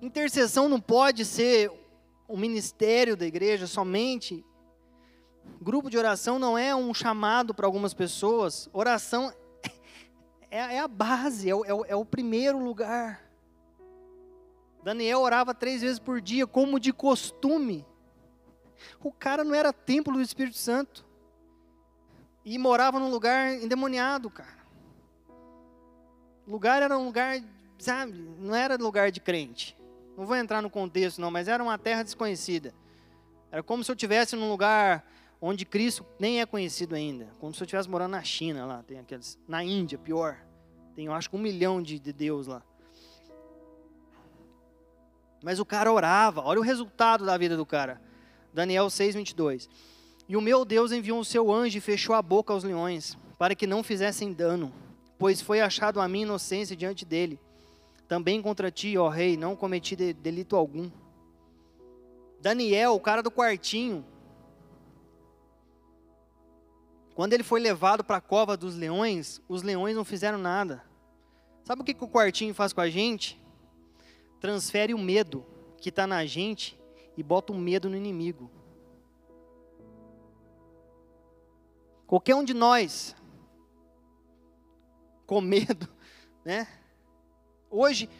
Intercessão 0.00 0.68
não 0.68 0.80
pode 0.80 1.24
ser 1.24 1.70
um 2.30 2.36
ministério 2.36 3.16
da 3.16 3.26
igreja 3.26 3.66
somente. 3.66 4.44
Grupo 5.60 5.90
de 5.90 5.98
oração 5.98 6.38
não 6.38 6.56
é 6.56 6.74
um 6.74 6.94
chamado 6.94 7.52
para 7.52 7.66
algumas 7.66 7.92
pessoas. 7.92 8.70
Oração 8.72 9.32
é, 10.48 10.76
é 10.76 10.78
a 10.78 10.86
base, 10.86 11.50
é 11.50 11.54
o, 11.54 11.64
é, 11.64 11.74
o, 11.74 11.84
é 11.86 11.96
o 11.96 12.04
primeiro 12.04 12.62
lugar. 12.62 13.28
Daniel 14.82 15.20
orava 15.20 15.52
três 15.52 15.82
vezes 15.82 15.98
por 15.98 16.20
dia, 16.20 16.46
como 16.46 16.78
de 16.78 16.92
costume. 16.92 17.84
O 19.02 19.12
cara 19.12 19.42
não 19.44 19.54
era 19.54 19.72
templo 19.72 20.14
do 20.14 20.22
Espírito 20.22 20.56
Santo. 20.56 21.04
E 22.44 22.56
morava 22.56 22.98
num 22.98 23.10
lugar 23.10 23.52
endemoniado, 23.54 24.30
cara. 24.30 24.60
O 26.46 26.50
lugar 26.50 26.82
era 26.82 26.96
um 26.96 27.04
lugar, 27.04 27.38
sabe, 27.78 28.12
não 28.38 28.54
era 28.54 28.76
lugar 28.76 29.10
de 29.10 29.20
crente. 29.20 29.76
Não 30.16 30.26
vou 30.26 30.36
entrar 30.36 30.60
no 30.60 30.70
contexto, 30.70 31.20
não, 31.20 31.30
mas 31.30 31.48
era 31.48 31.62
uma 31.62 31.78
terra 31.78 32.02
desconhecida. 32.02 32.74
Era 33.50 33.62
como 33.62 33.82
se 33.82 33.90
eu 33.90 33.94
estivesse 33.94 34.36
num 34.36 34.48
lugar 34.48 35.04
onde 35.40 35.64
Cristo 35.64 36.04
nem 36.18 36.40
é 36.40 36.46
conhecido 36.46 36.94
ainda. 36.94 37.28
Como 37.40 37.54
se 37.54 37.62
eu 37.62 37.64
estivesse 37.64 37.88
morando 37.88 38.12
na 38.12 38.22
China, 38.22 38.66
lá, 38.66 38.82
tem 38.82 38.98
aqueles. 38.98 39.38
Na 39.48 39.64
Índia, 39.64 39.98
pior. 39.98 40.36
Tem, 40.94 41.06
eu 41.06 41.12
acho 41.12 41.30
que 41.30 41.36
um 41.36 41.40
milhão 41.40 41.82
de, 41.82 41.98
de 41.98 42.12
Deus 42.12 42.46
lá. 42.46 42.62
Mas 45.42 45.58
o 45.58 45.64
cara 45.64 45.90
orava, 45.90 46.42
olha 46.42 46.60
o 46.60 46.62
resultado 46.62 47.24
da 47.24 47.36
vida 47.38 47.56
do 47.56 47.64
cara. 47.64 48.00
Daniel 48.52 48.90
6, 48.90 49.14
22. 49.14 49.68
E 50.28 50.36
o 50.36 50.40
meu 50.40 50.64
Deus 50.64 50.92
enviou 50.92 51.18
o 51.18 51.24
seu 51.24 51.50
anjo 51.50 51.78
e 51.78 51.80
fechou 51.80 52.14
a 52.14 52.22
boca 52.22 52.52
aos 52.52 52.62
leões, 52.62 53.16
para 53.38 53.54
que 53.54 53.66
não 53.66 53.82
fizessem 53.82 54.32
dano, 54.32 54.72
pois 55.18 55.40
foi 55.40 55.60
achado 55.60 56.00
a 56.00 56.06
minha 56.06 56.24
inocência 56.24 56.76
diante 56.76 57.04
dele. 57.04 57.40
Também 58.10 58.42
contra 58.42 58.72
ti, 58.72 58.98
ó 58.98 59.08
rei, 59.08 59.36
não 59.36 59.54
cometi 59.54 59.94
delito 59.94 60.56
algum. 60.56 60.90
Daniel, 62.40 62.96
o 62.96 63.00
cara 63.00 63.22
do 63.22 63.30
quartinho, 63.30 64.04
quando 67.14 67.34
ele 67.34 67.44
foi 67.44 67.60
levado 67.60 68.02
para 68.02 68.16
a 68.16 68.20
cova 68.20 68.56
dos 68.56 68.74
leões, 68.74 69.40
os 69.48 69.62
leões 69.62 69.94
não 69.94 70.04
fizeram 70.04 70.38
nada. 70.38 70.84
Sabe 71.62 71.82
o 71.82 71.84
que, 71.84 71.94
que 71.94 72.02
o 72.02 72.08
quartinho 72.08 72.52
faz 72.52 72.72
com 72.72 72.80
a 72.80 72.90
gente? 72.90 73.40
Transfere 74.40 74.92
o 74.92 74.98
medo 74.98 75.46
que 75.80 75.90
está 75.90 76.04
na 76.04 76.26
gente 76.26 76.76
e 77.16 77.22
bota 77.22 77.52
o 77.52 77.56
medo 77.56 77.88
no 77.88 77.96
inimigo. 77.96 78.50
Qualquer 82.08 82.34
um 82.34 82.42
de 82.42 82.54
nós, 82.54 83.14
com 85.28 85.40
medo, 85.40 85.88
né? 86.44 86.66
Hoje, 87.70 88.10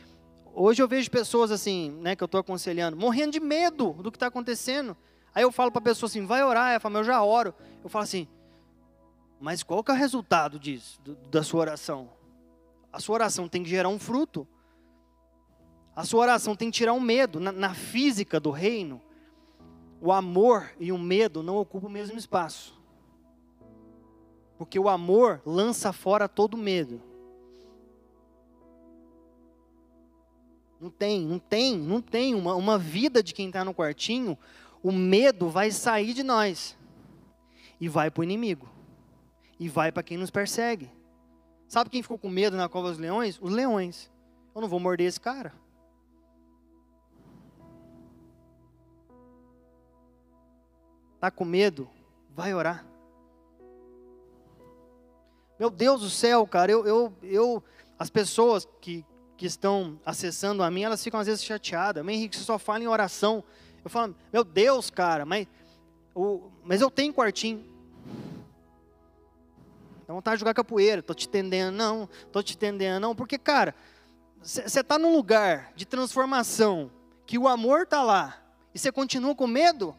hoje 0.55 0.81
eu 0.81 0.87
vejo 0.87 1.11
pessoas 1.11 1.51
assim, 1.51 1.91
né, 2.01 2.15
que 2.15 2.23
eu 2.23 2.27
estou 2.27 2.41
aconselhando, 2.41 2.97
morrendo 2.97 3.33
de 3.33 3.41
medo 3.41 3.93
do 3.95 4.13
que 4.13 4.17
está 4.17 4.29
acontecendo. 4.29 4.97
Aí 5.35 5.43
eu 5.43 5.51
falo 5.51 5.73
para 5.73 5.81
a 5.81 5.85
pessoa 5.85 6.09
assim, 6.09 6.25
vai 6.25 6.45
orar. 6.45 6.71
Ela 6.71 6.81
fala, 6.81 7.01
eu 7.01 7.05
já 7.05 7.23
oro. 7.23 7.53
Eu 7.83 7.91
falo 7.91 8.05
assim, 8.05 8.29
mas 9.41 9.63
qual 9.63 9.83
que 9.83 9.91
é 9.91 9.95
o 9.95 9.97
resultado 9.97 10.59
disso, 10.59 11.01
do, 11.03 11.17
da 11.17 11.43
sua 11.43 11.61
oração? 11.61 12.11
A 12.93 13.01
sua 13.01 13.15
oração 13.15 13.49
tem 13.49 13.63
que 13.63 13.71
gerar 13.71 13.89
um 13.89 13.99
fruto. 13.99 14.47
A 15.95 16.05
sua 16.05 16.21
oração 16.21 16.55
tem 16.55 16.71
que 16.71 16.77
tirar 16.77 16.93
um 16.93 17.01
medo. 17.01 17.41
Na, 17.41 17.51
na 17.51 17.75
física 17.75 18.39
do 18.39 18.51
reino, 18.51 19.01
o 20.01 20.13
amor 20.13 20.71
e 20.79 20.93
o 20.93 20.99
medo 20.99 21.43
não 21.43 21.57
ocupam 21.57 21.89
o 21.89 21.91
mesmo 21.91 22.17
espaço. 22.17 22.81
Porque 24.57 24.79
o 24.79 24.89
amor 24.89 25.41
lança 25.45 25.93
fora 25.93 26.29
todo 26.29 26.57
medo. 26.57 27.10
Não 30.81 30.89
tem, 30.89 31.21
não 31.27 31.39
tem, 31.39 31.77
não 31.77 32.01
tem 32.01 32.35
uma, 32.35 32.55
uma 32.55 32.79
vida 32.79 33.23
de 33.23 33.35
quem 33.35 33.49
está 33.49 33.63
no 33.65 33.75
quartinho. 33.75 34.39
O 34.83 34.91
medo 34.91 35.51
vai 35.51 35.71
sair 35.71 36.15
de 36.15 36.23
nós 36.23 36.77
e 37.79 37.87
vai 37.89 38.11
para 38.11 38.23
o 38.23 38.25
inimigo 38.25 38.67
e 39.59 39.69
vai 39.69 39.93
para 39.93 40.03
quem 40.03 40.17
nos 40.17 40.31
persegue. 40.31 40.91
Sabe 41.69 41.91
quem 41.91 42.03
ficou 42.03 42.19
com 42.19 42.31
medo 42.31 42.57
na 42.57 42.69
cova 42.69 42.89
dos 42.89 42.99
leões? 42.99 43.39
Os 43.43 43.53
leões. 43.53 44.11
Eu 44.55 44.63
não 44.63 44.69
vou 44.69 44.81
morder 44.81 45.07
esse 45.07 45.21
cara. 45.21 45.53
Tá 51.21 51.31
com 51.31 51.45
medo? 51.45 51.89
Vai 52.35 52.55
orar. 52.55 52.87
Meu 55.59 55.69
Deus 55.69 56.01
do 56.01 56.09
céu, 56.09 56.47
cara, 56.47 56.73
eu, 56.73 56.87
eu, 56.87 57.13
eu 57.23 57.63
as 57.99 58.09
pessoas 58.09 58.67
que, 58.81 59.05
que 59.41 59.47
estão 59.47 59.99
acessando 60.05 60.63
a 60.63 60.71
mim, 60.71 60.83
elas 60.83 61.03
ficam 61.03 61.19
às 61.19 61.27
vezes 61.27 61.43
chateadas. 61.43 62.05
Mas 62.05 62.15
Henrique, 62.15 62.37
você 62.37 62.45
só 62.45 62.59
fala 62.59 62.85
em 62.85 62.87
oração. 62.87 63.43
Eu 63.83 63.89
falo, 63.89 64.15
meu 64.31 64.45
Deus, 64.45 64.91
cara, 64.91 65.25
mas, 65.25 65.47
o, 66.15 66.51
mas 66.63 66.83
eu 66.83 66.91
tenho 66.91 67.15
quartinho. 67.15 67.65
Dá 70.07 70.13
vontade 70.13 70.37
de 70.37 70.41
jogar 70.41 70.53
capoeira, 70.53 71.03
tô 71.03 71.15
te 71.15 71.27
entendendo, 71.27 71.75
não, 71.75 72.07
tô 72.31 72.43
te 72.43 72.53
entendendo, 72.53 73.01
não. 73.01 73.17
Porque, 73.17 73.39
cara, 73.39 73.75
você 74.43 74.81
está 74.81 74.99
num 74.99 75.17
lugar 75.17 75.73
de 75.75 75.87
transformação, 75.87 76.91
que 77.25 77.39
o 77.39 77.49
amor 77.49 77.85
está 77.85 78.03
lá, 78.03 78.43
e 78.75 78.79
você 78.79 78.93
continua 78.93 79.35
com 79.35 79.47
medo, 79.47 79.97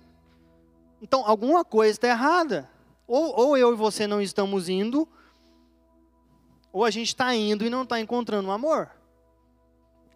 então 1.02 1.26
alguma 1.26 1.66
coisa 1.66 1.94
está 1.94 2.10
errada. 2.10 2.70
Ou, 3.08 3.36
ou 3.36 3.58
eu 3.58 3.74
e 3.74 3.76
você 3.76 4.06
não 4.06 4.22
estamos 4.22 4.70
indo, 4.70 5.10
ou 6.72 6.86
a 6.86 6.92
gente 6.92 7.08
está 7.08 7.34
indo 7.34 7.66
e 7.66 7.72
não 7.72 7.82
está 7.82 8.00
encontrando 8.00 8.48
o 8.48 8.52
amor. 8.52 9.01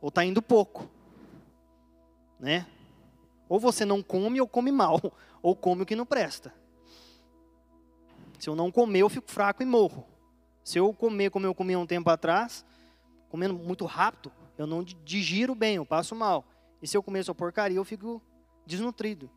Ou 0.05 0.09
está 0.09 0.23
indo 0.23 0.39
pouco. 0.39 0.87
Né? 2.39 2.67
Ou 3.49 3.59
você 3.59 3.83
não 3.83 4.03
come 4.03 4.39
ou 4.39 4.47
come 4.47 4.71
mal. 4.71 5.01
Ou 5.41 5.55
come 5.55 5.81
o 5.81 5.85
que 5.85 5.95
não 5.95 6.05
presta. 6.05 6.53
Se 8.37 8.47
eu 8.47 8.55
não 8.55 8.71
comer, 8.71 8.99
eu 8.99 9.09
fico 9.09 9.31
fraco 9.31 9.63
e 9.63 9.65
morro. 9.65 10.05
Se 10.63 10.77
eu 10.77 10.93
comer 10.93 11.31
como 11.31 11.47
eu 11.47 11.55
comia 11.55 11.79
um 11.79 11.87
tempo 11.87 12.07
atrás, 12.11 12.63
comendo 13.29 13.55
muito 13.55 13.83
rápido, 13.85 14.31
eu 14.59 14.67
não 14.67 14.83
digiro 14.83 15.55
bem, 15.55 15.77
eu 15.77 15.85
passo 15.87 16.13
mal. 16.13 16.45
E 16.83 16.87
se 16.87 16.95
eu 16.95 17.01
comer 17.01 17.23
só 17.23 17.33
porcaria, 17.33 17.77
eu 17.77 17.83
fico 17.83 18.21
desnutrido. 18.63 19.27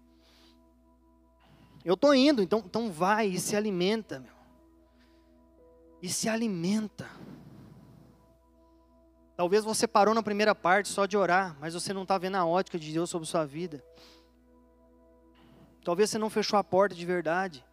Eu 1.83 1.95
estou 1.95 2.15
indo, 2.15 2.43
então, 2.43 2.59
então 2.59 2.93
vai 2.93 3.29
e 3.29 3.41
se 3.41 3.57
alimenta, 3.57 4.21
meu 4.21 4.39
e 6.03 6.09
se 6.09 6.29
alimenta. 6.29 7.09
Talvez 9.39 9.63
você 9.63 9.87
parou 9.87 10.17
na 10.17 10.21
primeira 10.21 10.53
parte 10.53 10.89
só 10.89 11.07
de 11.07 11.17
orar, 11.17 11.57
mas 11.61 11.73
você 11.73 11.93
não 11.93 12.03
está 12.03 12.19
vendo 12.19 12.35
a 12.35 12.45
ótica 12.45 12.77
de 12.77 12.93
Deus 12.93 13.09
sobre 13.09 13.29
sua 13.29 13.47
vida. 13.47 13.85
Talvez 15.85 16.11
você 16.11 16.19
não 16.19 16.29
fechou 16.29 16.59
a 16.59 16.65
porta 16.65 16.93
de 16.93 17.07
verdade. 17.07 17.65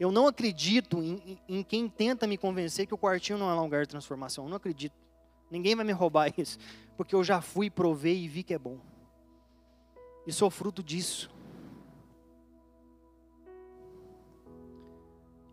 Eu 0.00 0.10
não 0.10 0.26
acredito 0.26 1.02
em, 1.02 1.38
em, 1.46 1.58
em, 1.58 1.62
quem 1.62 1.90
tenta 1.90 2.26
me 2.26 2.38
convencer 2.38 2.86
que 2.86 2.94
o 2.94 2.98
quartinho 2.98 3.38
não 3.38 3.50
é 3.50 3.54
um 3.54 3.60
lugar 3.60 3.82
de 3.82 3.90
transformação. 3.90 4.44
Eu 4.44 4.48
não 4.48 4.56
acredito. 4.56 4.94
Ninguém 5.50 5.76
vai 5.76 5.84
me 5.84 5.92
roubar 5.92 6.32
isso, 6.40 6.58
porque 6.96 7.14
eu 7.14 7.22
já 7.22 7.42
fui, 7.42 7.68
provei 7.68 8.24
e 8.24 8.28
vi 8.28 8.42
que 8.42 8.54
é 8.54 8.58
bom. 8.58 8.78
E 10.26 10.32
sou 10.32 10.48
fruto 10.48 10.82
disso. 10.82 11.30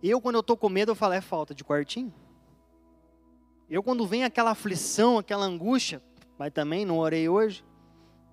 Eu, 0.01 0.21
quando 0.21 0.35
eu 0.35 0.41
estou 0.41 0.55
com 0.55 0.69
medo, 0.69 0.91
eu 0.91 0.95
falo, 0.95 1.11
é 1.11 1.19
falta 1.19 1.53
de 1.53 1.65
quartinho. 1.65 2.22
Eu, 3.69 3.81
quando 3.81 4.05
vem 4.05 4.23
aquela 4.23 4.51
aflição, 4.51 5.17
aquela 5.17 5.45
angústia, 5.45 6.01
mas 6.37 6.51
também 6.51 6.85
não 6.85 6.99
orei 6.99 7.27
hoje, 7.29 7.63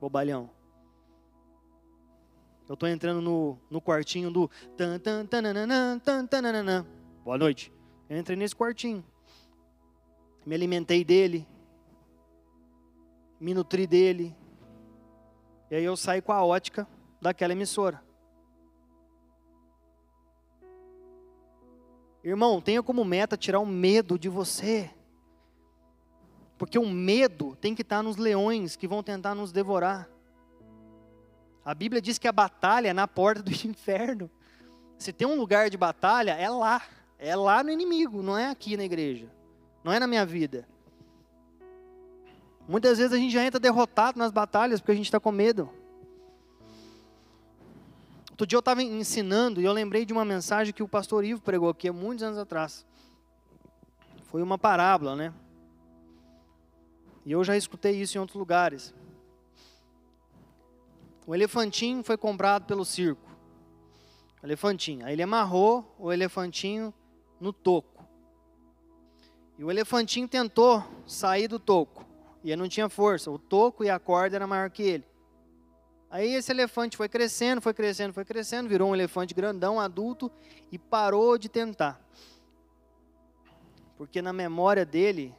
bobalhão. 0.01 0.51
Eu 2.69 2.75
estou 2.75 2.89
entrando 2.89 3.21
no, 3.21 3.59
no 3.69 3.81
quartinho 3.81 4.31
do 4.31 4.49
tan, 4.77 4.99
tan, 4.99 5.27
tananana, 5.27 6.01
tan, 6.05 6.27
tananana. 6.27 6.87
Boa 7.25 7.37
noite. 7.37 7.73
Eu 8.09 8.17
entrei 8.19 8.37
nesse 8.37 8.55
quartinho. 8.55 9.05
Me 10.47 10.55
alimentei 10.55 11.05
dele. 11.05 11.47
Me 13.41 13.55
nutri 13.55 13.87
dele. 13.87 14.37
E 15.71 15.75
aí 15.75 15.85
eu 15.85 15.97
saí 15.97 16.21
com 16.21 16.33
a 16.33 16.45
ótica 16.45 16.87
daquela 17.21 17.53
emissora. 17.53 18.03
Irmão, 22.23 22.61
tenha 22.61 22.83
como 22.83 23.05
meta 23.05 23.37
tirar 23.37 23.61
o 23.61 23.67
medo 23.67 24.19
de 24.19 24.29
você. 24.29 24.91
Porque 26.61 26.79
o 26.79 26.87
medo 26.87 27.57
tem 27.59 27.75
que 27.75 27.81
estar 27.81 28.03
nos 28.03 28.19
leões 28.19 28.77
que 28.77 28.87
vão 28.87 29.03
tentar 29.03 29.35
nos 29.35 29.51
devorar. 29.51 30.11
A 31.65 31.75
Bíblia 31.75 32.03
diz 32.03 32.19
que 32.19 32.29
a 32.29 32.33
batalha 32.33 32.89
é 32.89 32.93
na 32.93 33.09
porta 33.09 33.43
do 33.43 33.51
inferno. 33.67 34.31
Se 34.99 35.11
tem 35.11 35.27
um 35.27 35.37
lugar 35.37 35.71
de 35.71 35.79
batalha, 35.79 36.33
é 36.33 36.51
lá. 36.51 36.83
É 37.19 37.35
lá 37.35 37.65
no 37.65 37.71
inimigo, 37.71 38.23
não 38.23 38.37
é 38.37 38.51
aqui 38.51 38.77
na 38.77 38.85
igreja. 38.85 39.27
Não 39.83 39.91
é 39.91 39.99
na 39.99 40.07
minha 40.07 40.27
vida. 40.27 40.69
Muitas 42.69 42.99
vezes 42.99 43.15
a 43.15 43.17
gente 43.17 43.33
já 43.33 43.43
entra 43.43 43.59
derrotado 43.59 44.19
nas 44.19 44.31
batalhas 44.31 44.81
porque 44.81 44.93
a 44.93 44.97
gente 44.97 45.07
está 45.07 45.19
com 45.19 45.33
medo. 45.33 45.71
Outro 48.33 48.47
dia 48.47 48.59
eu 48.59 48.61
estava 48.61 48.83
ensinando 48.83 49.63
e 49.63 49.65
eu 49.65 49.73
lembrei 49.73 50.05
de 50.05 50.13
uma 50.13 50.27
mensagem 50.27 50.75
que 50.75 50.83
o 50.83 50.89
pastor 50.89 51.25
Ivo 51.25 51.41
pregou 51.41 51.71
aqui 51.71 51.89
há 51.89 51.93
muitos 51.93 52.23
anos 52.23 52.37
atrás. 52.37 52.85
Foi 54.25 54.43
uma 54.43 54.59
parábola, 54.59 55.17
né? 55.17 55.33
E 57.25 57.33
eu 57.33 57.43
já 57.45 57.57
escutei 57.57 58.01
isso 58.01 58.17
em 58.17 58.21
outros 58.21 58.39
lugares. 58.39 58.95
O 61.27 61.35
elefantinho 61.35 62.03
foi 62.03 62.17
comprado 62.17 62.65
pelo 62.65 62.85
circo. 62.85 63.29
O 64.43 64.47
elefantinho. 64.47 65.05
Aí 65.07 65.13
ele 65.13 65.23
amarrou 65.23 65.95
o 65.99 66.13
elefantinho 66.13 66.93
no 67.39 67.53
toco. 67.53 68.05
E 69.59 69.65
o 69.65 69.71
elefantinho 69.71 70.27
tentou 70.27 70.83
sair 71.07 71.47
do 71.47 71.59
toco. 71.59 72.07
E 72.43 72.51
ele 72.51 72.63
não 72.63 72.69
tinha 72.69 72.89
força. 72.89 73.31
O 73.31 73.39
toco 73.39 73.85
e 73.85 73.91
a 73.91 73.99
corda 73.99 74.37
era 74.37 74.47
maior 74.47 74.71
que 74.71 74.83
ele. 74.83 75.05
Aí 76.11 76.35
esse 76.35 76.51
elefante 76.51 76.97
foi 76.97 77.09
crescendo, 77.09 77.61
foi 77.61 77.73
crescendo, 77.73 78.13
foi 78.13 78.25
crescendo, 78.25 78.69
virou 78.69 78.91
um 78.91 78.95
elefante 78.95 79.33
grandão, 79.33 79.79
adulto, 79.79 80.29
e 80.73 80.79
parou 80.79 81.39
de 81.39 81.49
tentar. 81.49 82.05
Porque 83.97 84.21
na 84.21 84.33
memória 84.33 84.85
dele, 84.85 85.33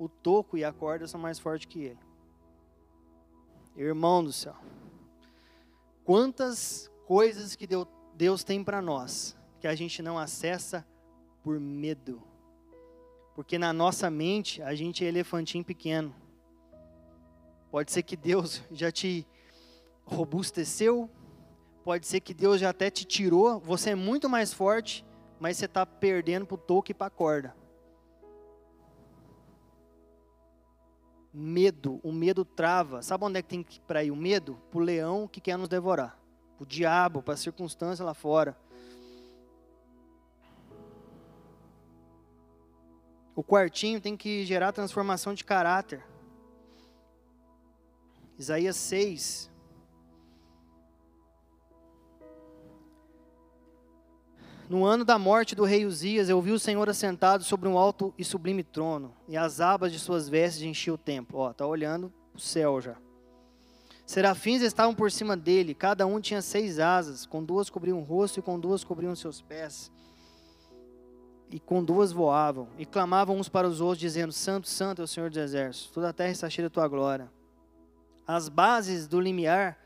o 0.00 0.08
toco 0.08 0.56
e 0.56 0.64
a 0.64 0.72
corda 0.72 1.06
são 1.06 1.20
mais 1.20 1.38
fortes 1.38 1.66
que 1.66 1.80
ele. 1.80 1.98
Irmão 3.76 4.24
do 4.24 4.32
céu. 4.32 4.56
Quantas 6.04 6.90
coisas 7.06 7.54
que 7.54 7.68
Deus 8.16 8.42
tem 8.42 8.64
para 8.64 8.80
nós 8.80 9.36
que 9.60 9.68
a 9.68 9.74
gente 9.74 10.00
não 10.00 10.18
acessa 10.18 10.86
por 11.42 11.60
medo. 11.60 12.22
Porque 13.34 13.58
na 13.58 13.74
nossa 13.74 14.10
mente 14.10 14.62
a 14.62 14.74
gente 14.74 15.04
é 15.04 15.08
elefantinho 15.08 15.62
pequeno. 15.62 16.14
Pode 17.70 17.92
ser 17.92 18.02
que 18.02 18.16
Deus 18.16 18.62
já 18.72 18.90
te 18.90 19.26
robusteceu, 20.04 21.10
pode 21.84 22.06
ser 22.06 22.20
que 22.20 22.32
Deus 22.32 22.58
já 22.58 22.70
até 22.70 22.90
te 22.90 23.04
tirou, 23.04 23.60
você 23.60 23.90
é 23.90 23.94
muito 23.94 24.30
mais 24.30 24.52
forte, 24.52 25.04
mas 25.38 25.58
você 25.58 25.66
está 25.66 25.84
perdendo 25.84 26.46
para 26.46 26.54
o 26.54 26.58
toque 26.58 26.92
e 26.92 26.94
para 26.94 27.06
a 27.06 27.10
corda. 27.10 27.54
Medo, 31.32 32.00
o 32.02 32.12
medo 32.12 32.44
trava. 32.44 33.02
Sabe 33.02 33.24
onde 33.24 33.38
é 33.38 33.42
que 33.42 33.48
tem 33.48 33.62
que 33.62 33.78
ir 33.78 33.82
para 33.82 34.02
ir 34.02 34.10
o 34.10 34.16
medo? 34.16 34.60
Para 34.70 34.78
o 34.78 34.82
leão 34.82 35.28
que 35.28 35.40
quer 35.40 35.56
nos 35.56 35.68
devorar, 35.68 36.18
para 36.56 36.64
o 36.64 36.66
diabo, 36.66 37.22
para 37.22 37.34
a 37.34 37.36
circunstância 37.36 38.04
lá 38.04 38.14
fora. 38.14 38.56
O 43.34 43.42
quartinho 43.42 44.00
tem 44.00 44.16
que 44.16 44.44
gerar 44.44 44.72
transformação 44.72 45.32
de 45.32 45.44
caráter. 45.44 46.04
Isaías 48.38 48.76
6. 48.76 49.49
No 54.70 54.84
ano 54.84 55.04
da 55.04 55.18
morte 55.18 55.56
do 55.56 55.64
rei 55.64 55.84
Uzias, 55.84 56.28
eu 56.28 56.40
vi 56.40 56.52
o 56.52 56.58
Senhor 56.58 56.88
assentado 56.88 57.42
sobre 57.42 57.68
um 57.68 57.76
alto 57.76 58.14
e 58.16 58.24
sublime 58.24 58.62
trono, 58.62 59.12
e 59.26 59.36
as 59.36 59.60
abas 59.60 59.90
de 59.90 59.98
suas 59.98 60.28
vestes 60.28 60.62
enchiam 60.62 60.94
o 60.94 60.96
templo. 60.96 61.40
Ó, 61.40 61.52
tá 61.52 61.66
olhando 61.66 62.12
o 62.32 62.38
céu 62.38 62.80
já. 62.80 62.94
Serafins 64.06 64.62
estavam 64.62 64.94
por 64.94 65.10
cima 65.10 65.36
dele, 65.36 65.74
cada 65.74 66.06
um 66.06 66.20
tinha 66.20 66.40
seis 66.40 66.78
asas, 66.78 67.26
com 67.26 67.42
duas 67.42 67.68
cobriam 67.68 67.98
o 67.98 68.04
rosto 68.04 68.38
e 68.38 68.42
com 68.42 68.60
duas 68.60 68.84
cobriam 68.84 69.16
seus 69.16 69.42
pés. 69.42 69.90
E 71.50 71.58
com 71.58 71.82
duas 71.82 72.12
voavam, 72.12 72.68
e 72.78 72.86
clamavam 72.86 73.38
uns 73.38 73.48
para 73.48 73.66
os 73.66 73.80
outros, 73.80 73.98
dizendo: 73.98 74.32
Santo, 74.32 74.68
Santo 74.68 75.02
é 75.02 75.04
o 75.04 75.08
Senhor 75.08 75.30
dos 75.30 75.38
Exércitos, 75.40 75.90
toda 75.90 76.10
a 76.10 76.12
terra 76.12 76.30
está 76.30 76.48
cheia 76.48 76.68
da 76.68 76.72
tua 76.72 76.86
glória. 76.86 77.28
As 78.24 78.48
bases 78.48 79.08
do 79.08 79.20
limiar 79.20 79.79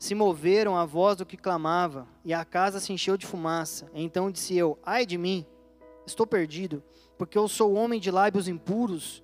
se 0.00 0.14
moveram 0.14 0.78
à 0.78 0.86
voz 0.86 1.18
do 1.18 1.26
que 1.26 1.36
clamava, 1.36 2.08
e 2.24 2.32
a 2.32 2.42
casa 2.42 2.80
se 2.80 2.90
encheu 2.90 3.18
de 3.18 3.26
fumaça. 3.26 3.86
Então 3.92 4.30
disse 4.30 4.56
eu: 4.56 4.78
Ai 4.82 5.04
de 5.04 5.18
mim, 5.18 5.44
estou 6.06 6.26
perdido, 6.26 6.82
porque 7.18 7.36
eu 7.36 7.46
sou 7.46 7.74
homem 7.74 8.00
de 8.00 8.10
lábios 8.10 8.48
impuros. 8.48 9.22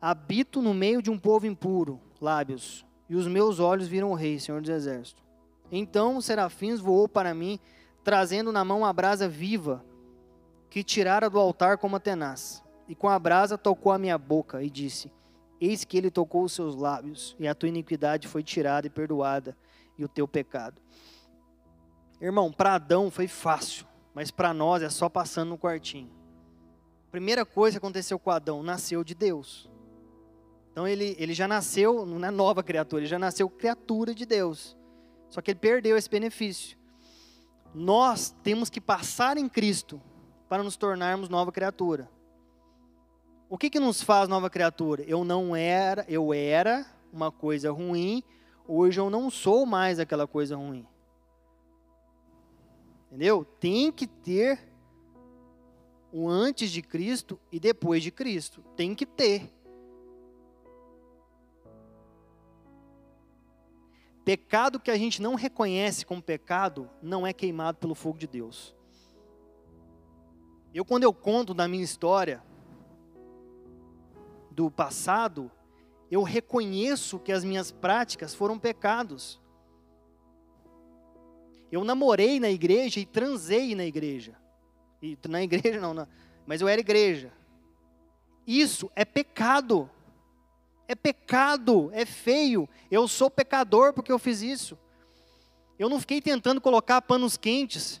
Habito 0.00 0.62
no 0.62 0.72
meio 0.72 1.02
de 1.02 1.10
um 1.10 1.18
povo 1.18 1.46
impuro, 1.46 2.00
lábios, 2.20 2.86
e 3.08 3.16
os 3.16 3.26
meus 3.26 3.58
olhos 3.58 3.88
viram 3.88 4.12
o 4.12 4.14
Rei, 4.14 4.38
Senhor 4.38 4.60
dos 4.60 4.70
Exércitos. 4.70 5.24
Então 5.70 6.16
o 6.16 6.22
serafins 6.22 6.78
voou 6.78 7.08
para 7.08 7.34
mim, 7.34 7.58
trazendo 8.04 8.52
na 8.52 8.64
mão 8.64 8.84
a 8.84 8.92
brasa 8.92 9.28
viva, 9.28 9.84
que 10.70 10.84
tirara 10.84 11.28
do 11.28 11.40
altar 11.40 11.76
como 11.78 11.96
a 11.96 12.00
tenaz. 12.00 12.62
E 12.86 12.94
com 12.94 13.08
a 13.08 13.18
brasa 13.18 13.58
tocou 13.58 13.90
a 13.90 13.98
minha 13.98 14.16
boca 14.16 14.62
e 14.62 14.70
disse: 14.70 15.10
Eis 15.64 15.82
que 15.82 15.96
ele 15.96 16.10
tocou 16.10 16.44
os 16.44 16.52
seus 16.52 16.76
lábios, 16.76 17.34
e 17.38 17.48
a 17.48 17.54
tua 17.54 17.70
iniquidade 17.70 18.28
foi 18.28 18.42
tirada 18.42 18.86
e 18.86 18.90
perdoada, 18.90 19.56
e 19.96 20.04
o 20.04 20.08
teu 20.08 20.28
pecado. 20.28 20.78
Irmão, 22.20 22.52
para 22.52 22.74
Adão 22.74 23.10
foi 23.10 23.26
fácil, 23.26 23.86
mas 24.12 24.30
para 24.30 24.52
nós 24.52 24.82
é 24.82 24.90
só 24.90 25.08
passando 25.08 25.48
no 25.48 25.58
quartinho. 25.58 26.10
Primeira 27.10 27.46
coisa 27.46 27.78
que 27.78 27.84
aconteceu 27.86 28.18
com 28.18 28.30
Adão, 28.30 28.62
nasceu 28.62 29.02
de 29.02 29.14
Deus. 29.14 29.70
Então 30.70 30.86
ele, 30.86 31.16
ele 31.18 31.32
já 31.32 31.48
nasceu, 31.48 32.04
não 32.04 32.22
é 32.22 32.30
nova 32.30 32.62
criatura, 32.62 33.00
ele 33.00 33.08
já 33.08 33.18
nasceu 33.18 33.48
criatura 33.48 34.14
de 34.14 34.26
Deus. 34.26 34.76
Só 35.30 35.40
que 35.40 35.52
ele 35.52 35.60
perdeu 35.60 35.96
esse 35.96 36.10
benefício. 36.10 36.76
Nós 37.74 38.36
temos 38.42 38.68
que 38.68 38.82
passar 38.82 39.38
em 39.38 39.48
Cristo 39.48 39.98
para 40.46 40.62
nos 40.62 40.76
tornarmos 40.76 41.30
nova 41.30 41.50
criatura. 41.50 42.10
O 43.54 43.56
que, 43.56 43.70
que 43.70 43.78
nos 43.78 44.02
faz 44.02 44.28
nova 44.28 44.50
criatura? 44.50 45.04
Eu 45.04 45.24
não 45.24 45.54
era, 45.54 46.04
eu 46.08 46.34
era 46.34 46.84
uma 47.12 47.30
coisa 47.30 47.70
ruim, 47.70 48.20
hoje 48.66 48.98
eu 48.98 49.08
não 49.08 49.30
sou 49.30 49.64
mais 49.64 50.00
aquela 50.00 50.26
coisa 50.26 50.56
ruim. 50.56 50.84
Entendeu? 53.06 53.44
Tem 53.44 53.92
que 53.92 54.08
ter 54.08 54.58
o 56.10 56.28
antes 56.28 56.68
de 56.68 56.82
Cristo 56.82 57.38
e 57.52 57.60
depois 57.60 58.02
de 58.02 58.10
Cristo. 58.10 58.60
Tem 58.74 58.92
que 58.92 59.06
ter. 59.06 59.48
Pecado 64.24 64.80
que 64.80 64.90
a 64.90 64.98
gente 64.98 65.22
não 65.22 65.36
reconhece 65.36 66.04
como 66.04 66.20
pecado 66.20 66.90
não 67.00 67.24
é 67.24 67.32
queimado 67.32 67.78
pelo 67.78 67.94
fogo 67.94 68.18
de 68.18 68.26
Deus. 68.26 68.74
Eu, 70.74 70.84
quando 70.84 71.04
eu 71.04 71.14
conto 71.14 71.54
da 71.54 71.68
minha 71.68 71.84
história, 71.84 72.42
do 74.54 74.70
passado, 74.70 75.50
eu 76.10 76.22
reconheço 76.22 77.18
que 77.18 77.32
as 77.32 77.44
minhas 77.44 77.72
práticas 77.72 78.34
foram 78.34 78.58
pecados. 78.58 79.40
Eu 81.72 81.82
namorei 81.82 82.38
na 82.38 82.50
igreja 82.50 83.00
e 83.00 83.06
transei 83.06 83.74
na 83.74 83.84
igreja. 83.84 84.36
E, 85.02 85.18
na 85.28 85.42
igreja 85.42 85.80
não, 85.80 86.06
mas 86.46 86.60
eu 86.60 86.68
era 86.68 86.80
igreja. 86.80 87.32
Isso 88.46 88.90
é 88.94 89.04
pecado. 89.04 89.90
É 90.86 90.94
pecado, 90.94 91.90
é 91.92 92.04
feio. 92.04 92.68
Eu 92.90 93.08
sou 93.08 93.30
pecador 93.30 93.92
porque 93.92 94.12
eu 94.12 94.18
fiz 94.18 94.40
isso. 94.40 94.78
Eu 95.78 95.88
não 95.88 95.98
fiquei 95.98 96.20
tentando 96.20 96.60
colocar 96.60 97.02
panos 97.02 97.36
quentes. 97.36 98.00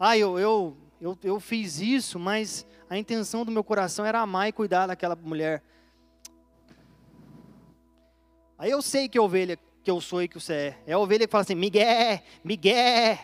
Ah, 0.00 0.16
eu, 0.18 0.38
eu, 0.38 0.76
eu, 1.00 1.18
eu 1.22 1.38
fiz 1.38 1.78
isso, 1.80 2.18
mas 2.18 2.66
a 2.88 2.96
intenção 2.96 3.44
do 3.44 3.52
meu 3.52 3.62
coração 3.62 4.04
era 4.04 4.20
amar 4.20 4.48
e 4.48 4.52
cuidar 4.52 4.86
daquela 4.86 5.14
mulher. 5.14 5.62
Aí 8.56 8.70
eu 8.70 8.82
sei 8.82 9.08
que 9.08 9.20
ovelha 9.20 9.58
que 9.84 9.90
eu 9.90 10.00
sou 10.00 10.22
e 10.22 10.28
que 10.28 10.40
você 10.40 10.52
é. 10.52 10.82
É 10.86 10.92
a 10.92 10.98
ovelha 10.98 11.26
que 11.26 11.30
fala 11.30 11.42
assim, 11.42 11.54
Miguel, 11.54 12.20
Miguel. 12.42 13.18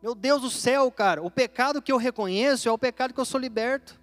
Meu 0.00 0.14
Deus 0.14 0.42
do 0.42 0.50
céu, 0.50 0.90
cara, 0.92 1.22
o 1.22 1.30
pecado 1.30 1.82
que 1.82 1.90
eu 1.90 1.96
reconheço 1.96 2.68
é 2.68 2.72
o 2.72 2.78
pecado 2.78 3.12
que 3.12 3.20
eu 3.20 3.24
sou 3.24 3.40
liberto. 3.40 3.98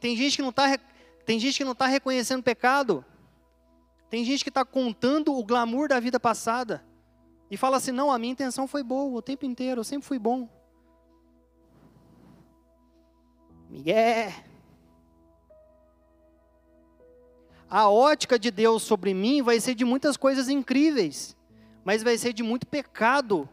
Tem 0.00 0.16
gente 0.16 0.36
que 0.36 0.42
não 0.42 0.50
está 0.50 0.76
tem 1.24 1.38
gente 1.38 1.56
que 1.56 1.64
não 1.64 1.72
está 1.72 1.86
reconhecendo 1.86 2.42
pecado. 2.42 3.04
Tem 4.10 4.24
gente 4.24 4.42
que 4.42 4.50
está 4.50 4.64
contando 4.64 5.34
o 5.34 5.44
glamour 5.44 5.88
da 5.88 5.98
vida 5.98 6.20
passada. 6.20 6.84
E 7.50 7.56
fala 7.56 7.76
assim, 7.76 7.92
não, 7.92 8.10
a 8.10 8.18
minha 8.18 8.32
intenção 8.32 8.66
foi 8.66 8.82
boa 8.82 9.16
o 9.16 9.22
tempo 9.22 9.46
inteiro, 9.46 9.80
eu 9.80 9.84
sempre 9.84 10.06
fui 10.06 10.18
bom. 10.18 10.48
Miguel. 13.74 14.32
A 17.68 17.90
ótica 17.90 18.38
de 18.38 18.52
Deus 18.52 18.84
sobre 18.84 19.12
mim 19.12 19.42
vai 19.42 19.58
ser 19.58 19.74
de 19.74 19.84
muitas 19.84 20.16
coisas 20.16 20.48
incríveis, 20.48 21.36
mas 21.84 22.00
vai 22.00 22.16
ser 22.16 22.32
de 22.32 22.44
muito 22.44 22.68
pecado 22.68 23.48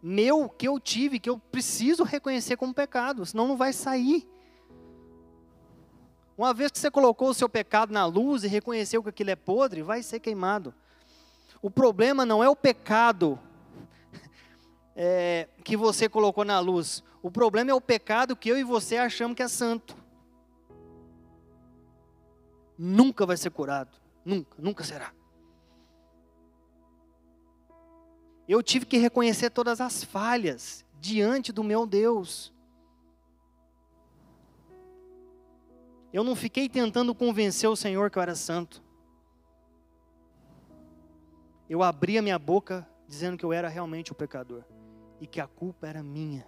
meu 0.00 0.48
que 0.48 0.68
eu 0.68 0.78
tive, 0.78 1.18
que 1.18 1.28
eu 1.28 1.38
preciso 1.38 2.04
reconhecer 2.04 2.56
como 2.56 2.72
pecado, 2.72 3.26
senão 3.26 3.48
não 3.48 3.56
vai 3.56 3.72
sair. 3.72 4.28
Uma 6.38 6.54
vez 6.54 6.70
que 6.70 6.78
você 6.78 6.90
colocou 6.90 7.30
o 7.30 7.34
seu 7.34 7.48
pecado 7.48 7.92
na 7.92 8.06
luz 8.06 8.44
e 8.44 8.48
reconheceu 8.48 9.02
que 9.02 9.08
aquilo 9.08 9.30
é 9.30 9.36
podre, 9.36 9.82
vai 9.82 10.04
ser 10.04 10.20
queimado. 10.20 10.72
O 11.60 11.68
problema 11.68 12.24
não 12.24 12.44
é 12.44 12.48
o 12.48 12.54
pecado 12.54 13.40
é, 14.94 15.48
que 15.64 15.76
você 15.76 16.08
colocou 16.08 16.44
na 16.44 16.60
luz. 16.60 17.02
O 17.22 17.30
problema 17.30 17.70
é 17.70 17.74
o 17.74 17.80
pecado 17.80 18.36
que 18.36 18.48
eu 18.48 18.58
e 18.58 18.64
você 18.64 18.96
achamos 18.96 19.36
que 19.36 19.42
é 19.42 19.48
santo. 19.48 19.96
Nunca 22.78 23.26
vai 23.26 23.36
ser 23.36 23.50
curado. 23.50 23.96
Nunca, 24.24 24.56
nunca 24.58 24.84
será. 24.84 25.12
Eu 28.46 28.62
tive 28.62 28.84
que 28.84 28.98
reconhecer 28.98 29.50
todas 29.50 29.80
as 29.80 30.04
falhas 30.04 30.84
diante 31.00 31.50
do 31.50 31.64
meu 31.64 31.86
Deus. 31.86 32.52
Eu 36.12 36.22
não 36.22 36.36
fiquei 36.36 36.68
tentando 36.68 37.14
convencer 37.14 37.68
o 37.68 37.74
Senhor 37.74 38.10
que 38.10 38.18
eu 38.18 38.22
era 38.22 38.34
santo. 38.34 38.82
Eu 41.68 41.82
abri 41.82 42.18
a 42.18 42.22
minha 42.22 42.38
boca 42.38 42.86
dizendo 43.08 43.36
que 43.36 43.44
eu 43.44 43.52
era 43.52 43.68
realmente 43.68 44.12
o 44.12 44.14
pecador 44.14 44.62
e 45.24 45.26
que 45.26 45.40
a 45.40 45.46
culpa 45.46 45.86
era 45.86 46.02
minha. 46.02 46.44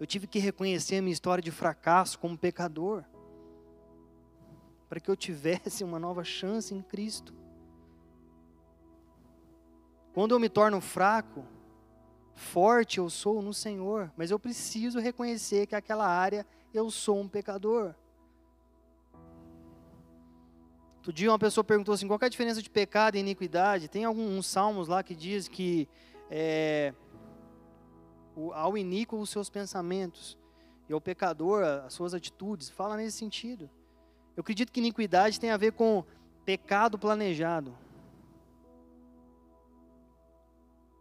Eu 0.00 0.06
tive 0.06 0.26
que 0.26 0.38
reconhecer 0.38 0.96
a 0.96 1.02
minha 1.02 1.12
história 1.12 1.42
de 1.42 1.50
fracasso 1.50 2.18
como 2.18 2.38
pecador, 2.38 3.04
para 4.88 4.98
que 4.98 5.10
eu 5.10 5.16
tivesse 5.16 5.84
uma 5.84 5.98
nova 5.98 6.24
chance 6.24 6.74
em 6.74 6.80
Cristo. 6.80 7.34
Quando 10.14 10.34
eu 10.34 10.40
me 10.40 10.48
torno 10.48 10.80
fraco, 10.80 11.44
forte 12.34 12.96
eu 12.96 13.10
sou 13.10 13.42
no 13.42 13.52
Senhor, 13.52 14.10
mas 14.16 14.30
eu 14.30 14.38
preciso 14.38 14.98
reconhecer 14.98 15.66
que 15.66 15.76
aquela 15.76 16.06
área 16.06 16.46
eu 16.72 16.90
sou 16.90 17.20
um 17.20 17.28
pecador. 17.28 17.94
Outro 21.08 21.16
dia 21.16 21.30
uma 21.30 21.38
pessoa 21.38 21.64
perguntou 21.64 21.94
assim, 21.94 22.06
qual 22.06 22.18
é 22.20 22.26
a 22.26 22.28
diferença 22.28 22.60
de 22.60 22.68
pecado 22.68 23.16
e 23.16 23.20
iniquidade? 23.20 23.88
Tem 23.88 24.04
alguns 24.04 24.46
salmos 24.46 24.88
lá 24.88 25.02
que 25.02 25.14
diz 25.14 25.48
que 25.48 25.88
é, 26.30 26.92
ao 28.52 28.76
iníquo 28.76 29.16
os 29.16 29.30
seus 29.30 29.48
pensamentos 29.48 30.36
e 30.86 30.92
ao 30.92 31.00
pecador 31.00 31.64
as 31.64 31.94
suas 31.94 32.12
atitudes. 32.12 32.68
Fala 32.68 32.94
nesse 32.94 33.16
sentido. 33.16 33.70
Eu 34.36 34.42
acredito 34.42 34.70
que 34.70 34.80
iniquidade 34.80 35.40
tem 35.40 35.50
a 35.50 35.56
ver 35.56 35.72
com 35.72 36.04
pecado 36.44 36.98
planejado. 36.98 37.74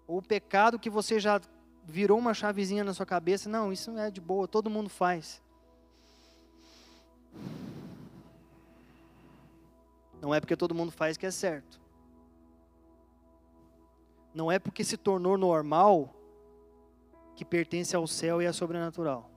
Ou 0.07 0.21
pecado 0.21 0.79
que 0.79 0.89
você 0.89 1.19
já 1.19 1.41
virou 1.83 2.17
uma 2.17 2.33
chavezinha 2.33 2.85
na 2.85 2.93
sua 2.93 3.05
cabeça, 3.05 3.49
não, 3.49 3.73
isso 3.73 3.91
não 3.91 4.03
é 4.03 4.09
de 4.09 4.21
boa, 4.21 4.47
todo 4.47 4.69
mundo 4.69 4.87
faz. 4.87 5.41
Não 10.21 10.33
é 10.33 10.39
porque 10.39 10.55
todo 10.55 10.75
mundo 10.75 10.91
faz 10.91 11.17
que 11.17 11.25
é 11.25 11.31
certo. 11.31 11.79
Não 14.33 14.51
é 14.51 14.59
porque 14.59 14.83
se 14.83 14.97
tornou 14.97 15.37
normal 15.37 16.13
que 17.35 17.45
pertence 17.45 17.95
ao 17.95 18.07
céu 18.07 18.41
e 18.41 18.45
é 18.45 18.51
sobrenatural. 18.51 19.29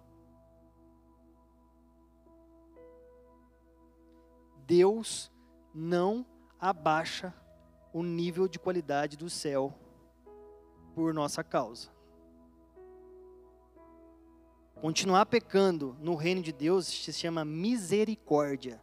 Deus 4.66 5.30
não 5.74 6.24
abaixa 6.58 7.34
o 7.92 8.02
nível 8.02 8.46
de 8.46 8.58
qualidade 8.58 9.16
do 9.16 9.28
céu 9.28 9.74
por 10.94 11.12
nossa 11.12 11.42
causa. 11.42 11.90
Continuar 14.80 15.26
pecando 15.26 15.96
no 16.00 16.14
reino 16.14 16.40
de 16.40 16.52
Deus 16.52 16.86
se 16.86 17.12
chama 17.12 17.44
misericórdia. 17.44 18.80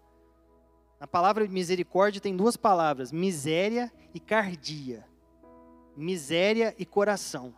A 0.99 1.07
palavra 1.07 1.47
misericórdia 1.47 2.21
tem 2.21 2.35
duas 2.35 2.57
palavras: 2.57 3.11
miséria 3.11 3.91
e 4.13 4.19
cardia. 4.19 5.05
Miséria 5.95 6.75
e 6.77 6.85
coração. 6.85 7.53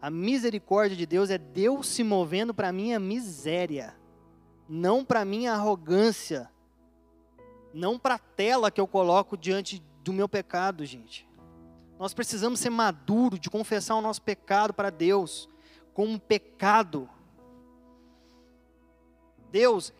A 0.00 0.10
misericórdia 0.10 0.96
de 0.96 1.06
Deus 1.06 1.30
é 1.30 1.38
Deus 1.38 1.86
se 1.88 2.02
movendo 2.02 2.52
para 2.52 2.68
a 2.68 2.72
minha 2.72 2.98
miséria, 2.98 3.96
não 4.68 5.04
para 5.04 5.20
a 5.20 5.24
minha 5.24 5.52
arrogância, 5.52 6.50
não 7.72 7.98
para 7.98 8.16
a 8.16 8.18
tela 8.18 8.70
que 8.70 8.80
eu 8.80 8.86
coloco 8.86 9.36
diante 9.36 9.80
do 10.02 10.12
meu 10.12 10.28
pecado, 10.28 10.84
gente. 10.84 11.28
Nós 11.98 12.12
precisamos 12.12 12.58
ser 12.58 12.70
maduros 12.70 13.38
de 13.38 13.48
confessar 13.48 13.94
o 13.94 14.00
nosso 14.00 14.22
pecado 14.22 14.74
para 14.74 14.90
Deus 14.90 15.48
como 15.94 16.10
um 16.10 16.18
pecado. 16.18 17.08
Deus, 19.52 19.92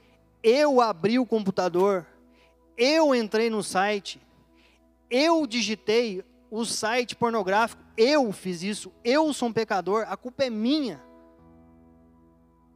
eu 0.42 0.80
abri 0.80 1.18
o 1.18 1.26
computador, 1.26 2.06
eu 2.76 3.14
entrei 3.14 3.50
no 3.50 3.62
site, 3.62 4.20
eu 5.10 5.46
digitei 5.46 6.24
o 6.50 6.64
site 6.64 7.16
pornográfico, 7.16 7.82
eu 7.96 8.30
fiz 8.32 8.62
isso, 8.62 8.92
eu 9.04 9.32
sou 9.32 9.48
um 9.48 9.52
pecador, 9.52 10.04
a 10.08 10.16
culpa 10.16 10.44
é 10.44 10.50
minha. 10.50 11.02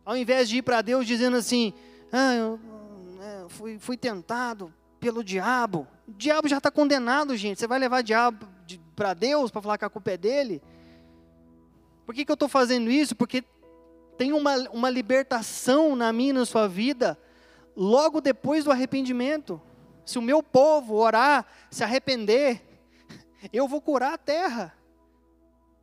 Ao 0.05 0.17
invés 0.17 0.49
de 0.49 0.59
ir 0.59 0.63
para 0.63 0.83
Deus 0.83 1.07
dizendo 1.07 1.37
assim, 1.37 1.73
ah, 2.13 2.35
eu, 2.35 2.61
é, 3.21 3.49
fui, 3.49 3.79
fui 3.79 3.97
tentado 3.97 4.73
pelo 5.01 5.23
diabo. 5.25 5.87
O 6.07 6.13
diabo 6.13 6.49
já 6.49 6.59
está 6.59 6.71
condenado, 6.71 7.37
gente. 7.37 7.59
Você 7.59 7.67
vai 7.67 7.79
levar 7.79 8.01
o 8.01 8.05
diabo 8.05 8.47
para 8.95 9.15
Deus 9.15 9.51
para 9.51 9.63
falar 9.63 9.79
que 9.79 9.85
a 9.85 9.91
culpa 9.91 10.13
é 10.13 10.17
dele? 10.17 10.63
Por 12.05 12.15
que, 12.15 12.25
que 12.25 12.31
eu 12.31 12.35
estou 12.35 12.49
fazendo 12.49 12.91
isso? 12.91 13.17
Porque 13.17 13.45
tem 14.17 14.33
uma, 14.33 14.57
uma 14.71 14.89
libertação 14.89 15.97
na 15.97 16.13
minha 16.13 16.31
e 16.31 16.33
na 16.33 16.47
sua 16.47 16.69
vida 16.69 17.19
logo 17.77 18.21
depois 18.21 18.65
do 18.65 18.71
arrependimento. 18.71 19.61
Se 20.07 20.21
o 20.21 20.23
meu 20.23 20.41
povo 20.41 20.95
orar, 20.95 21.45
se 21.69 21.83
arrepender, 21.83 22.63
eu 23.53 23.67
vou 23.67 23.81
curar 23.81 24.15
a 24.15 24.19
terra. 24.19 24.73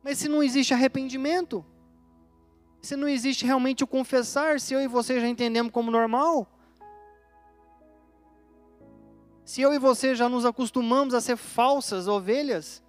Mas 0.02 0.18
se 0.18 0.28
não 0.28 0.42
existe 0.42 0.72
arrependimento, 0.72 1.64
se 2.80 2.96
não 2.96 3.06
existe 3.06 3.44
realmente 3.44 3.84
o 3.84 3.86
confessar, 3.86 4.58
se 4.58 4.72
eu 4.72 4.80
e 4.80 4.88
você 4.88 5.20
já 5.20 5.28
entendemos 5.28 5.70
como 5.70 5.90
normal, 5.90 6.48
se 9.44 9.60
eu 9.60 9.74
e 9.74 9.78
você 9.78 10.14
já 10.14 10.26
nos 10.26 10.46
acostumamos 10.46 11.12
a 11.12 11.20
ser 11.20 11.36
falsas 11.36 12.08
ovelhas, 12.08 12.82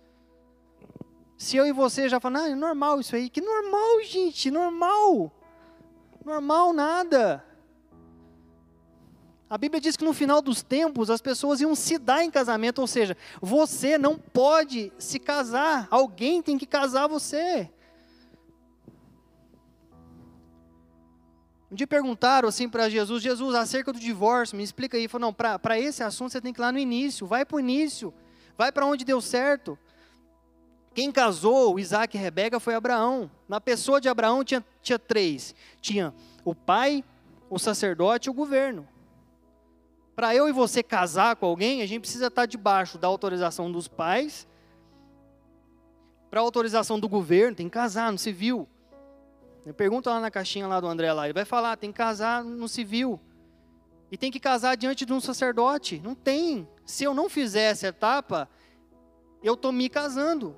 se 1.37 1.57
eu 1.57 1.67
e 1.67 1.73
você 1.73 2.07
já 2.07 2.17
falamos, 2.17 2.47
ah, 2.47 2.51
é 2.51 2.55
normal 2.55 3.01
isso 3.01 3.13
aí, 3.13 3.29
que 3.29 3.41
normal, 3.41 4.01
gente, 4.03 4.49
normal, 4.49 5.33
normal 6.23 6.71
nada. 6.71 7.45
A 9.47 9.57
Bíblia 9.57 9.79
diz 9.79 9.95
que 9.95 10.03
no 10.03 10.13
final 10.13 10.41
dos 10.41 10.63
tempos 10.63 11.09
as 11.09 11.21
pessoas 11.21 11.61
iam 11.61 11.75
se 11.75 11.99
dar 11.99 12.23
em 12.23 12.31
casamento, 12.31 12.81
ou 12.81 12.87
seja, 12.87 13.15
você 13.39 13.97
não 13.97 14.17
pode 14.17 14.91
se 14.97 15.19
casar, 15.19 15.87
alguém 15.91 16.41
tem 16.41 16.57
que 16.57 16.65
casar 16.65 17.07
você. 17.07 17.69
Um 21.71 21.75
dia 21.75 21.85
perguntaram 21.85 22.49
assim 22.49 22.67
para 22.67 22.89
Jesus, 22.89 23.21
Jesus, 23.21 23.53
acerca 23.53 23.93
do 23.93 23.99
divórcio, 23.99 24.57
me 24.57 24.63
explica 24.63 24.97
aí. 24.97 25.03
Ele 25.03 25.07
falou, 25.09 25.27
não, 25.27 25.33
para 25.33 25.79
esse 25.79 26.01
assunto 26.01 26.31
você 26.31 26.41
tem 26.41 26.53
que 26.53 26.59
ir 26.59 26.63
lá 26.63 26.71
no 26.71 26.79
início, 26.79 27.27
vai 27.27 27.45
para 27.45 27.57
o 27.57 27.59
início, 27.59 28.13
vai 28.57 28.71
para 28.71 28.85
onde 28.85 29.05
deu 29.05 29.21
certo. 29.21 29.77
Quem 30.93 31.11
casou 31.11 31.77
Isaac 31.77 32.15
e 32.15 32.19
Rebeca 32.19 32.59
foi 32.59 32.73
Abraão. 32.73 33.29
Na 33.47 33.59
pessoa 33.59 33.99
de 33.99 34.07
Abraão 34.07 34.43
tinha, 34.43 34.65
tinha 34.81 34.97
três: 34.97 35.53
tinha 35.81 36.13
o 36.45 36.55
pai, 36.55 37.03
o 37.49 37.59
sacerdote 37.59 38.29
e 38.29 38.31
o 38.31 38.33
governo. 38.33 38.87
Para 40.15 40.33
eu 40.33 40.47
e 40.47 40.51
você 40.51 40.81
casar 40.81 41.35
com 41.35 41.45
alguém, 41.45 41.81
a 41.81 41.85
gente 41.85 42.01
precisa 42.01 42.27
estar 42.27 42.45
debaixo 42.45 42.97
da 42.97 43.07
autorização 43.07 43.71
dos 43.71 43.87
pais, 43.87 44.47
para 46.29 46.39
a 46.39 46.43
autorização 46.43 46.99
do 46.99 47.07
governo, 47.07 47.55
tem 47.55 47.67
que 47.67 47.73
casar 47.73 48.11
no 48.11 48.17
civil. 48.17 48.67
Pergunta 49.77 50.09
lá 50.09 50.19
na 50.19 50.29
caixinha 50.29 50.67
lá 50.67 50.79
do 50.79 50.87
André 50.87 51.11
lá, 51.13 51.25
ele 51.25 51.33
vai 51.33 51.45
falar, 51.45 51.77
tem 51.77 51.91
que 51.91 51.97
casar 51.97 52.43
no 52.43 52.67
civil. 52.67 53.19
E 54.11 54.17
tem 54.17 54.31
que 54.31 54.39
casar 54.39 54.75
diante 54.75 55.05
de 55.05 55.13
um 55.13 55.19
sacerdote. 55.19 56.01
Não 56.03 56.13
tem. 56.13 56.67
Se 56.85 57.03
eu 57.03 57.13
não 57.13 57.29
fizer 57.29 57.71
essa 57.71 57.87
etapa, 57.87 58.49
eu 59.41 59.53
estou 59.55 59.71
me 59.71 59.89
casando. 59.89 60.55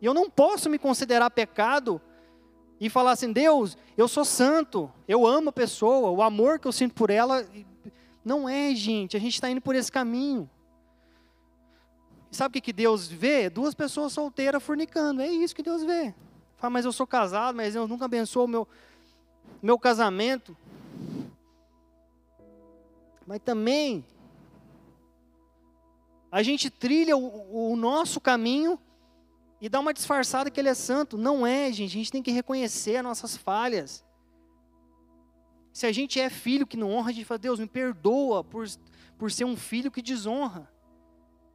E 0.00 0.06
eu 0.06 0.12
não 0.12 0.28
posso 0.28 0.68
me 0.68 0.78
considerar 0.78 1.30
pecado 1.30 2.00
e 2.80 2.90
falar 2.90 3.12
assim, 3.12 3.32
Deus, 3.32 3.78
eu 3.96 4.08
sou 4.08 4.24
santo, 4.24 4.90
eu 5.06 5.24
amo 5.24 5.50
a 5.50 5.52
pessoa, 5.52 6.10
o 6.10 6.20
amor 6.22 6.58
que 6.58 6.66
eu 6.66 6.72
sinto 6.72 6.94
por 6.94 7.08
ela 7.08 7.46
não 8.24 8.48
é, 8.48 8.74
gente, 8.74 9.16
a 9.16 9.20
gente 9.20 9.34
está 9.34 9.50
indo 9.50 9.60
por 9.60 9.74
esse 9.74 9.90
caminho. 9.90 10.48
sabe 12.30 12.58
o 12.58 12.62
que 12.62 12.72
Deus 12.72 13.08
vê? 13.08 13.50
Duas 13.50 13.74
pessoas 13.74 14.12
solteiras 14.12 14.62
fornicando, 14.62 15.20
é 15.20 15.28
isso 15.28 15.54
que 15.54 15.62
Deus 15.62 15.82
vê. 15.82 16.14
Fala, 16.56 16.70
mas 16.70 16.84
eu 16.84 16.92
sou 16.92 17.06
casado, 17.06 17.56
mas 17.56 17.74
Deus 17.74 17.88
nunca 17.88 18.04
abençoou 18.04 18.46
o 18.46 18.48
meu, 18.48 18.68
meu 19.60 19.78
casamento. 19.78 20.56
Mas 23.26 23.40
também 23.44 24.04
a 26.30 26.42
gente 26.42 26.70
trilha 26.70 27.16
o, 27.16 27.72
o 27.72 27.76
nosso 27.76 28.20
caminho 28.20 28.78
e 29.60 29.68
dá 29.68 29.78
uma 29.78 29.92
disfarçada 29.92 30.50
que 30.50 30.58
ele 30.58 30.68
é 30.68 30.74
santo. 30.74 31.18
Não 31.18 31.46
é, 31.46 31.70
gente. 31.70 31.90
A 31.90 31.98
gente 31.98 32.10
tem 32.10 32.22
que 32.22 32.30
reconhecer 32.30 32.96
as 32.96 33.04
nossas 33.04 33.36
falhas. 33.36 34.04
Se 35.72 35.86
a 35.86 35.92
gente 35.92 36.20
é 36.20 36.28
filho 36.28 36.66
que 36.66 36.76
não 36.76 36.90
honra, 36.90 37.10
a 37.10 37.12
gente 37.12 37.24
fala, 37.24 37.38
Deus, 37.38 37.58
me 37.58 37.66
perdoa 37.66 38.44
por, 38.44 38.66
por 39.16 39.30
ser 39.30 39.44
um 39.44 39.56
filho 39.56 39.90
que 39.90 40.02
desonra. 40.02 40.70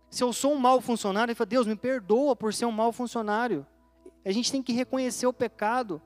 Se 0.10 0.24
eu 0.24 0.34
sou 0.34 0.54
um 0.54 0.58
mau 0.58 0.82
funcionário, 0.82 1.32
ele 1.32 1.36
fala, 1.36 1.46
Deus, 1.46 1.68
me 1.68 1.76
perdoa 1.76 2.36
por 2.36 2.54
ser 2.54 2.66
um 2.66 2.72
mau 2.72 2.92
funcionário. 2.92 3.66
A 4.26 4.32
gente 4.32 4.52
tem 4.52 4.64
que 4.64 4.74
reconhecer 4.74 5.28
o 5.28 5.34
pecado. 5.34 6.02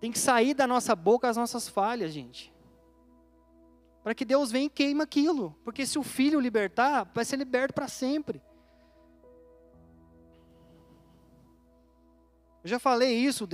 Tem 0.00 0.10
que 0.10 0.18
sair 0.18 0.54
da 0.54 0.66
nossa 0.66 0.94
boca 0.96 1.28
as 1.28 1.36
nossas 1.36 1.68
falhas, 1.68 2.12
gente 2.12 2.54
para 4.06 4.14
que 4.14 4.24
Deus 4.24 4.52
venha 4.52 4.66
e 4.66 4.70
queima 4.70 5.02
aquilo. 5.02 5.58
Porque 5.64 5.84
se 5.84 5.98
o 5.98 6.02
filho 6.04 6.38
libertar, 6.38 7.10
vai 7.12 7.24
ser 7.24 7.34
liberto 7.34 7.74
para 7.74 7.88
sempre. 7.88 8.40
Eu 12.62 12.70
já 12.70 12.78
falei 12.78 13.18
isso, 13.18 13.48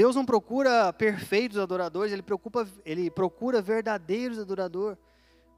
Deus 0.00 0.16
não 0.16 0.24
procura 0.24 0.90
perfeitos 0.94 1.58
adoradores, 1.58 2.10
ele, 2.10 2.22
preocupa, 2.22 2.66
ele 2.86 3.10
procura 3.10 3.60
verdadeiros 3.60 4.38
adoradores. 4.38 4.96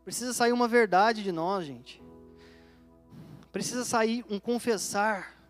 Precisa 0.05 0.33
sair 0.33 0.51
uma 0.51 0.67
verdade 0.67 1.23
de 1.23 1.31
nós, 1.31 1.65
gente. 1.65 2.03
Precisa 3.53 3.85
sair 3.85 4.25
um 4.29 4.41
confessar 4.41 5.41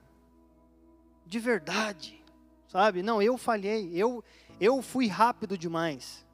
de 1.25 1.39
verdade, 1.39 2.23
sabe? 2.69 3.03
Não, 3.03 3.23
eu 3.23 3.39
falhei, 3.39 3.91
eu, 3.95 4.23
eu 4.61 4.83
fui 4.83 5.07
rápido 5.07 5.57
demais. 5.57 6.27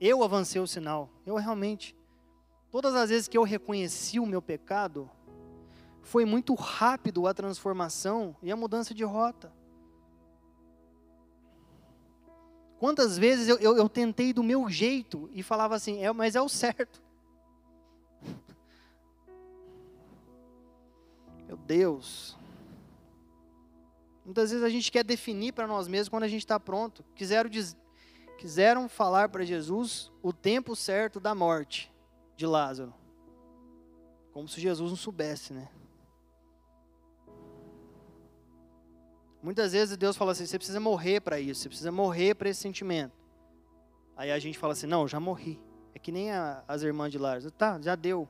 Eu 0.00 0.24
avancei 0.24 0.60
o 0.60 0.66
sinal. 0.66 1.08
Eu 1.24 1.36
realmente. 1.36 1.96
Todas 2.68 2.96
as 2.96 3.10
vezes 3.10 3.28
que 3.28 3.38
eu 3.38 3.44
reconheci 3.44 4.18
o 4.18 4.26
meu 4.26 4.42
pecado, 4.42 5.08
foi 6.02 6.24
muito 6.24 6.52
rápido 6.54 7.28
a 7.28 7.32
transformação 7.32 8.34
e 8.42 8.50
a 8.50 8.56
mudança 8.56 8.92
de 8.92 9.04
rota. 9.04 9.59
Quantas 12.80 13.16
vezes 13.18 13.46
eu, 13.46 13.58
eu, 13.58 13.76
eu 13.76 13.88
tentei 13.90 14.32
do 14.32 14.42
meu 14.42 14.66
jeito 14.70 15.28
e 15.34 15.42
falava 15.42 15.74
assim, 15.74 16.02
é, 16.02 16.10
mas 16.12 16.34
é 16.34 16.40
o 16.40 16.48
certo. 16.48 17.02
Meu 21.46 21.58
Deus. 21.58 22.38
Muitas 24.24 24.50
vezes 24.50 24.64
a 24.64 24.70
gente 24.70 24.90
quer 24.90 25.04
definir 25.04 25.52
para 25.52 25.66
nós 25.66 25.86
mesmos 25.86 26.08
quando 26.08 26.22
a 26.22 26.28
gente 26.28 26.40
está 26.40 26.58
pronto. 26.58 27.04
Quiseram, 27.14 27.50
diz, 27.50 27.76
quiseram 28.38 28.88
falar 28.88 29.28
para 29.28 29.44
Jesus 29.44 30.10
o 30.22 30.32
tempo 30.32 30.74
certo 30.74 31.20
da 31.20 31.34
morte 31.34 31.92
de 32.34 32.46
Lázaro. 32.46 32.94
Como 34.32 34.48
se 34.48 34.58
Jesus 34.58 34.88
não 34.88 34.96
soubesse, 34.96 35.52
né? 35.52 35.68
Muitas 39.42 39.72
vezes 39.72 39.96
Deus 39.96 40.16
fala 40.16 40.32
assim: 40.32 40.46
você 40.46 40.58
precisa 40.58 40.80
morrer 40.80 41.20
para 41.20 41.40
isso, 41.40 41.62
você 41.62 41.68
precisa 41.68 41.92
morrer 41.92 42.34
para 42.34 42.48
esse 42.48 42.60
sentimento. 42.60 43.18
Aí 44.16 44.30
a 44.30 44.38
gente 44.38 44.58
fala 44.58 44.72
assim: 44.72 44.86
não, 44.86 45.08
já 45.08 45.18
morri. 45.18 45.60
É 45.94 45.98
que 45.98 46.12
nem 46.12 46.30
a, 46.30 46.62
as 46.68 46.82
irmãs 46.82 47.10
de 47.10 47.18
Lázaro. 47.18 47.50
Tá, 47.50 47.80
já 47.80 47.94
deu. 47.94 48.28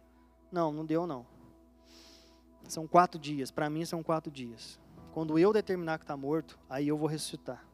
Não, 0.50 0.72
não 0.72 0.86
deu 0.86 1.06
não. 1.06 1.26
São 2.68 2.86
quatro 2.86 3.18
dias. 3.18 3.50
Para 3.50 3.68
mim 3.68 3.84
são 3.84 4.02
quatro 4.02 4.30
dias. 4.30 4.78
Quando 5.12 5.38
eu 5.38 5.52
determinar 5.52 5.98
que 5.98 6.04
está 6.04 6.16
morto, 6.16 6.58
aí 6.68 6.86
eu 6.86 6.96
vou 6.96 7.08
ressuscitar. 7.08 7.66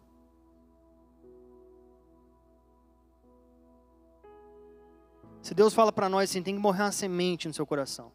Se 5.42 5.54
Deus 5.54 5.74
fala 5.74 5.92
para 5.92 6.08
nós 6.08 6.30
assim, 6.30 6.42
tem 6.42 6.54
que 6.54 6.60
morrer 6.60 6.82
uma 6.82 6.92
semente 6.92 7.46
no 7.46 7.54
seu 7.54 7.66
coração. 7.66 8.10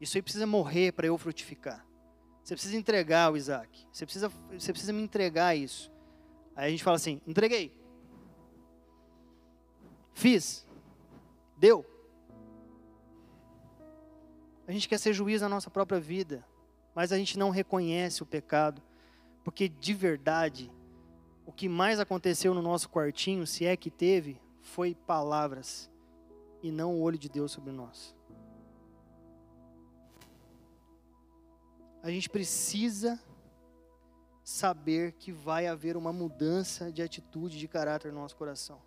Isso 0.00 0.18
aí 0.18 0.22
precisa 0.22 0.46
morrer 0.46 0.92
para 0.92 1.06
eu 1.06 1.16
frutificar. 1.16 1.86
Você 2.42 2.54
precisa 2.54 2.76
entregar 2.76 3.32
o 3.32 3.36
Isaac. 3.36 3.86
Você 3.92 4.04
precisa, 4.04 4.28
você 4.50 4.72
precisa 4.72 4.92
me 4.92 5.02
entregar 5.02 5.56
isso. 5.56 5.92
Aí 6.56 6.66
a 6.66 6.70
gente 6.70 6.82
fala 6.82 6.96
assim: 6.96 7.20
entreguei. 7.26 7.72
Fiz. 10.12 10.66
Deu. 11.56 11.86
A 14.66 14.72
gente 14.72 14.88
quer 14.88 14.98
ser 14.98 15.12
juiz 15.12 15.40
na 15.40 15.48
nossa 15.48 15.70
própria 15.70 16.00
vida, 16.00 16.44
mas 16.94 17.12
a 17.12 17.18
gente 17.18 17.38
não 17.38 17.50
reconhece 17.50 18.22
o 18.22 18.26
pecado, 18.26 18.82
porque 19.44 19.68
de 19.68 19.92
verdade, 19.92 20.70
o 21.44 21.52
que 21.52 21.68
mais 21.68 22.00
aconteceu 22.00 22.54
no 22.54 22.62
nosso 22.62 22.88
quartinho, 22.88 23.46
se 23.46 23.64
é 23.64 23.76
que 23.76 23.90
teve, 23.90 24.40
foi 24.60 24.94
palavras 24.94 25.90
e 26.62 26.70
não 26.70 26.94
o 26.94 27.00
olho 27.00 27.18
de 27.18 27.28
Deus 27.28 27.52
sobre 27.52 27.72
nós. 27.72 28.14
A 32.02 32.10
gente 32.10 32.28
precisa 32.28 33.20
saber 34.42 35.12
que 35.12 35.30
vai 35.30 35.66
haver 35.66 35.96
uma 35.96 36.12
mudança 36.12 36.90
de 36.90 37.00
atitude, 37.00 37.58
de 37.58 37.68
caráter 37.68 38.12
no 38.12 38.20
nosso 38.20 38.36
coração. 38.36 38.82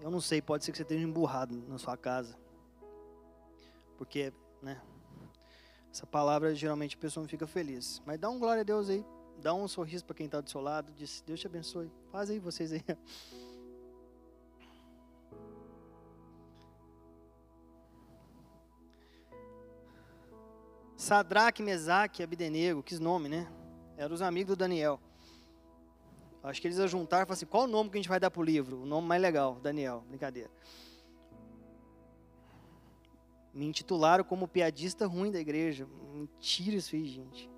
Eu 0.00 0.10
não 0.10 0.20
sei, 0.20 0.40
pode 0.40 0.64
ser 0.64 0.72
que 0.72 0.78
você 0.78 0.82
esteja 0.82 1.04
emburrado 1.04 1.62
na 1.68 1.78
sua 1.78 1.96
casa. 1.96 2.38
Porque, 3.96 4.32
né? 4.60 4.82
Essa 5.90 6.06
palavra 6.06 6.54
geralmente 6.54 6.96
a 6.96 6.98
pessoa 6.98 7.22
não 7.22 7.28
fica 7.28 7.46
feliz. 7.46 8.02
Mas 8.04 8.18
dá 8.18 8.28
um 8.28 8.38
glória 8.38 8.62
a 8.62 8.64
Deus 8.64 8.88
aí 8.88 9.04
dá 9.40 9.54
um 9.54 9.66
sorriso 9.68 10.04
para 10.04 10.14
quem 10.14 10.26
está 10.26 10.40
do 10.40 10.48
seu 10.48 10.60
lado, 10.60 10.92
diz, 10.92 11.22
Deus 11.26 11.40
te 11.40 11.46
abençoe. 11.46 11.90
Faz 12.10 12.30
aí 12.30 12.38
vocês 12.38 12.72
aí. 12.72 12.82
Sadraque, 21.04 21.62
Mesaque 21.62 22.22
e 22.22 22.24
Abidenego, 22.24 22.82
que 22.82 22.98
nome, 22.98 23.28
né? 23.28 23.46
Eram 23.94 24.14
os 24.14 24.22
amigos 24.22 24.56
do 24.56 24.58
Daniel. 24.58 24.98
Acho 26.42 26.62
que 26.62 26.66
eles 26.66 26.78
iam 26.78 26.88
juntar 26.88 27.18
e 27.18 27.20
falaram 27.20 27.32
assim, 27.34 27.44
qual 27.44 27.64
o 27.64 27.66
nome 27.66 27.90
que 27.90 27.98
a 27.98 28.00
gente 28.00 28.08
vai 28.08 28.18
dar 28.18 28.30
para 28.30 28.40
o 28.40 28.44
livro? 28.44 28.80
O 28.80 28.86
nome 28.86 29.06
mais 29.06 29.20
legal, 29.20 29.60
Daniel, 29.62 30.02
brincadeira. 30.08 30.50
Me 33.52 33.66
intitularam 33.66 34.24
como 34.24 34.48
piadista 34.48 35.06
ruim 35.06 35.30
da 35.30 35.38
igreja. 35.38 35.86
Mentira 36.14 36.76
isso 36.76 36.96
aí, 36.96 37.04
gente. 37.06 37.50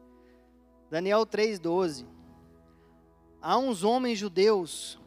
Daniel 0.90 1.24
3,12. 1.24 2.04
Há 3.40 3.56
uns 3.58 3.84
homens 3.84 4.18
judeus 4.18 4.98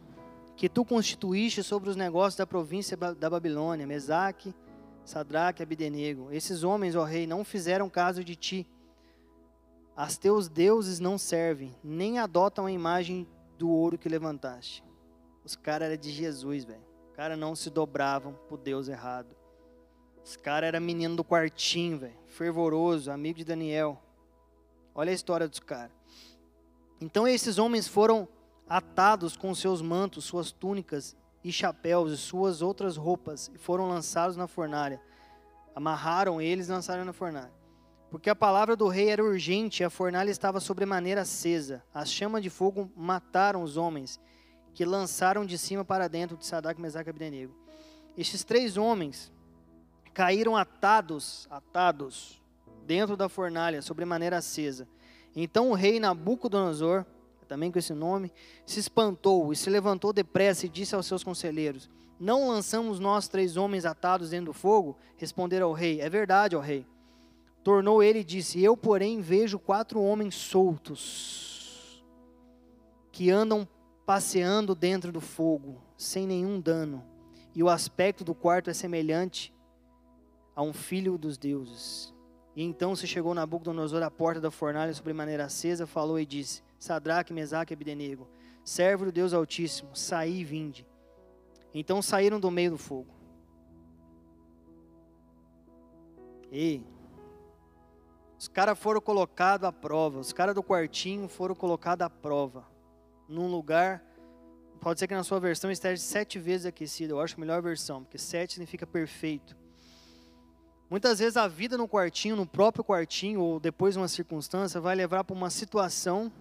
que 0.55 0.69
tu 0.69 0.85
constituíste 0.85 1.61
sobre 1.61 1.89
os 1.89 1.95
negócios 1.97 2.37
da 2.37 2.47
província 2.47 2.95
da 2.95 3.29
Babilônia, 3.29 3.85
Mesaque, 3.85 4.55
Sadraque 5.09 5.61
e 5.61 5.63
Abidenego. 5.63 6.31
Esses 6.31 6.63
homens, 6.63 6.95
ó 6.95 7.03
rei, 7.03 7.25
não 7.25 7.43
fizeram 7.43 7.89
caso 7.89 8.23
de 8.23 8.35
ti. 8.35 8.67
As 9.95 10.19
teus 10.19 10.47
deuses 10.47 10.99
não 10.99 11.17
servem, 11.17 11.75
nem 11.83 12.19
adotam 12.19 12.67
a 12.67 12.71
imagem 12.71 13.27
do 13.57 13.69
ouro 13.71 13.97
que 13.97 14.07
levantaste. 14.07 14.83
Os 15.43 15.55
caras 15.55 15.87
eram 15.87 15.99
de 15.99 16.11
Jesus, 16.11 16.63
velho. 16.63 16.85
Os 17.09 17.15
caras 17.15 17.39
não 17.39 17.55
se 17.55 17.71
dobravam 17.71 18.33
pro 18.47 18.55
Deus 18.55 18.87
errado. 18.87 19.35
Os 20.23 20.37
caras 20.37 20.67
eram 20.67 20.79
menino 20.79 21.15
do 21.15 21.23
quartinho, 21.23 21.97
velho. 21.97 22.13
Fervoroso, 22.27 23.09
amigo 23.09 23.39
de 23.39 23.45
Daniel. 23.45 23.99
Olha 24.93 25.09
a 25.09 25.15
história 25.15 25.47
dos 25.47 25.59
caras. 25.59 25.91
Então 27.01 27.27
esses 27.27 27.57
homens 27.57 27.87
foram 27.87 28.27
atados 28.69 29.35
com 29.35 29.55
seus 29.55 29.81
mantos, 29.81 30.25
suas 30.25 30.51
túnicas 30.51 31.17
e 31.43 31.51
chapéus 31.51 32.11
e 32.11 32.17
suas 32.17 32.61
outras 32.61 32.97
roupas 32.97 33.49
e 33.53 33.57
foram 33.57 33.87
lançados 33.87 34.35
na 34.35 34.47
fornalha. 34.47 35.01
Amarraram 35.75 36.41
eles 36.41 36.67
e 36.67 36.71
lançaram 36.71 37.05
na 37.05 37.13
fornalha. 37.13 37.51
Porque 38.09 38.29
a 38.29 38.35
palavra 38.35 38.75
do 38.75 38.87
rei 38.87 39.09
era 39.09 39.23
urgente 39.23 39.81
e 39.81 39.85
a 39.85 39.89
fornalha 39.89 40.31
estava 40.31 40.59
sobremaneira 40.59 41.21
acesa. 41.21 41.83
As 41.93 42.11
chamas 42.11 42.41
de 42.41 42.49
fogo 42.49 42.91
mataram 42.95 43.61
os 43.61 43.77
homens 43.77 44.19
que 44.73 44.83
lançaram 44.83 45.45
de 45.45 45.57
cima 45.57 45.85
para 45.85 46.07
dentro 46.07 46.35
de 46.35 46.45
Sadak, 46.45 46.81
Mesaque 46.81 47.09
e 47.09 47.11
Abdenego. 47.11 47.55
Estes 48.17 48.43
três 48.43 48.77
homens 48.77 49.31
caíram 50.13 50.57
atados, 50.57 51.47
atados 51.51 52.41
dentro 52.85 53.15
da 53.15 53.29
fornalha, 53.29 53.81
sobre 53.81 54.03
maneira 54.05 54.37
acesa. 54.37 54.87
Então 55.35 55.69
o 55.69 55.75
rei 55.75 55.99
Nabucodonosor, 55.99 57.05
também 57.49 57.71
com 57.71 57.79
esse 57.79 57.93
nome, 57.93 58.31
se 58.63 58.79
espantou 58.79 59.51
e 59.51 59.55
se 59.55 59.69
levantou 59.69 60.13
depressa 60.13 60.67
e 60.67 60.69
disse 60.69 60.93
aos 60.95 61.07
seus 61.07 61.23
conselheiros: 61.23 61.89
Não 62.19 62.47
lançamos 62.47 62.99
nós 62.99 63.27
três 63.27 63.57
homens 63.57 63.85
atados 63.85 64.29
dentro 64.29 64.47
do 64.47 64.53
fogo? 64.53 64.95
Responderam 65.17 65.67
ao 65.67 65.73
rei: 65.73 65.99
É 65.99 66.07
verdade, 66.07 66.55
ó 66.55 66.59
rei. 66.59 66.85
Tornou 67.63 68.03
ele 68.03 68.19
e 68.19 68.23
disse: 68.23 68.63
Eu, 68.63 68.77
porém, 68.77 69.19
vejo 69.19 69.57
quatro 69.57 70.01
homens 70.01 70.35
soltos 70.35 72.05
que 73.11 73.31
andam 73.31 73.67
passeando 74.05 74.73
dentro 74.73 75.11
do 75.11 75.19
fogo, 75.19 75.81
sem 75.97 76.25
nenhum 76.25 76.61
dano, 76.61 77.03
e 77.53 77.61
o 77.61 77.69
aspecto 77.69 78.23
do 78.23 78.33
quarto 78.33 78.69
é 78.69 78.73
semelhante 78.73 79.53
a 80.55 80.61
um 80.61 80.71
filho 80.71 81.17
dos 81.17 81.37
deuses. 81.37 82.13
E 82.55 82.63
então 82.63 82.95
se 82.95 83.07
chegou 83.07 83.33
Nabucodonosor 83.33 84.03
à 84.03 84.11
porta 84.11 84.39
da 84.39 84.51
fornalha 84.51 84.93
sobre 84.93 85.13
maneira 85.13 85.45
acesa, 85.45 85.87
falou 85.87 86.19
e 86.19 86.25
disse: 86.25 86.61
Sadraque, 86.79 87.33
Mesaque 87.33 87.73
e 87.73 87.75
Abdenego, 87.75 88.27
servo 88.63 89.05
do 89.05 89.11
Deus 89.11 89.33
Altíssimo, 89.33 89.95
saí 89.95 90.39
e 90.39 90.43
vinde. 90.43 90.87
Então 91.73 92.01
saíram 92.01 92.39
do 92.39 92.49
meio 92.49 92.71
do 92.71 92.77
fogo. 92.77 93.13
Ei, 96.51 96.83
os 98.39 98.47
caras 98.47 98.79
foram 98.79 99.01
colocados 99.01 99.67
à 99.67 99.71
prova, 99.71 100.19
os 100.19 100.31
caras 100.31 100.55
do 100.55 100.63
quartinho 100.63 101.27
foram 101.27 101.53
colocados 101.53 102.05
à 102.05 102.09
prova, 102.09 102.65
num 103.27 103.47
lugar, 103.47 104.03
pode 104.79 104.99
ser 104.99 105.07
que 105.07 105.13
na 105.13 105.23
sua 105.23 105.39
versão 105.39 105.69
esteja 105.69 106.01
sete 106.01 106.39
vezes 106.39 106.65
aquecido, 106.65 107.13
eu 107.13 107.21
acho 107.21 107.35
a 107.35 107.39
melhor 107.39 107.61
versão, 107.61 108.01
porque 108.01 108.17
sete 108.17 108.53
significa 108.53 108.87
perfeito. 108.87 109.55
Muitas 110.89 111.19
vezes 111.19 111.37
a 111.37 111.47
vida 111.47 111.77
no 111.77 111.87
quartinho, 111.87 112.35
no 112.35 112.47
próprio 112.47 112.83
quartinho, 112.83 113.41
ou 113.41 113.59
depois 113.59 113.93
de 113.93 113.99
uma 113.99 114.07
circunstância, 114.07 114.81
vai 114.81 114.95
levar 114.95 115.23
para 115.23 115.35
uma 115.35 115.51
situação 115.51 116.31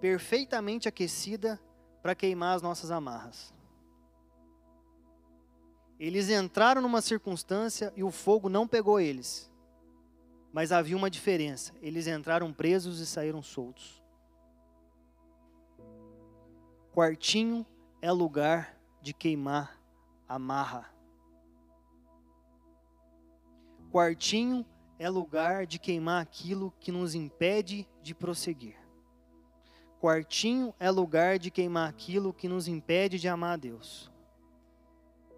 perfeitamente 0.00 0.88
aquecida 0.88 1.60
para 2.02 2.14
queimar 2.14 2.56
as 2.56 2.62
nossas 2.62 2.90
amarras. 2.90 3.52
Eles 5.98 6.30
entraram 6.30 6.80
numa 6.80 7.02
circunstância 7.02 7.92
e 7.94 8.02
o 8.02 8.10
fogo 8.10 8.48
não 8.48 8.66
pegou 8.66 8.98
eles. 8.98 9.50
Mas 10.50 10.72
havia 10.72 10.96
uma 10.96 11.10
diferença. 11.10 11.74
Eles 11.82 12.06
entraram 12.06 12.52
presos 12.52 13.00
e 13.00 13.06
saíram 13.06 13.42
soltos. 13.42 14.02
Quartinho 16.94 17.66
é 18.00 18.10
lugar 18.10 18.76
de 19.02 19.12
queimar 19.12 19.78
amarra. 20.26 20.90
Quartinho 23.92 24.64
é 24.98 25.08
lugar 25.10 25.66
de 25.66 25.78
queimar 25.78 26.22
aquilo 26.22 26.72
que 26.80 26.90
nos 26.90 27.14
impede 27.14 27.86
de 28.02 28.14
prosseguir. 28.14 28.79
Quartinho 30.00 30.74
é 30.80 30.90
lugar 30.90 31.38
de 31.38 31.50
queimar 31.50 31.86
aquilo 31.86 32.32
que 32.32 32.48
nos 32.48 32.66
impede 32.66 33.18
de 33.18 33.28
amar 33.28 33.52
a 33.52 33.56
Deus. 33.56 34.10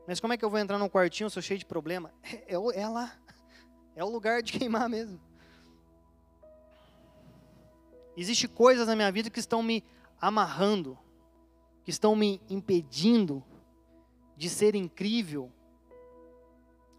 Mas 0.07 0.21
como 0.21 0.33
é 0.33 0.37
que 0.37 0.45
eu 0.45 0.51
vou 0.51 0.59
entrar 0.59 0.79
num 0.79 0.89
quartinho, 0.89 1.27
eu 1.27 1.31
sou 1.31 1.43
cheio 1.43 1.59
de 1.59 1.67
problema? 1.67 2.13
É, 2.23 2.55
é, 2.55 2.81
é 2.81 2.89
lá. 2.89 3.13
É 3.95 4.03
o 4.03 4.09
lugar 4.09 4.43
de 4.43 4.53
queimar 4.53 4.89
mesmo. 4.89 5.21
Existem 8.17 8.49
coisas 8.49 8.87
na 8.87 8.97
minha 8.97 9.13
vida 9.13 9.29
que 9.29 9.39
estão 9.39 9.63
me 9.63 9.85
amarrando, 10.19 10.99
que 11.85 11.91
estão 11.91 12.17
me 12.17 12.41
impedindo 12.49 13.45
de 14.35 14.49
ser 14.49 14.75
incrível 14.75 15.53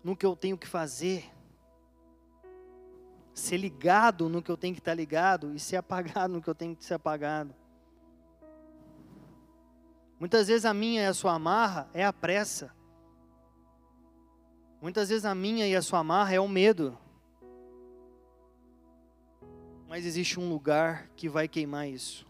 no 0.03 0.16
que 0.16 0.24
eu 0.24 0.36
tenho 0.36 0.55
que 0.55 0.68
fazer, 0.68 1.32
ser 3.34 3.57
ligado 3.57 4.29
no 4.29 4.41
que 4.41 4.51
eu 4.51 4.57
tenho 4.57 4.73
que 4.73 4.79
estar 4.79 4.93
ligado 4.93 5.53
e 5.55 5.59
ser 5.59 5.77
apagado 5.77 6.34
no 6.34 6.41
que 6.41 6.49
eu 6.49 6.55
tenho 6.55 6.75
que 6.75 6.86
ser 6.86 6.93
apagado. 6.93 7.53
Muitas 10.19 10.47
vezes 10.47 10.65
a 10.65 10.73
minha 10.73 11.01
e 11.01 11.05
a 11.05 11.13
sua 11.13 11.34
amarra 11.34 11.89
é 11.93 12.05
a 12.05 12.13
pressa. 12.13 12.73
Muitas 14.81 15.09
vezes 15.09 15.25
a 15.25 15.34
minha 15.34 15.67
e 15.67 15.75
a 15.75 15.81
sua 15.81 15.99
amarra 15.99 16.34
é 16.34 16.39
o 16.39 16.47
medo. 16.47 16.97
Mas 19.88 20.05
existe 20.05 20.39
um 20.39 20.49
lugar 20.49 21.09
que 21.15 21.27
vai 21.27 21.47
queimar 21.47 21.89
isso. 21.89 22.25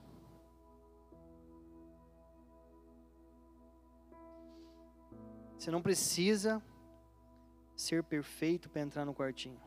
Você 5.57 5.71
não 5.71 5.81
precisa 5.81 6.61
ser 7.75 8.03
perfeito 8.03 8.69
para 8.69 8.81
entrar 8.81 9.05
no 9.05 9.13
quartinho. 9.13 9.61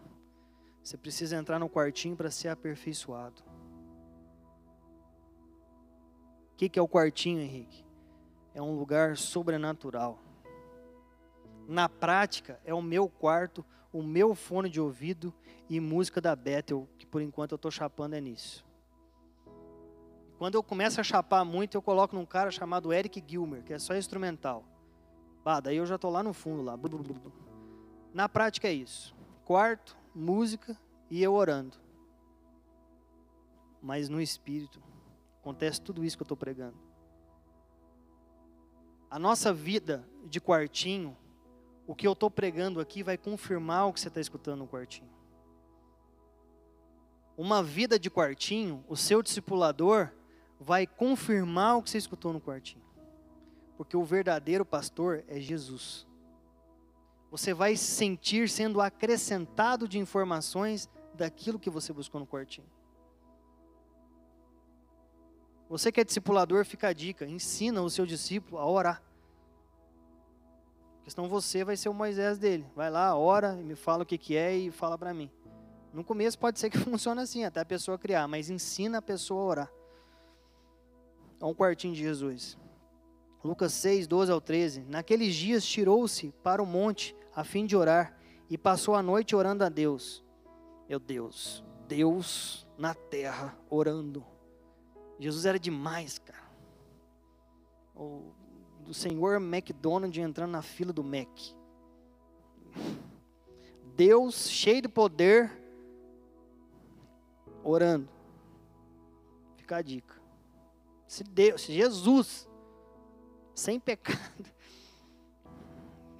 Você 0.87 0.97
precisa 0.97 1.35
entrar 1.35 1.59
no 1.59 1.69
quartinho 1.69 2.15
para 2.15 2.31
ser 2.31 2.47
aperfeiçoado. 2.47 3.43
O 6.53 6.57
que, 6.57 6.69
que 6.69 6.79
é 6.79 6.83
o 6.83 6.87
quartinho, 6.87 7.41
Henrique? 7.41 7.85
É 8.55 8.63
um 8.63 8.79
lugar 8.79 9.17
sobrenatural. 9.17 10.17
Na 11.67 11.89
prática, 11.89 12.61
é 12.65 12.73
o 12.73 12.81
meu 12.81 13.09
quarto, 13.09 13.67
o 13.93 14.01
meu 14.01 14.33
fone 14.37 14.71
de 14.71 14.81
ouvido 14.81 15.35
e 15.69 15.81
música 15.81 16.21
da 16.21 16.37
Bethel, 16.37 16.89
que 16.97 17.05
por 17.05 17.21
enquanto 17.21 17.51
eu 17.51 17.57
estou 17.57 17.73
chapando 17.73 18.15
é 18.15 18.21
nisso. 18.21 18.65
Quando 20.39 20.55
eu 20.55 20.63
começo 20.63 21.01
a 21.01 21.05
chapar 21.05 21.45
muito, 21.45 21.77
eu 21.77 21.83
coloco 21.83 22.15
num 22.15 22.25
cara 22.25 22.53
chamado 22.53 22.93
Eric 22.93 23.25
Gilmer, 23.27 23.65
que 23.65 23.73
é 23.73 23.79
só 23.81 23.97
instrumental. 23.97 24.65
Bah, 25.43 25.59
daí 25.59 25.79
eu 25.79 25.87
já 25.87 25.97
estou 25.97 26.13
lá 26.13 26.23
no 26.23 26.33
fundo 26.33 26.63
lá. 26.63 26.79
Na 28.15 28.29
prática 28.29 28.69
é 28.69 28.73
isso. 28.73 29.13
Quarto, 29.45 29.97
música 30.17 30.79
e 31.11 31.23
eu 31.23 31.35
orando. 31.35 31.77
Mas 33.81 34.09
no 34.09 34.21
espírito 34.21 34.83
acontece 35.41 35.81
tudo 35.81 36.05
isso 36.05 36.17
que 36.17 36.23
eu 36.23 36.25
estou 36.25 36.37
pregando. 36.37 36.77
A 39.11 39.19
nossa 39.19 39.53
vida 39.53 40.09
de 40.25 40.41
quartinho 40.41 41.17
o 41.87 41.95
que 41.95 42.07
eu 42.07 42.13
estou 42.13 42.31
pregando 42.31 42.81
aqui 42.81 43.03
vai 43.03 43.17
confirmar 43.17 43.87
o 43.87 43.93
que 43.93 44.01
você 44.01 44.09
está 44.09 44.21
escutando 44.21 44.61
no 44.61 44.67
quartinho. 44.67 45.09
Uma 47.37 47.63
vida 47.63 47.99
de 47.99 48.11
quartinho, 48.11 48.85
o 48.89 48.97
seu 48.97 49.23
discipulador 49.23 50.11
vai 50.59 50.87
confirmar 50.87 51.77
o 51.77 51.83
que 51.83 51.91
você 51.91 51.99
escutou 51.99 52.33
no 52.33 52.41
quartinho. 52.41 52.83
Porque 53.77 53.97
o 53.97 54.05
verdadeiro 54.05 54.65
pastor 54.65 55.23
é 55.29 55.39
Jesus. 55.39 56.06
Você 57.37 57.53
vai 57.53 57.77
se 57.77 57.85
sentir 57.85 58.49
sendo 58.49 58.81
acrescentado 58.81 59.87
de 59.87 59.99
informações 59.99 60.89
daquilo 61.13 61.59
que 61.59 61.69
você 61.69 61.93
buscou 61.93 62.19
no 62.19 62.27
quartinho. 62.27 62.67
Você 65.69 65.93
que 65.93 66.01
é 66.01 66.05
discipulador, 66.05 66.65
fica 66.65 66.89
a 66.89 66.95
dica: 66.95 67.27
ensina 67.27 67.83
o 67.83 67.91
seu 67.91 68.07
discípulo 68.07 68.57
a 68.57 68.67
orar. 68.67 69.03
Porque 70.97 71.11
senão 71.11 71.29
você 71.29 71.63
vai 71.63 71.77
ser 71.77 71.91
o 71.91 71.95
Moisés 71.95 72.39
dele. 72.39 72.67
Vai 72.75 72.89
lá, 72.89 73.15
ora, 73.15 73.53
me 73.53 73.75
fala 73.75 74.05
o 74.05 74.07
que, 74.07 74.17
que 74.17 74.35
é 74.35 74.57
e 74.57 74.71
fala 74.71 74.97
para 74.97 75.13
mim. 75.13 75.31
No 75.93 76.03
começo 76.03 76.39
pode 76.39 76.59
ser 76.59 76.71
que 76.71 76.79
funcione 76.81 77.21
assim, 77.21 77.45
até 77.45 77.61
a 77.61 77.67
pessoa 77.67 77.99
criar, 77.99 78.27
mas 78.27 78.49
ensina 78.49 78.97
a 78.97 79.03
pessoa 79.03 79.43
a 79.43 79.45
orar. 79.45 79.73
Olha 81.39 81.51
um 81.53 81.55
quartinho 81.55 81.93
de 81.93 82.01
Jesus. 82.01 82.57
Lucas 83.45 83.75
6, 83.75 84.07
12 84.07 84.33
ao 84.33 84.41
13. 84.41 84.87
Naqueles 84.89 85.35
dias 85.35 85.67
tirou-se 85.67 86.33
para 86.43 86.63
o 86.63 86.67
monte 86.67 87.15
a 87.37 87.45
fim 87.45 87.65
de 87.67 87.77
orar 87.77 88.19
e 88.51 88.59
passou 88.59 88.97
a 88.97 89.03
noite 89.03 89.37
orando 89.37 89.63
a 89.63 89.69
Deus. 89.69 90.25
Meu 90.89 90.99
Deus, 90.99 91.63
Deus 91.87 92.67
na 92.77 92.95
terra 92.95 93.57
orando. 93.71 94.25
Jesus 95.21 95.47
era 95.47 95.59
demais, 95.59 96.19
cara 96.19 96.47
do 98.87 98.95
senhor 98.95 99.41
McDonald 99.41 100.17
entrando 100.21 100.53
na 100.53 100.63
fila 100.63 100.93
do 100.93 101.03
Mac. 101.03 101.29
Deus 103.97 104.49
cheio 104.49 104.83
de 104.83 104.89
poder, 104.89 105.51
orando. 107.65 108.09
Fica 109.57 109.79
a 109.79 109.83
dica. 109.83 110.15
Se 111.09 111.25
Deus, 111.25 111.63
se 111.63 111.73
Jesus, 111.73 112.49
sem 113.55 113.81
pecado, 113.81 114.53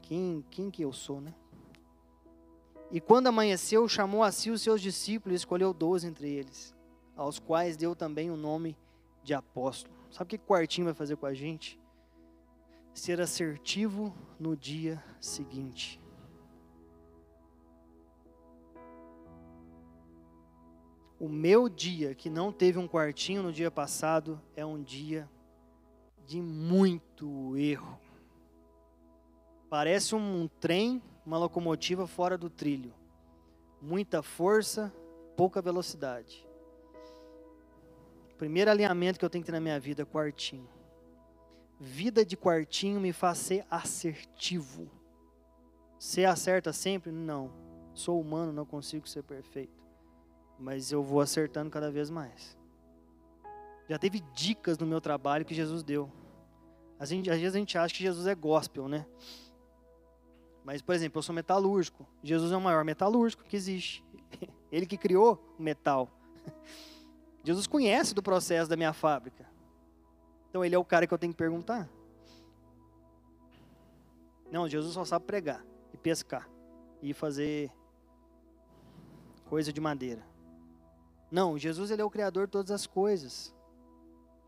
quem, 0.07 0.45
quem 0.51 0.71
que 0.71 0.83
eu 0.83 0.93
sou, 0.93 1.21
né? 1.21 1.35
E 2.91 3.01
quando 3.01 3.27
amanheceu, 3.27 3.89
chamou 3.89 4.23
a 4.23 4.31
si 4.31 4.51
os 4.51 4.63
seus 4.63 4.81
discípulos 4.81 5.35
e 5.35 5.37
escolheu 5.37 5.75
doze 5.75 6.07
entre 6.07 6.29
eles, 6.29 6.75
aos 7.17 7.39
quais 7.39 7.77
deu 7.77 7.95
também 7.95 8.31
o 8.31 8.37
nome 8.37 8.77
de 9.23 9.35
apóstolo. 9.35 9.95
Sabe 10.11 10.25
o 10.25 10.29
que 10.29 10.37
o 10.37 10.47
quartinho 10.47 10.85
vai 10.85 10.95
fazer 10.95 11.17
com 11.17 11.27
a 11.27 11.35
gente? 11.35 11.79
ser 12.97 13.21
assertivo 13.21 14.13
no 14.41 14.57
dia 14.57 15.03
seguinte. 15.21 16.01
O 21.19 21.29
meu 21.29 21.69
dia 21.69 22.15
que 22.15 22.31
não 22.31 22.51
teve 22.51 22.79
um 22.79 22.89
quartinho 22.89 23.43
no 23.43 23.53
dia 23.53 23.71
passado 23.71 24.41
é 24.55 24.65
um 24.65 24.83
dia 24.83 25.29
de 26.27 26.41
muito 26.41 27.57
erro. 27.57 27.99
Parece 29.69 30.15
um 30.15 30.49
trem, 30.61 31.03
uma 31.25 31.39
locomotiva 31.39 32.07
fora 32.07 32.39
do 32.39 32.49
trilho. 32.49 32.95
Muita 33.83 34.23
força, 34.23 34.93
pouca 35.37 35.61
velocidade. 35.61 36.47
Primeiro 38.39 38.71
alinhamento 38.71 39.19
que 39.19 39.25
eu 39.25 39.31
tenho 39.31 39.43
que 39.43 39.47
ter 39.47 39.53
na 39.53 39.61
minha 39.61 39.81
vida, 39.81 40.07
quartinho. 40.07 40.69
Vida 41.81 42.25
de 42.25 42.37
quartinho 42.37 43.01
me 43.01 43.13
faz 43.13 43.39
ser 43.39 43.67
assertivo. 43.71 44.91
Ser 45.99 46.27
acerta 46.27 46.73
sempre? 46.73 47.11
Não. 47.11 47.51
Sou 47.95 48.21
humano, 48.21 48.53
não 48.53 48.65
consigo 48.65 49.09
ser 49.09 49.23
perfeito. 49.23 49.83
Mas 50.59 50.93
eu 50.93 51.03
vou 51.03 51.21
acertando 51.21 51.71
cada 51.71 51.91
vez 51.91 52.09
mais. 52.09 52.57
Já 53.89 53.99
teve 53.99 54.21
dicas 54.35 54.79
no 54.79 54.87
meu 54.87 55.01
trabalho 55.01 55.45
que 55.45 55.55
Jesus 55.55 55.83
deu. 55.83 56.11
Às 56.99 57.11
vezes 57.11 57.55
a 57.55 57.59
gente 57.59 57.77
acha 57.77 57.95
que 57.95 58.03
Jesus 58.03 58.27
é 58.27 58.35
gospel, 58.35 58.89
né? 58.89 59.07
Mas, 60.67 60.83
por 60.83 60.97
exemplo, 60.97 61.21
eu 61.21 61.23
sou 61.23 61.33
metalúrgico. 61.33 62.05
Jesus 62.25 62.51
é 62.51 62.57
o 62.57 62.61
maior 62.61 62.85
metalúrgico 62.85 63.45
que 63.45 63.55
existe. 63.55 64.05
Ele 64.73 64.85
que 64.85 64.99
criou 64.99 65.41
o 65.57 65.63
metal. 65.63 66.11
Jesus 67.45 67.69
conhece 67.69 68.13
do 68.13 68.21
processo 68.21 68.69
da 68.69 68.77
minha 68.77 68.93
fábrica. 68.93 69.49
Então 70.51 70.65
ele 70.65 70.75
é 70.75 70.79
o 70.79 70.85
cara 70.85 71.07
que 71.07 71.15
eu 71.15 71.19
tenho 71.19 71.33
que 71.33 71.39
perguntar. 71.39 71.89
Não, 74.51 74.69
Jesus 74.69 74.95
só 74.95 75.05
sabe 75.05 75.25
pregar 75.25 75.65
e 75.93 75.97
pescar 75.97 76.49
e 77.01 77.13
fazer 77.13 77.71
coisa 79.45 79.73
de 79.73 79.81
madeira. 79.81 80.27
Não, 81.31 81.57
Jesus 81.57 81.93
ele 81.93 82.03
é 82.03 82.05
o 82.05 82.11
criador 82.11 82.47
de 82.47 82.53
todas 82.53 82.73
as 82.73 82.87
coisas. 82.89 83.55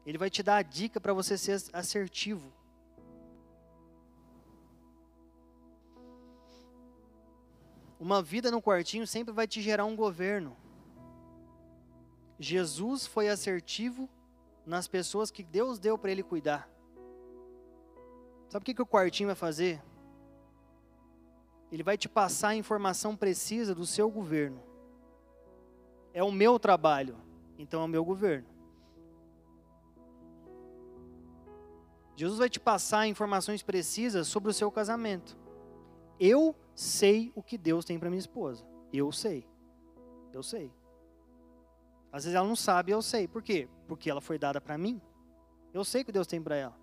Ele 0.04 0.18
vai 0.18 0.30
te 0.30 0.42
dar 0.42 0.56
a 0.56 0.62
dica 0.62 1.00
para 1.00 1.12
você 1.12 1.38
ser 1.38 1.62
assertivo. 1.72 2.52
Uma 7.98 8.22
vida 8.22 8.50
no 8.50 8.62
quartinho 8.62 9.06
sempre 9.06 9.32
vai 9.32 9.46
te 9.46 9.60
gerar 9.60 9.84
um 9.84 9.96
governo. 9.96 10.56
Jesus 12.38 13.06
foi 13.06 13.28
assertivo 13.28 14.08
nas 14.64 14.86
pessoas 14.86 15.30
que 15.30 15.42
Deus 15.42 15.78
deu 15.78 15.98
para 15.98 16.12
ele 16.12 16.22
cuidar. 16.22 16.68
Sabe 18.48 18.62
o 18.62 18.64
que, 18.64 18.74
que 18.74 18.82
o 18.82 18.86
quartinho 18.86 19.28
vai 19.28 19.34
fazer? 19.34 19.82
Ele 21.72 21.82
vai 21.82 21.98
te 21.98 22.08
passar 22.08 22.48
a 22.48 22.56
informação 22.56 23.16
precisa 23.16 23.74
do 23.74 23.84
seu 23.84 24.10
governo. 24.10 24.62
É 26.14 26.22
o 26.22 26.30
meu 26.30 26.58
trabalho, 26.58 27.16
então 27.58 27.82
é 27.82 27.84
o 27.84 27.88
meu 27.88 28.04
governo. 28.04 28.46
Jesus 32.16 32.38
vai 32.38 32.48
te 32.48 32.58
passar 32.58 33.06
informações 33.06 33.62
precisas 33.62 34.26
sobre 34.26 34.50
o 34.50 34.54
seu 34.54 34.72
casamento. 34.72 35.36
Eu 36.18 36.54
sei 36.78 37.32
o 37.34 37.42
que 37.42 37.58
Deus 37.58 37.84
tem 37.84 37.98
para 37.98 38.08
minha 38.08 38.20
esposa. 38.20 38.64
Eu 38.92 39.10
sei. 39.10 39.44
Eu 40.32 40.44
sei. 40.44 40.72
Às 42.12 42.22
vezes 42.22 42.36
ela 42.36 42.46
não 42.46 42.54
sabe, 42.54 42.92
eu 42.92 43.02
sei. 43.02 43.26
Por 43.26 43.42
quê? 43.42 43.68
Porque 43.88 44.08
ela 44.08 44.20
foi 44.20 44.38
dada 44.38 44.60
para 44.60 44.78
mim. 44.78 45.02
Eu 45.74 45.84
sei 45.84 46.02
o 46.02 46.04
que 46.04 46.12
Deus 46.12 46.28
tem 46.28 46.40
para 46.40 46.54
ela. 46.54 46.76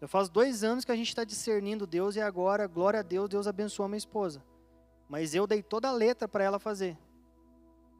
Eu 0.00 0.08
faz 0.08 0.28
dois 0.28 0.64
anos 0.64 0.84
que 0.84 0.90
a 0.90 0.96
gente 0.96 1.08
está 1.08 1.22
discernindo 1.22 1.86
Deus 1.86 2.16
e 2.16 2.20
agora, 2.20 2.66
glória 2.66 2.98
a 2.98 3.02
Deus, 3.02 3.28
Deus 3.28 3.46
abençoou 3.46 3.84
a 3.84 3.88
minha 3.88 3.98
esposa. 3.98 4.42
Mas 5.08 5.36
eu 5.36 5.46
dei 5.46 5.62
toda 5.62 5.88
a 5.88 5.92
letra 5.92 6.26
para 6.26 6.42
ela 6.42 6.58
fazer. 6.58 6.98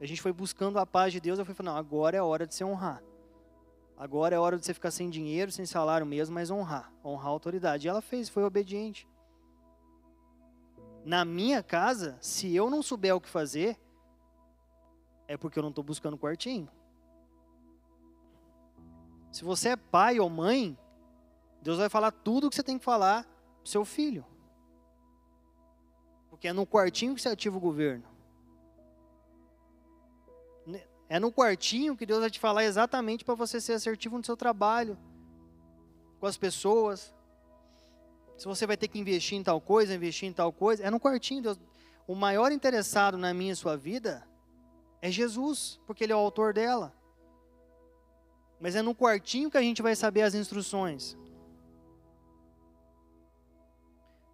A 0.01 0.05
gente 0.05 0.21
foi 0.21 0.33
buscando 0.33 0.77
a 0.77 0.85
paz 0.85 1.13
de 1.13 1.21
Deus, 1.21 1.39
eu 1.39 1.45
fui 1.45 1.55
falando, 1.55 1.73
não, 1.73 1.79
agora 1.79 2.17
é 2.17 2.19
a 2.19 2.25
hora 2.25 2.45
de 2.45 2.53
se 2.53 2.65
honrar. 2.65 3.01
Agora 3.97 4.35
é 4.35 4.39
hora 4.39 4.57
de 4.57 4.65
você 4.65 4.73
ficar 4.73 4.91
sem 4.91 5.09
dinheiro, 5.09 5.51
sem 5.51 5.65
salário 5.65 6.05
mesmo, 6.05 6.35
mas 6.35 6.51
honrar. 6.51 6.91
Honrar 7.03 7.27
a 7.27 7.29
autoridade. 7.29 7.87
E 7.87 7.89
ela 7.89 8.01
fez, 8.01 8.27
foi 8.27 8.43
obediente. 8.43 9.07
Na 11.09 11.25
minha 11.25 11.63
casa, 11.63 12.19
se 12.21 12.55
eu 12.55 12.69
não 12.69 12.83
souber 12.83 13.15
o 13.15 13.19
que 13.19 13.27
fazer, 13.27 13.79
é 15.27 15.35
porque 15.35 15.57
eu 15.57 15.63
não 15.63 15.71
estou 15.71 15.83
buscando 15.83 16.15
quartinho. 16.19 16.69
Se 19.31 19.43
você 19.43 19.69
é 19.69 19.75
pai 19.75 20.19
ou 20.19 20.29
mãe, 20.29 20.77
Deus 21.63 21.79
vai 21.79 21.89
falar 21.89 22.11
tudo 22.11 22.45
o 22.45 22.49
que 22.51 22.55
você 22.55 22.61
tem 22.61 22.77
que 22.77 22.85
falar 22.85 23.23
para 23.23 23.65
seu 23.71 23.83
filho. 23.83 24.23
Porque 26.29 26.47
é 26.47 26.53
no 26.53 26.67
quartinho 26.67 27.15
que 27.15 27.21
você 27.23 27.29
ativa 27.29 27.57
o 27.57 27.59
governo. 27.59 28.05
É 31.09 31.19
no 31.19 31.31
quartinho 31.31 31.97
que 31.97 32.05
Deus 32.05 32.19
vai 32.19 32.29
te 32.29 32.39
falar 32.39 32.65
exatamente 32.65 33.25
para 33.25 33.33
você 33.33 33.59
ser 33.59 33.73
assertivo 33.73 34.15
no 34.15 34.23
seu 34.23 34.37
trabalho, 34.37 34.95
com 36.19 36.27
as 36.27 36.37
pessoas, 36.37 37.11
se 38.39 38.45
você 38.45 38.65
vai 38.65 38.77
ter 38.77 38.87
que 38.87 38.97
investir 38.97 39.37
em 39.37 39.43
tal 39.43 39.59
coisa, 39.59 39.93
investir 39.93 40.29
em 40.29 40.31
tal 40.31 40.53
coisa, 40.53 40.81
é 40.81 40.89
no 40.89 40.97
quartinho. 40.97 41.41
Deus. 41.41 41.59
O 42.07 42.15
maior 42.15 42.53
interessado 42.53 43.17
na 43.17 43.33
minha 43.33 43.51
e 43.51 43.55
sua 43.55 43.75
vida 43.75 44.25
é 45.01 45.11
Jesus, 45.11 45.77
porque 45.85 46.05
Ele 46.05 46.13
é 46.13 46.15
o 46.15 46.19
autor 46.19 46.53
dela. 46.53 46.93
Mas 48.57 48.77
é 48.77 48.81
no 48.81 48.95
quartinho 48.95 49.51
que 49.51 49.57
a 49.57 49.61
gente 49.61 49.81
vai 49.81 49.93
saber 49.93 50.21
as 50.21 50.33
instruções. 50.33 51.17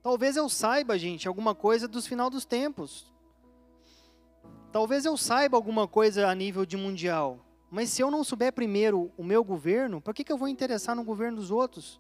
Talvez 0.04 0.36
eu 0.36 0.48
saiba, 0.50 1.00
gente, 1.00 1.28
alguma 1.28 1.56
coisa 1.56 1.88
dos 1.88 2.06
final 2.06 2.30
dos 2.30 2.46
tempos. 2.46 3.12
Talvez 4.72 5.04
eu 5.04 5.18
saiba 5.18 5.58
alguma 5.58 5.88
coisa 5.88 6.28
a 6.28 6.36
nível 6.36 6.64
de 6.64 6.78
mundial. 6.78 7.44
Mas 7.72 7.90
se 7.90 8.04
eu 8.04 8.12
não 8.12 8.24
souber 8.24 8.54
primeiro 8.54 9.12
o 9.18 9.24
meu 9.24 9.44
governo, 9.44 10.00
por 10.00 10.14
que, 10.14 10.24
que 10.24 10.32
eu 10.32 10.38
vou 10.38 10.48
interessar 10.48 10.96
no 10.96 11.04
governo 11.04 11.38
dos 11.38 11.50
outros? 11.50 12.00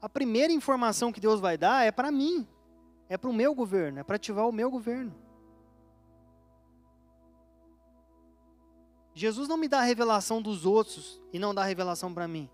A 0.00 0.08
primeira 0.08 0.52
informação 0.52 1.12
que 1.12 1.20
Deus 1.20 1.40
vai 1.40 1.58
dar 1.58 1.84
é 1.84 1.90
para 1.90 2.10
mim, 2.10 2.46
é 3.08 3.16
para 3.16 3.30
o 3.30 3.32
meu 3.32 3.54
governo, 3.54 3.98
é 3.98 4.04
para 4.04 4.16
ativar 4.16 4.48
o 4.48 4.52
meu 4.52 4.70
governo. 4.70 5.14
Jesus 9.14 9.48
não 9.48 9.56
me 9.56 9.66
dá 9.66 9.80
a 9.80 9.84
revelação 9.84 10.40
dos 10.40 10.64
outros 10.64 11.20
e 11.32 11.38
não 11.40 11.52
dá 11.52 11.62
a 11.62 11.66
revelação 11.66 12.14
para 12.14 12.28
mim. 12.28 12.48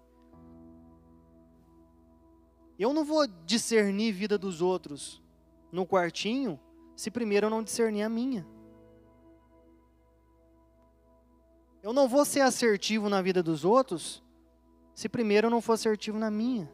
Eu 2.78 2.92
não 2.94 3.04
vou 3.04 3.26
discernir 3.26 4.12
vida 4.12 4.38
dos 4.38 4.62
outros 4.62 5.22
no 5.70 5.86
quartinho 5.86 6.58
se 6.96 7.10
primeiro 7.10 7.46
eu 7.46 7.50
não 7.50 7.62
discernir 7.62 8.02
a 8.02 8.08
minha. 8.08 8.46
Eu 11.82 11.92
não 11.92 12.08
vou 12.08 12.24
ser 12.24 12.40
assertivo 12.40 13.10
na 13.10 13.20
vida 13.20 13.42
dos 13.42 13.62
outros 13.62 14.22
se 14.94 15.06
primeiro 15.06 15.48
eu 15.48 15.50
não 15.50 15.60
for 15.60 15.74
assertivo 15.74 16.18
na 16.18 16.30
minha. 16.30 16.72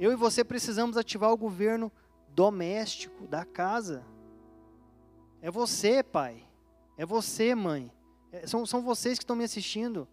Eu 0.00 0.10
e 0.10 0.16
você 0.16 0.42
precisamos 0.42 0.96
ativar 0.96 1.30
o 1.30 1.36
governo 1.36 1.92
doméstico 2.30 3.26
da 3.26 3.44
casa. 3.44 4.02
É 5.42 5.50
você, 5.50 6.02
pai. 6.02 6.42
É 6.96 7.04
você, 7.04 7.54
mãe. 7.54 7.92
É, 8.32 8.46
são, 8.46 8.64
são 8.64 8.80
vocês 8.80 9.18
que 9.18 9.24
estão 9.24 9.36
me 9.36 9.44
assistindo. 9.44 10.08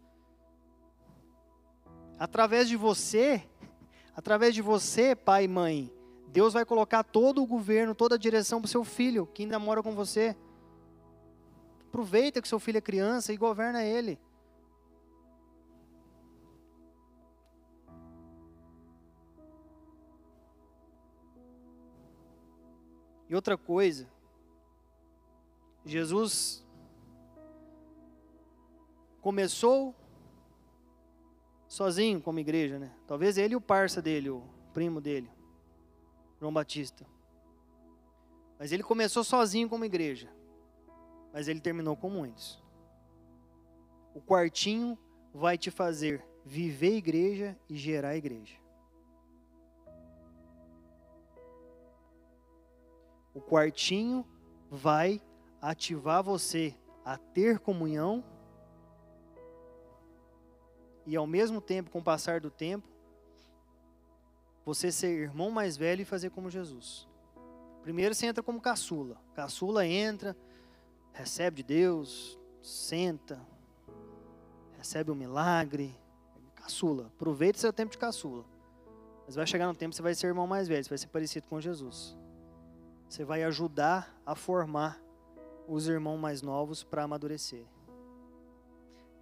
Através 2.19 2.67
de 2.67 2.75
você, 2.75 3.41
através 4.13 4.53
de 4.53 4.61
você, 4.61 5.15
pai 5.15 5.45
e 5.45 5.47
mãe, 5.47 5.89
Deus 6.27 6.51
vai 6.51 6.65
colocar 6.65 7.01
todo 7.01 7.41
o 7.41 7.47
governo, 7.47 7.95
toda 7.95 8.15
a 8.15 8.19
direção 8.19 8.59
para 8.59 8.65
o 8.65 8.69
seu 8.69 8.83
filho, 8.83 9.25
que 9.25 9.43
ainda 9.43 9.57
mora 9.57 9.81
com 9.81 9.95
você. 9.95 10.35
Aproveita 11.87 12.41
que 12.41 12.47
seu 12.49 12.59
filho 12.59 12.77
é 12.77 12.81
criança 12.81 13.31
e 13.31 13.37
governa 13.37 13.85
ele. 13.85 14.19
E 23.29 23.35
outra 23.35 23.57
coisa, 23.57 24.07
Jesus 25.85 26.65
começou 29.21 29.93
sozinho 31.67 32.21
como 32.21 32.39
igreja, 32.39 32.79
né? 32.79 32.93
Talvez 33.05 33.37
ele 33.37 33.53
e 33.53 33.57
o 33.57 33.61
parça 33.61 34.01
dele, 34.01 34.29
o 34.29 34.43
primo 34.73 35.01
dele, 35.01 35.29
João 36.39 36.53
Batista. 36.53 37.05
Mas 38.57 38.71
ele 38.71 38.83
começou 38.83 39.23
sozinho 39.23 39.69
como 39.69 39.85
igreja. 39.85 40.31
Mas 41.33 41.47
ele 41.47 41.59
terminou 41.59 41.95
com 41.95 42.09
muitos. 42.09 42.63
O 44.13 44.21
quartinho 44.21 44.97
vai 45.33 45.57
te 45.57 45.69
fazer 45.69 46.25
viver 46.43 46.95
igreja 46.95 47.57
e 47.69 47.75
gerar 47.75 48.15
igreja. 48.15 48.55
O 53.37 53.41
quartinho 53.41 54.25
vai 54.71 55.21
ativar 55.61 56.23
você 56.23 56.75
a 57.05 57.17
ter 57.17 57.59
comunhão 57.59 58.23
e 61.05 61.15
ao 61.15 61.27
mesmo 61.27 61.61
tempo, 61.61 61.91
com 61.91 61.99
o 61.99 62.03
passar 62.03 62.41
do 62.41 62.49
tempo, 62.49 62.87
você 64.65 64.91
ser 64.91 65.09
irmão 65.09 65.51
mais 65.51 65.77
velho 65.77 66.01
e 66.01 66.05
fazer 66.05 66.31
como 66.31 66.49
Jesus. 66.49 67.07
Primeiro 67.83 68.15
você 68.15 68.25
entra 68.25 68.41
como 68.41 68.59
caçula. 68.59 69.15
Caçula 69.35 69.85
entra, 69.85 70.35
recebe 71.13 71.57
de 71.57 71.63
Deus, 71.63 72.39
senta, 72.61 73.39
recebe 74.77 75.11
um 75.11 75.15
milagre. 75.15 75.95
Caçula. 76.55 77.05
Aproveite 77.15 77.59
seu 77.59 77.71
tempo 77.71 77.91
de 77.91 77.99
caçula. 77.99 78.43
Mas 79.27 79.35
vai 79.35 79.45
chegar 79.45 79.67
no 79.67 79.75
tempo 79.75 79.91
que 79.91 79.95
você 79.95 80.01
vai 80.01 80.15
ser 80.15 80.25
irmão 80.25 80.47
mais 80.47 80.67
velho, 80.67 80.83
você 80.83 80.89
vai 80.89 80.97
ser 80.97 81.07
parecido 81.07 81.47
com 81.47 81.61
Jesus. 81.61 82.16
Você 83.07 83.23
vai 83.23 83.43
ajudar 83.43 84.13
a 84.25 84.35
formar 84.35 85.01
os 85.67 85.87
irmãos 85.87 86.17
mais 86.17 86.41
novos 86.41 86.83
para 86.83 87.03
amadurecer. 87.03 87.65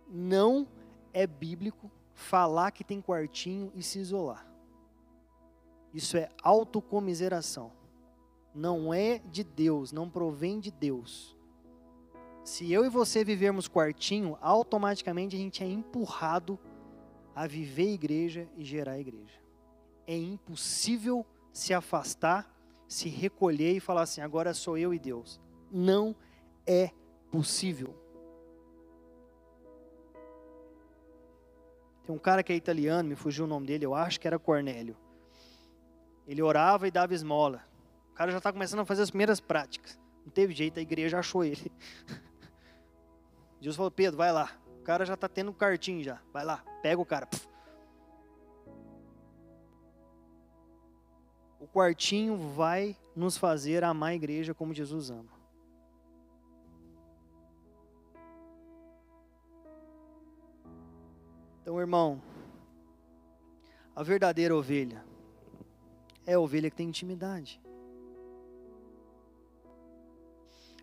Não 0.07 0.67
é 1.13 1.25
bíblico 1.25 1.91
falar 2.13 2.71
que 2.71 2.83
tem 2.83 3.01
quartinho 3.01 3.71
e 3.75 3.83
se 3.83 3.99
isolar. 3.99 4.47
Isso 5.93 6.17
é 6.17 6.29
autocomiseração. 6.43 7.71
Não 8.53 8.93
é 8.93 9.19
de 9.19 9.43
Deus, 9.43 9.91
não 9.91 10.09
provém 10.09 10.59
de 10.59 10.71
Deus. 10.71 11.35
Se 12.43 12.71
eu 12.71 12.85
e 12.85 12.89
você 12.89 13.23
vivermos 13.23 13.67
quartinho, 13.67 14.37
automaticamente 14.41 15.35
a 15.35 15.39
gente 15.39 15.63
é 15.63 15.67
empurrado 15.67 16.59
a 17.35 17.47
viver 17.47 17.93
igreja 17.93 18.47
e 18.55 18.63
gerar 18.63 18.99
igreja. 18.99 19.41
É 20.07 20.17
impossível 20.17 21.25
se 21.51 21.73
afastar 21.73 22.54
se 22.87 23.09
recolher 23.09 23.73
e 23.73 23.79
falar 23.79 24.03
assim: 24.03 24.21
agora 24.21 24.53
sou 24.53 24.77
eu 24.77 24.93
e 24.93 24.99
Deus. 24.99 25.39
Não 25.71 26.15
é 26.65 26.91
possível. 27.31 27.95
Tem 32.05 32.15
um 32.15 32.19
cara 32.19 32.43
que 32.43 32.53
é 32.53 32.55
italiano, 32.55 33.09
me 33.09 33.15
fugiu 33.15 33.45
o 33.45 33.47
nome 33.47 33.65
dele, 33.65 33.85
eu 33.85 33.95
acho 33.95 34.19
que 34.19 34.27
era 34.27 34.37
Cornélio. 34.37 34.95
Ele 36.27 36.41
orava 36.41 36.87
e 36.87 36.91
dava 36.91 37.13
esmola. 37.13 37.63
O 38.11 38.13
cara 38.13 38.31
já 38.31 38.37
está 38.37 38.53
começando 38.53 38.79
a 38.79 38.85
fazer 38.85 39.01
as 39.01 39.09
primeiras 39.09 39.39
práticas. 39.39 39.99
Não 40.23 40.31
teve 40.31 40.53
jeito, 40.53 40.79
a 40.79 40.81
igreja 40.81 41.19
achou 41.19 41.43
ele. 41.43 41.71
Jesus 43.59 43.75
falou: 43.75 43.91
Pedro, 43.91 44.17
vai 44.17 44.31
lá. 44.31 44.51
O 44.79 44.83
cara 44.83 45.03
já 45.05 45.15
está 45.15 45.27
tendo 45.27 45.51
cartinho 45.51 46.03
já. 46.03 46.21
Vai 46.31 46.45
lá, 46.45 46.63
pega 46.81 47.01
o 47.01 47.05
cara. 47.05 47.27
O 47.33 47.54
quartinho 51.75 52.37
vai 52.37 52.95
nos 53.13 53.37
fazer 53.37 53.83
amar 53.83 54.11
a 54.11 54.15
igreja 54.15 54.53
como 54.53 54.73
Jesus 54.73 55.09
ama. 55.09 55.35
Então, 61.61 61.77
irmão, 61.77 62.21
a 63.93 64.01
verdadeira 64.01 64.55
ovelha 64.55 65.03
é 66.25 66.35
a 66.35 66.39
ovelha 66.39 66.69
que 66.69 66.77
tem 66.77 66.87
intimidade. 66.87 67.61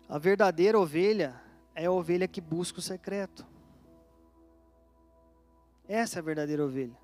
A 0.07 0.19
verdadeira 0.19 0.79
ovelha 0.79 1.41
é 1.73 1.85
a 1.85 1.91
ovelha 1.91 2.27
que 2.27 2.39
busca 2.39 2.77
o 2.77 2.83
secreto. 2.83 3.43
Essa 5.87 6.19
é 6.19 6.21
a 6.21 6.23
verdadeira 6.23 6.63
ovelha. 6.63 7.02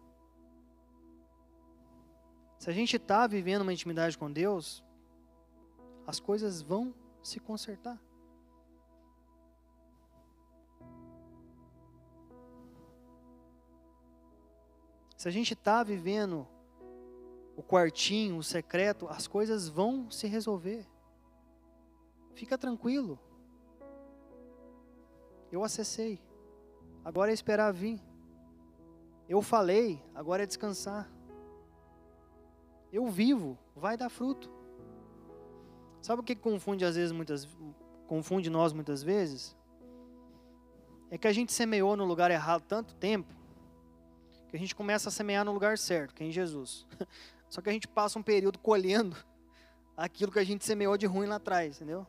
Se 2.60 2.70
a 2.70 2.74
gente 2.74 2.98
está 2.98 3.26
vivendo 3.26 3.62
uma 3.62 3.72
intimidade 3.72 4.18
com 4.18 4.30
Deus, 4.30 4.84
as 6.06 6.20
coisas 6.20 6.62
vão 6.62 6.94
se 7.24 7.40
consertar. 7.40 7.98
Se 15.16 15.28
a 15.28 15.32
gente 15.32 15.54
está 15.54 15.84
vivendo 15.84 16.46
o 17.56 17.64
quartinho, 17.64 18.38
o 18.38 18.44
secreto, 18.44 19.08
as 19.08 19.26
coisas 19.26 19.70
vão 19.70 20.12
se 20.12 20.28
resolver. 20.28 20.86
Fica 22.34 22.58
tranquilo. 22.58 23.18
Eu 25.50 25.64
acessei. 25.64 26.22
Agora 27.06 27.32
é 27.32 27.34
esperar 27.34 27.72
vir. 27.72 28.02
Eu 29.30 29.42
falei, 29.42 30.04
agora 30.14 30.44
é 30.44 30.46
descansar. 30.46 31.10
Eu 32.92 33.08
vivo, 33.08 33.58
vai 33.76 33.96
dar 33.96 34.10
fruto. 34.10 34.50
Sabe 36.02 36.22
o 36.22 36.24
que 36.24 36.36
confunde 36.36 36.86
às 36.86 36.96
vezes 36.96 37.12
muitas 37.12 37.48
confunde 38.08 38.50
nós 38.50 38.74
muitas 38.74 39.04
vezes? 39.04 39.56
É 41.12 41.18
que 41.18 41.28
a 41.28 41.34
gente 41.34 41.52
semeou 41.54 41.96
no 41.96 42.06
lugar 42.06 42.32
errado 42.32 42.64
tanto 42.68 42.96
tempo 42.96 43.34
que 44.48 44.56
a 44.56 44.60
gente 44.60 44.76
começa 44.76 45.10
a 45.10 45.12
semear 45.12 45.46
no 45.46 45.52
lugar 45.52 45.78
certo, 45.78 46.14
que 46.16 46.24
é 46.24 46.28
em 46.28 46.32
Jesus. 46.32 46.88
Só 47.50 47.62
que 47.62 47.70
a 47.70 47.74
gente 47.74 47.88
passa 47.88 48.18
um 48.18 48.24
período 48.24 48.58
colhendo 48.60 49.16
aquilo 49.96 50.32
que 50.32 50.40
a 50.40 50.44
gente 50.44 50.66
semeou 50.66 50.98
de 50.98 51.06
ruim 51.06 51.28
lá 51.28 51.36
atrás, 51.36 51.76
entendeu? 51.76 52.06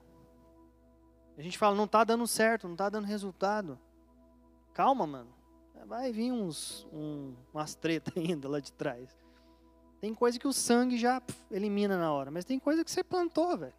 A 1.36 1.42
gente 1.42 1.58
fala, 1.58 1.74
não 1.74 1.84
está 1.84 2.04
dando 2.04 2.26
certo, 2.26 2.66
não 2.66 2.74
está 2.74 2.88
dando 2.88 3.06
resultado. 3.06 3.78
Calma, 4.72 5.06
mano. 5.06 5.34
Vai 5.86 6.12
vir 6.12 6.30
uns, 6.30 6.86
um, 6.92 7.34
umas 7.52 7.74
tretas 7.74 8.14
ainda 8.16 8.48
lá 8.48 8.60
de 8.60 8.72
trás. 8.72 9.16
Tem 10.00 10.14
coisa 10.14 10.38
que 10.38 10.48
o 10.48 10.52
sangue 10.52 10.96
já 10.96 11.20
pff, 11.20 11.38
elimina 11.50 11.98
na 11.98 12.12
hora, 12.12 12.30
mas 12.30 12.44
tem 12.44 12.58
coisa 12.58 12.82
que 12.82 12.90
você 12.90 13.04
plantou, 13.04 13.56
velho. 13.56 13.74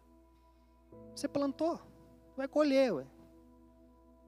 Você 1.14 1.26
plantou, 1.26 1.80
vai 2.36 2.46
colher, 2.46 2.92
ué. 2.94 3.06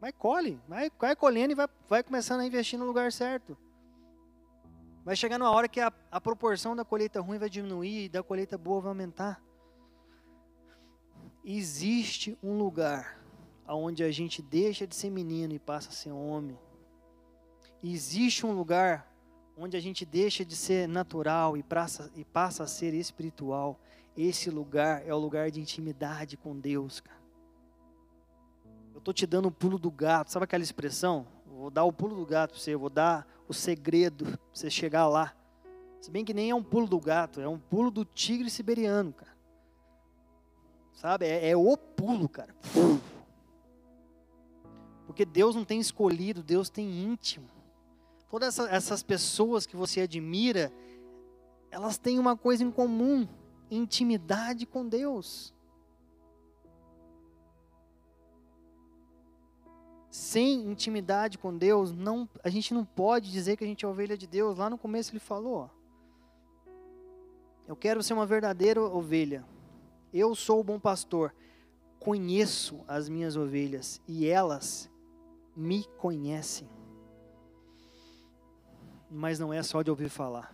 Vai 0.00 0.12
colhe, 0.12 0.60
vai, 0.68 0.90
vai 0.98 1.16
colhendo 1.16 1.52
e 1.52 1.54
vai, 1.54 1.68
vai 1.88 2.02
começando 2.02 2.40
a 2.40 2.46
investir 2.46 2.78
no 2.78 2.84
lugar 2.84 3.10
certo. 3.12 3.56
Vai 5.04 5.14
chegar 5.14 5.38
numa 5.38 5.50
hora 5.50 5.68
que 5.68 5.80
a, 5.80 5.92
a 6.10 6.20
proporção 6.20 6.74
da 6.74 6.84
colheita 6.84 7.20
ruim 7.20 7.38
vai 7.38 7.48
diminuir 7.48 8.04
e 8.04 8.08
da 8.08 8.22
colheita 8.22 8.58
boa 8.58 8.80
vai 8.80 8.90
aumentar. 8.90 9.40
Existe 11.44 12.36
um 12.42 12.58
lugar 12.58 13.22
onde 13.68 14.02
a 14.02 14.10
gente 14.10 14.42
deixa 14.42 14.86
de 14.86 14.94
ser 14.94 15.10
menino 15.10 15.54
e 15.54 15.58
passa 15.58 15.90
a 15.90 15.92
ser 15.92 16.10
homem. 16.10 16.58
Existe 17.82 18.44
um 18.44 18.52
lugar 18.52 19.13
onde 19.56 19.76
a 19.76 19.81
gente 19.81 20.05
deixa 20.05 20.44
de 20.44 20.56
ser 20.56 20.89
natural 20.89 21.56
e 21.56 21.62
passa, 21.62 22.10
e 22.16 22.24
passa 22.24 22.64
a 22.64 22.66
ser 22.66 22.94
espiritual. 22.94 23.78
Esse 24.16 24.51
lugar 24.51 25.06
é 25.06 25.14
o 25.14 25.18
lugar 25.18 25.51
de 25.51 25.60
intimidade 25.60 26.36
com 26.36 26.59
Deus, 26.59 27.01
cara. 27.01 27.22
Eu 28.93 28.98
estou 28.98 29.12
te 29.12 29.26
dando 29.26 29.48
o 29.48 29.52
pulo 29.52 29.78
do 29.78 29.90
gato, 29.90 30.31
sabe 30.31 30.44
aquela 30.44 30.62
expressão? 30.62 31.26
Vou 31.47 31.70
dar 31.70 31.85
o 31.85 31.93
pulo 31.93 32.16
do 32.16 32.26
gato 32.26 32.52
para 32.52 32.60
você, 32.60 32.76
vou 32.76 32.90
dar 32.90 33.26
o 33.48 33.55
segredo 33.55 34.24
para 34.24 34.39
você 34.52 34.70
chegar 34.70 35.09
lá. 35.09 35.35
Se 36.01 36.10
bem 36.10 36.24
que 36.24 36.35
nem 36.35 36.51
é 36.51 36.55
um 36.55 36.62
pulo 36.62 36.86
do 36.86 37.01
gato, 37.01 37.40
é 37.40 37.48
um 37.48 37.59
pulo 37.59 37.90
do 37.90 38.05
tigre 38.05 38.51
siberiano, 38.51 39.12
cara. 39.12 39.35
Sabe? 40.93 41.26
É, 41.26 41.51
é 41.51 41.56
o 41.56 41.76
pulo, 41.76 42.28
cara. 42.28 42.55
Porque 45.06 45.24
Deus 45.24 45.55
não 45.55 45.64
tem 45.64 45.81
escolhido, 45.81 46.43
Deus 46.43 46.68
tem 46.68 46.86
íntimo. 46.86 47.53
Todas 48.28 48.59
essas 48.59 49.02
pessoas 49.02 49.66
que 49.66 49.76
você 49.76 50.01
admira, 50.01 50.72
elas 51.70 51.98
têm 51.98 52.18
uma 52.18 52.36
coisa 52.36 52.64
em 52.64 52.70
comum: 52.70 53.28
intimidade 53.70 54.66
com 54.66 54.88
Deus. 54.88 55.55
sem 60.14 60.70
intimidade 60.70 61.36
com 61.36 61.59
Deus, 61.59 61.90
não, 61.90 62.28
a 62.44 62.48
gente 62.48 62.72
não 62.72 62.84
pode 62.84 63.32
dizer 63.32 63.56
que 63.56 63.64
a 63.64 63.66
gente 63.66 63.84
é 63.84 63.88
ovelha 63.88 64.16
de 64.16 64.28
Deus. 64.28 64.56
Lá 64.56 64.70
no 64.70 64.78
começo 64.78 65.10
ele 65.10 65.18
falou: 65.18 65.68
Eu 67.66 67.74
quero 67.74 68.01
ser 68.01 68.14
uma 68.14 68.24
verdadeira 68.24 68.80
ovelha. 68.80 69.44
Eu 70.12 70.36
sou 70.36 70.60
o 70.60 70.64
bom 70.64 70.78
pastor. 70.78 71.34
Conheço 71.98 72.84
as 72.86 73.09
minhas 73.09 73.34
ovelhas 73.34 74.01
e 74.06 74.24
elas 74.24 74.88
me 75.56 75.84
conhecem. 75.98 76.68
Mas 79.14 79.38
não 79.38 79.52
é 79.52 79.62
só 79.62 79.82
de 79.82 79.90
ouvir 79.90 80.08
falar, 80.08 80.52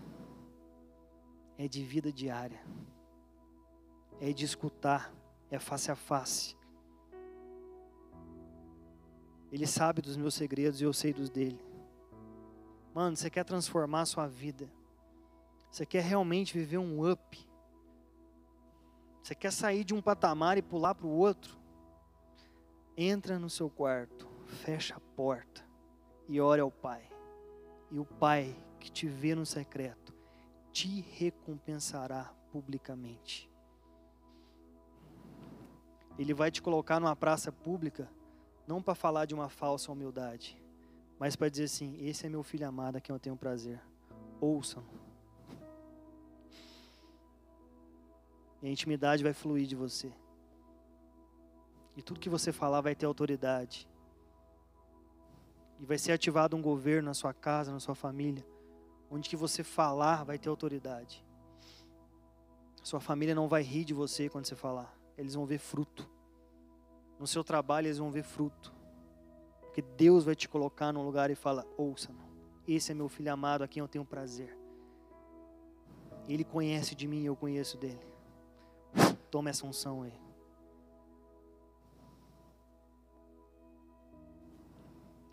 é 1.57 1.67
de 1.67 1.83
vida 1.83 2.13
diária, 2.13 2.61
é 4.21 4.33
de 4.33 4.45
escutar, 4.45 5.13
é 5.51 5.59
face 5.59 5.91
a 5.91 5.97
face 5.97 6.61
ele 9.53 9.67
sabe 9.67 10.01
dos 10.01 10.17
meus 10.17 10.35
segredos 10.35 10.81
e 10.81 10.85
eu 10.85 10.93
sei 10.93 11.13
dos 11.13 11.29
dele. 11.29 11.61
Mano, 12.95 13.17
você 13.17 13.29
quer 13.29 13.45
transformar 13.45 14.03
a 14.03 14.07
sua 14.07 14.27
vida? 14.27 14.71
Você 15.71 15.85
quer 15.85 16.03
realmente 16.03 16.57
viver 16.57 16.79
um 16.79 17.09
up? 17.09 17.49
Você 19.23 19.35
quer 19.35 19.53
sair 19.53 19.85
de 19.85 19.93
um 19.93 20.01
patamar 20.01 20.57
e 20.57 20.63
pular 20.63 20.95
para 20.95 21.07
o 21.07 21.11
outro? 21.11 21.59
Entra 22.97 23.39
no 23.39 23.51
seu 23.51 23.69
quarto, 23.69 24.29
fecha 24.47 24.97
a 24.97 25.01
porta 25.01 25.65
e 26.29 26.41
ore 26.41 26.61
ao 26.61 26.71
Pai. 26.71 27.10
E 27.91 27.99
o 27.99 28.05
Pai 28.05 28.57
que 28.79 28.91
te 28.91 29.07
vê 29.07 29.35
no 29.35 29.45
secreto 29.45 30.15
te 30.73 31.01
recompensará 31.01 32.33
publicamente. 32.51 33.51
Ele 36.19 36.35
vai 36.35 36.51
te 36.51 36.61
colocar 36.61 37.01
numa 37.01 37.17
praça 37.17 37.51
pública 37.51 38.09
não 38.67 38.83
para 38.83 38.95
falar 38.95 39.25
de 39.25 39.35
uma 39.35 39.49
falsa 39.49 39.91
humildade, 39.91 40.61
mas 41.19 41.35
para 41.35 41.49
dizer 41.49 41.65
assim: 41.65 41.97
esse 42.01 42.27
é 42.27 42.29
meu 42.29 42.43
filho 42.43 42.67
amado 42.67 42.97
a 42.97 43.01
quem 43.01 43.13
eu 43.13 43.21
tenho 43.21 43.37
prazer. 43.37 43.81
Ouçam. 44.41 44.85
E 48.63 48.67
a 48.67 48.71
intimidade 48.71 49.23
vai 49.23 49.33
fluir 49.33 49.67
de 49.67 49.75
você. 49.75 50.13
E 51.97 52.03
tudo 52.03 52.21
que 52.21 52.29
você 52.29 52.53
falar 52.53 52.81
vai 52.81 52.95
ter 52.95 53.07
autoridade. 53.07 53.89
E 55.81 55.87
vai 55.87 55.97
ser 55.97 56.13
ativado 56.13 56.55
um 56.55 56.61
governo 56.61 57.07
na 57.07 57.15
sua 57.15 57.33
casa, 57.33 57.73
na 57.73 57.81
sua 57.81 57.95
família, 57.95 58.47
onde 59.11 59.31
que 59.31 59.37
você 59.37 59.65
falar 59.65 60.25
vai 60.25 60.39
ter 60.39 60.51
autoridade. 60.51 61.25
Sua 62.83 63.01
família 63.01 63.35
não 63.35 63.49
vai 63.49 63.63
rir 63.63 63.85
de 63.85 63.95
você 63.95 64.29
quando 64.29 64.45
você 64.45 64.55
falar. 64.55 64.95
Eles 65.17 65.35
vão 65.35 65.47
ver 65.47 65.59
fruto. 65.59 66.09
No 67.19 67.27
seu 67.27 67.43
trabalho 67.43 67.87
eles 67.87 67.99
vão 67.99 68.11
ver 68.11 68.23
fruto. 68.23 68.75
Porque 69.63 69.81
Deus 69.81 70.25
vai 70.25 70.35
te 70.35 70.49
colocar 70.49 70.93
num 70.93 71.05
lugar 71.05 71.31
e 71.31 71.35
fala: 71.35 71.67
ouça, 71.77 72.11
esse 72.69 72.93
é 72.93 72.95
meu 72.95 73.09
filho 73.09 73.33
amado 73.33 73.63
a 73.63 73.69
quem 73.69 73.81
eu 73.81 73.89
tenho 73.89 74.05
prazer. 74.05 74.57
Ele 76.29 76.45
conhece 76.45 76.95
de 76.95 77.09
mim 77.09 77.23
e 77.23 77.27
eu 77.27 77.37
conheço 77.37 77.79
dele. 77.79 78.07
Toma 79.31 79.51
essa 79.51 79.67
unção 79.67 80.03
aí. 80.03 80.30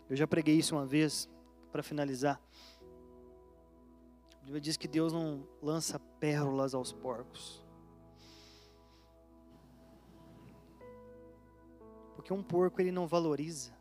Eu 0.08 0.16
já 0.16 0.26
preguei 0.26 0.56
isso 0.56 0.74
uma 0.74 0.86
vez 0.86 1.28
para 1.70 1.82
finalizar. 1.82 2.40
A 4.40 4.44
Bíblia 4.44 4.60
diz 4.60 4.76
que 4.76 4.88
Deus 4.88 5.12
não 5.12 5.46
lança 5.62 5.98
pérolas 6.18 6.74
aos 6.74 6.92
porcos. 6.92 7.62
Porque 12.16 12.32
um 12.32 12.42
porco 12.42 12.80
ele 12.80 12.90
não 12.90 13.06
valoriza. 13.06 13.76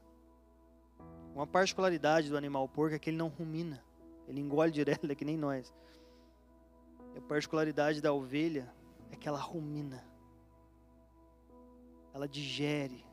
Uma 1.34 1.48
particularidade 1.48 2.30
do 2.30 2.36
animal 2.36 2.68
porco 2.68 2.96
é 2.96 3.00
que 3.00 3.10
ele 3.10 3.18
não 3.18 3.30
rumina. 3.30 3.82
Ele 4.28 4.42
engole 4.42 4.72
direto, 4.72 5.08
é 5.10 5.16
que 5.16 5.24
nem 5.24 5.38
nós. 5.38 5.74
A 7.16 7.22
particularidade 7.22 8.02
da 8.02 8.12
ovelha 8.12 8.70
é 9.12 9.16
que 9.16 9.30
ela 9.30 9.40
rumina. 9.40 10.04
Ela 12.14 12.28
digere 12.28 13.07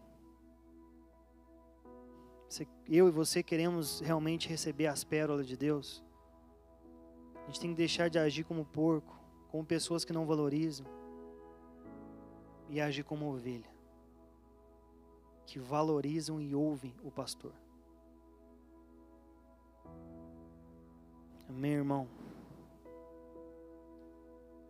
eu 2.89 3.09
e 3.09 3.11
você 3.11 3.43
queremos 3.43 4.01
realmente 4.01 4.49
receber 4.49 4.87
as 4.87 5.03
pérolas 5.03 5.47
de 5.47 5.57
Deus. 5.57 6.05
A 7.43 7.47
gente 7.47 7.61
tem 7.61 7.71
que 7.71 7.77
deixar 7.77 8.09
de 8.09 8.19
agir 8.19 8.45
como 8.45 8.65
porco, 8.65 9.19
como 9.51 9.65
pessoas 9.65 10.05
que 10.05 10.13
não 10.13 10.27
valorizam, 10.27 10.87
e 12.69 12.81
agir 12.81 13.05
como 13.05 13.33
ovelha, 13.33 13.71
que 15.47 15.59
valorizam 15.59 16.41
e 16.41 16.55
ouvem 16.55 16.95
o 17.03 17.11
pastor. 17.11 17.53
Amém, 21.49 21.73
irmão? 21.73 22.09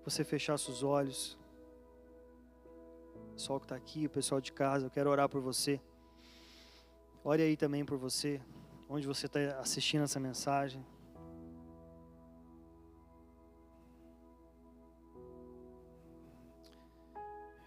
Você 0.05 0.23
fechasse 0.23 0.71
os 0.71 0.83
olhos. 0.83 1.39
O 3.15 3.33
pessoal 3.35 3.59
que 3.59 3.65
está 3.65 3.77
aqui, 3.77 4.07
o 4.07 4.11
pessoal 4.11 4.41
de 4.41 4.53
casa, 4.53 4.87
eu 4.87 4.91
quero 4.91 5.09
orar 5.09 5.29
por 5.29 5.41
você. 5.41 5.81
Ore 7.27 7.43
aí 7.43 7.57
também 7.57 7.87
por 7.87 7.97
você, 7.97 8.39
onde 8.87 9.07
você 9.07 9.25
está 9.25 9.41
assistindo 9.59 10.05
essa 10.05 10.21
mensagem. 10.21 10.85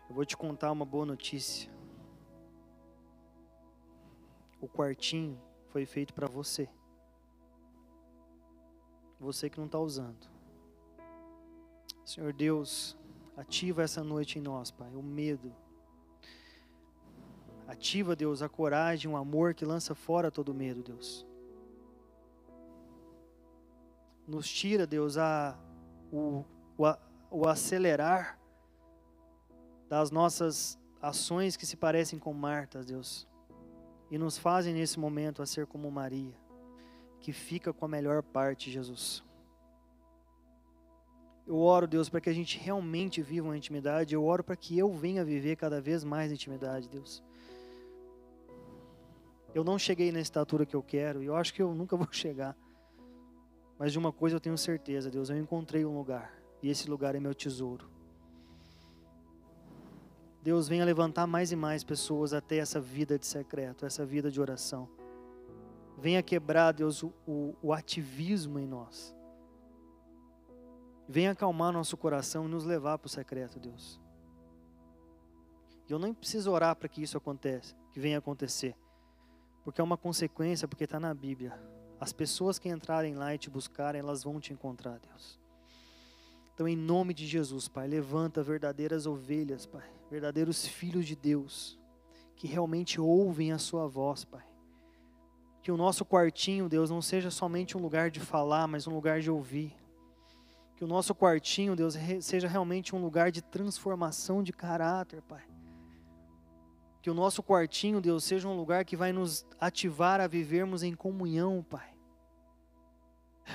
Eu 0.07 0.13
vou 0.13 0.23
te 0.23 0.38
contar 0.38 0.71
uma 0.71 0.85
boa 0.85 1.07
notícia. 1.07 1.71
O 4.61 4.67
quartinho 4.67 5.41
foi 5.69 5.88
feito 5.88 6.13
para 6.13 6.27
você. 6.27 6.69
Você 9.19 9.49
que 9.49 9.57
não 9.57 9.65
está 9.65 9.79
usando. 9.79 10.29
Senhor 12.05 12.31
Deus, 12.31 12.95
ativa 13.35 13.81
essa 13.81 14.03
noite 14.03 14.38
em 14.38 14.41
nós, 14.41 14.69
Pai, 14.69 14.93
o 14.93 15.01
medo. 15.01 15.51
Ativa, 17.68 18.15
Deus, 18.15 18.41
a 18.41 18.49
coragem, 18.49 19.11
o 19.11 19.18
amor 19.18 19.53
que 19.53 19.65
lança 19.65 19.94
fora 19.94 20.31
todo 20.31 20.53
medo, 20.53 20.81
Deus. 20.81 21.26
Nos 24.27 24.49
tira, 24.49 24.88
Deus, 24.88 25.18
a, 25.18 25.57
o, 26.11 26.44
o, 26.77 26.85
o 27.30 27.48
acelerar 27.48 28.39
das 29.89 30.10
nossas 30.10 30.80
ações 31.02 31.56
que 31.56 31.65
se 31.65 31.77
parecem 31.77 32.18
com 32.18 32.34
Marta, 32.34 32.84
Deus. 32.84 33.27
E 34.10 34.18
nos 34.18 34.38
fazem 34.38 34.73
nesse 34.73 34.99
momento 34.99 35.41
a 35.41 35.45
ser 35.45 35.68
como 35.68 35.91
Maria 35.91 36.48
que 37.19 37.31
fica 37.31 37.73
com 37.73 37.85
a 37.85 37.88
melhor 37.88 38.23
parte, 38.23 38.72
Jesus. 38.72 39.23
Eu 41.45 41.57
oro, 41.57 41.88
Deus, 41.88 42.10
para 42.10 42.19
que 42.19 42.30
a 42.30 42.34
gente 42.34 42.57
realmente 42.57 43.22
viva 43.22 43.48
uma 43.48 43.57
intimidade. 43.57 44.14
Eu 44.14 44.23
oro 44.23 44.44
para 44.44 44.56
que 44.56 44.77
eu 44.77 44.94
venha 44.94 45.23
viver 45.23 45.56
cada 45.56 45.80
vez 45.80 46.03
mais 46.03 46.31
intimidade, 46.31 46.89
Deus. 46.89 47.23
Eu 49.57 49.63
não 49.63 49.79
cheguei 49.79 50.11
na 50.11 50.19
estatura 50.19 50.67
que 50.67 50.75
eu 50.75 50.84
quero, 50.84 51.23
e 51.23 51.25
eu 51.25 51.35
acho 51.35 51.51
que 51.51 51.63
eu 51.63 51.73
nunca 51.73 51.97
vou 51.97 52.07
chegar. 52.11 52.55
Mas 53.79 53.91
de 53.91 53.97
uma 53.97 54.11
coisa 54.11 54.35
eu 54.35 54.39
tenho 54.39 54.55
certeza, 54.55 55.09
Deus, 55.09 55.31
eu 55.31 55.38
encontrei 55.38 55.84
um 55.84 55.97
lugar, 55.97 56.31
e 56.61 56.69
esse 56.69 56.88
lugar 56.88 57.15
é 57.15 57.19
meu 57.19 57.34
tesouro. 57.34 57.89
Deus 60.43 60.67
venha 60.67 60.85
levantar 60.85 61.25
mais 61.25 61.51
e 61.51 61.55
mais 61.55 61.84
pessoas 61.84 62.34
até 62.34 62.57
essa 62.57 62.79
vida 62.79 63.17
de 63.17 63.25
secreto, 63.25 63.84
essa 63.84 64.05
vida 64.05 64.29
de 64.29 64.39
oração. 64.39 64.88
Venha 65.97 66.21
quebrar, 66.21 66.71
Deus, 66.71 67.01
o, 67.01 67.11
o, 67.59 67.73
ativismo 67.73 68.59
em 68.59 68.67
nós. 68.67 69.15
Venha 71.09 71.31
acalmar 71.31 71.73
nosso 71.73 71.97
coração 71.97 72.45
e 72.45 72.47
nos 72.47 72.63
levar 72.63 72.99
para 72.99 73.07
o 73.07 73.09
secreto, 73.09 73.59
Deus. 73.59 73.99
E 75.89 75.91
eu 75.91 75.97
nem 75.97 76.13
preciso 76.13 76.51
orar 76.51 76.75
para 76.75 76.88
que 76.88 77.01
isso 77.01 77.17
aconteça, 77.17 77.75
que 77.91 77.99
venha 77.99 78.19
acontecer. 78.19 78.75
Porque 79.68 79.81
é 79.81 79.84
uma 79.84 79.98
consequência, 79.98 80.65
porque 80.65 80.85
está 80.85 80.98
na 80.98 81.14
Bíblia. 81.14 81.60
As 81.99 82.14
pessoas 82.14 82.57
que 82.57 82.69
entrarem 82.69 83.15
lá 83.15 83.35
e 83.35 83.38
te 83.38 83.49
buscarem, 83.49 83.99
elas 83.99 84.23
vão 84.23 84.39
te 84.39 84.53
encontrar, 84.53 84.98
Deus. 84.98 85.38
Então, 86.53 86.69
em 86.69 86.76
nome 86.77 87.14
de 87.14 87.27
Jesus, 87.27 87.68
Pai, 87.68 87.85
levanta 87.85 88.41
verdadeiras 88.41 89.06
ovelhas, 89.06 89.65
Pai, 89.65 89.84
verdadeiros 90.10 90.65
filhos 90.65 91.06
de 91.06 91.18
Deus, 91.18 91.77
que 92.38 92.48
realmente 92.48 93.02
ouvem 93.02 93.52
a 93.52 93.57
Sua 93.57 93.89
voz, 93.89 94.23
Pai 94.23 94.48
que 95.68 95.72
o 95.73 95.76
nosso 95.76 96.06
quartinho, 96.06 96.69
Deus, 96.69 96.89
não 96.89 97.02
seja 97.02 97.30
somente 97.30 97.76
um 97.76 97.81
lugar 97.81 98.10
de 98.10 98.22
falar, 98.22 98.69
mas 98.69 98.88
um 98.88 98.94
lugar 98.94 99.19
de 99.19 99.30
ouvir. 99.30 99.76
Que 100.77 100.85
o 100.85 100.88
nosso 100.88 101.14
quartinho, 101.14 101.76
Deus, 101.76 101.94
seja 102.22 102.48
realmente 102.48 102.95
um 102.95 103.02
lugar 103.02 103.34
de 103.34 103.41
transformação 103.41 104.41
de 104.41 104.53
caráter, 104.53 105.22
Pai. 105.23 105.44
Que 107.07 107.11
o 107.11 107.13
nosso 107.13 107.41
quartinho, 107.41 108.01
Deus, 108.01 108.25
seja 108.25 108.49
um 108.49 108.57
lugar 108.57 108.84
que 108.84 108.97
vai 108.97 109.13
nos 109.13 109.45
ativar 109.61 110.19
a 110.19 110.27
vivermos 110.27 110.84
em 110.84 110.93
comunhão, 110.93 111.63
Pai. 111.63 111.95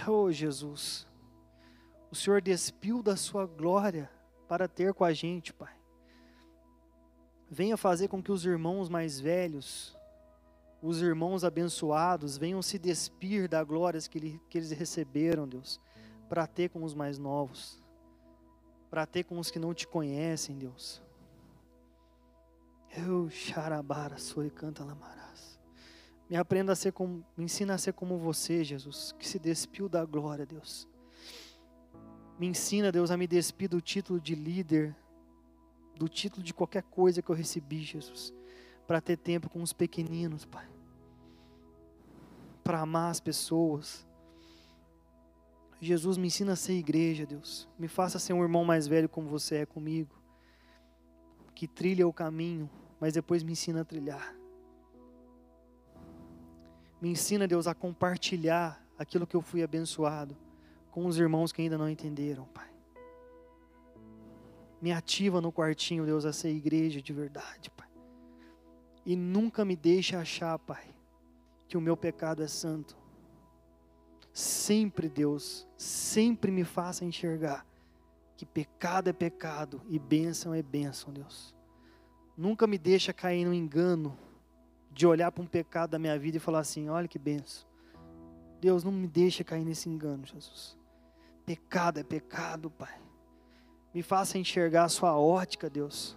Oh, 0.09 0.33
Jesus. 0.33 1.07
O 2.11 2.17
Senhor 2.17 2.41
despiu 2.41 3.03
da 3.03 3.15
sua 3.15 3.45
glória 3.45 4.11
para 4.49 4.67
ter 4.67 4.95
com 4.95 5.05
a 5.05 5.13
gente, 5.13 5.53
Pai. 5.53 5.75
Venha 7.51 7.77
fazer 7.77 8.09
com 8.09 8.23
que 8.23 8.33
os 8.33 8.47
irmãos 8.47 8.89
mais 8.89 9.21
velhos, 9.21 9.95
os 10.81 11.03
irmãos 11.03 11.45
abençoados 11.45 12.39
venham 12.39 12.63
se 12.63 12.79
despir 12.79 13.51
da 13.51 13.63
glória 13.63 14.01
que, 14.01 14.41
que 14.49 14.57
eles 14.57 14.71
receberam, 14.71 15.47
Deus, 15.47 15.79
para 16.27 16.47
ter 16.47 16.71
com 16.71 16.83
os 16.83 16.95
mais 16.95 17.19
novos, 17.19 17.79
para 18.89 19.05
ter 19.05 19.25
com 19.25 19.39
os 19.39 19.51
que 19.51 19.59
não 19.59 19.75
te 19.75 19.87
conhecem, 19.87 20.57
Deus. 20.57 21.02
Eu 22.97 23.29
xarabara, 23.31 24.19
sou 24.19 24.45
e 24.45 24.51
canta 24.51 24.85
lamarás. 24.85 25.59
Me 26.29 26.37
aprenda 26.37 26.73
a 26.73 26.77
ser 26.77 26.93
como, 26.93 27.25
me 27.37 27.45
ensina 27.45 27.75
a 27.75 27.79
ser 27.79 27.93
como 27.93 28.19
você, 28.19 28.63
Jesus, 28.63 29.15
que 29.19 29.27
se 29.27 29.39
despiu 29.39 29.89
da 29.89 30.05
glória, 30.05 30.47
Deus. 30.47 30.89
Me 32.39 32.47
ensina, 32.47 32.93
Deus, 32.93 33.11
a 33.11 33.17
me 33.17 33.27
despir 33.27 33.69
do 33.69 33.81
título 33.81 34.21
de 34.21 34.35
líder, 34.35 34.95
do 35.97 36.09
título 36.09 36.43
de 36.43 36.53
qualquer 36.53 36.83
coisa 36.83 37.23
que 37.23 37.31
eu 37.31 37.37
recebi, 37.37 37.83
Jesus, 37.83 38.33
para 38.87 39.01
ter 39.01 39.17
tempo 39.17 39.49
com 39.49 39.63
os 39.63 39.73
pequeninos, 39.73 40.45
Pai 40.45 40.73
para 42.63 42.81
amar 42.81 43.11
as 43.11 43.21
pessoas. 43.21 44.07
Jesus 45.81 46.17
me 46.17 46.29
ensina 46.29 46.53
a 46.53 46.57
ser 46.57 46.75
igreja, 46.75 47.27
Deus. 47.27 47.69
Me 47.79 47.89
faça 47.89 48.19
ser 48.19 48.33
um 48.33 48.43
irmão 48.43 48.65
mais 48.65 48.87
velho 48.87 49.09
como 49.09 49.29
você 49.29 49.57
é 49.57 49.67
comigo. 49.67 50.15
Que 51.55 51.67
trilha 51.67 52.07
o 52.07 52.13
caminho, 52.13 52.71
mas 53.03 53.15
depois 53.15 53.43
me 53.43 53.51
ensina 53.51 53.81
a 53.81 53.85
trilhar. 53.85 54.33
Me 57.01 57.09
ensina, 57.11 57.49
Deus, 57.49 57.67
a 57.67 57.75
compartilhar 57.75 58.81
aquilo 58.97 59.27
que 59.27 59.35
eu 59.35 59.43
fui 59.43 59.61
abençoado 59.61 60.37
com 60.93 61.05
os 61.07 61.19
irmãos 61.19 61.51
que 61.51 61.61
ainda 61.61 61.77
não 61.77 61.91
entenderam, 61.91 62.45
Pai. 62.55 62.71
Me 64.81 64.93
ativa 64.93 65.41
no 65.41 65.51
quartinho, 65.51 66.07
Deus, 66.07 66.25
a 66.25 66.33
ser 66.33 66.51
igreja 66.51 67.03
de 67.03 67.13
verdade, 67.13 67.71
Pai. 67.71 67.89
E 69.05 69.17
nunca 69.17 69.65
me 69.65 69.75
deixe 69.75 70.15
achar, 70.15 70.57
Pai, 70.61 70.95
que 71.67 71.77
o 71.77 71.81
meu 71.81 71.97
pecado 71.97 72.41
é 72.41 72.47
santo. 72.47 72.97
Sempre, 74.33 75.09
Deus, 75.09 75.67
sempre 75.77 76.53
me 76.53 76.63
faça 76.63 77.05
enxergar 77.05 77.67
que 78.37 78.47
pecado 78.47 79.11
é 79.11 79.13
pecado 79.13 79.83
e 79.89 79.99
bênção 79.99 80.55
é 80.55 80.63
bênção, 80.63 81.13
Deus. 81.13 81.53
Nunca 82.37 82.67
me 82.67 82.79
deixa 82.79 83.13
cair 83.13 83.45
no 83.45 83.53
engano 83.53 84.17
de 84.91 85.07
olhar 85.07 85.31
para 85.31 85.43
um 85.43 85.47
pecado 85.47 85.91
da 85.91 85.99
minha 85.99 86.19
vida 86.19 86.37
e 86.37 86.41
falar 86.41 86.61
assim: 86.61 86.89
olha 86.89 87.09
que 87.09 87.19
benção. 87.19 87.67
Deus, 88.61 88.85
não 88.85 88.93
me 88.93 89.09
deixa 89.09 89.43
cair 89.43 89.65
nesse 89.65 89.89
engano, 89.89 90.25
Jesus. 90.25 90.79
Pecado 91.45 91.99
é 91.99 92.05
pecado, 92.05 92.71
Pai. 92.71 93.01
Me 93.93 94.03
faça 94.03 94.39
enxergar 94.39 94.85
a 94.85 94.89
Sua 94.89 95.19
ótica, 95.19 95.69
Deus. 95.69 96.17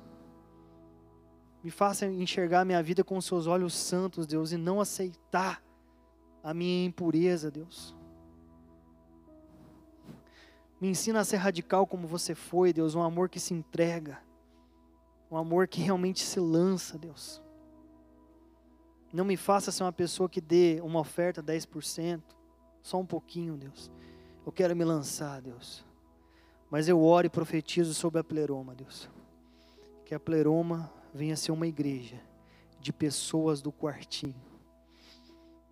Me 1.64 1.72
faça 1.72 2.06
enxergar 2.06 2.62
a 2.62 2.66
minha 2.66 2.84
vida 2.84 3.04
com 3.04 3.18
os 3.18 3.26
seus 3.26 3.48
olhos 3.48 3.74
santos, 3.74 4.28
Deus, 4.28 4.52
e 4.52 4.58
não 4.58 4.80
aceitar 4.80 5.64
a 6.44 6.54
minha 6.54 6.86
impureza, 6.86 7.50
Deus. 7.50 7.96
Me 10.80 10.90
ensina 10.90 11.22
a 11.22 11.26
ser 11.26 11.38
radical 11.38 11.88
como 11.88 12.08
você 12.08 12.36
foi, 12.36 12.72
Deus, 12.72 12.94
um 12.94 13.02
amor 13.02 13.30
que 13.30 13.40
se 13.40 13.54
entrega, 13.54 14.20
um 15.30 15.38
amor 15.38 15.68
que 15.68 15.82
realmente 15.82 16.22
se 16.22 16.40
lança, 16.40 16.98
Deus. 16.98 17.42
Não 19.12 19.24
me 19.24 19.38
faça 19.38 19.72
ser 19.72 19.84
uma 19.84 19.94
pessoa 19.94 20.28
que 20.28 20.42
dê 20.42 20.80
uma 20.84 21.00
oferta 21.00 21.42
10%, 21.42 22.22
só 22.82 23.00
um 23.00 23.06
pouquinho, 23.06 23.56
Deus. 23.56 23.90
Eu 24.46 24.52
quero 24.52 24.76
me 24.76 24.84
lançar, 24.84 25.42
Deus. 25.42 25.86
Mas 26.70 26.88
eu 26.90 27.02
oro 27.02 27.26
e 27.26 27.30
profetizo 27.30 27.94
sobre 27.94 28.20
a 28.20 28.24
pleroma, 28.24 28.76
Deus. 28.76 29.10
Que 30.06 30.14
a 30.14 30.20
pleroma 30.20 30.92
venha 31.14 31.38
ser 31.38 31.52
uma 31.52 31.66
igreja 31.66 32.22
de 32.78 32.92
pessoas 32.92 33.62
do 33.62 33.72
quartinho, 33.72 34.36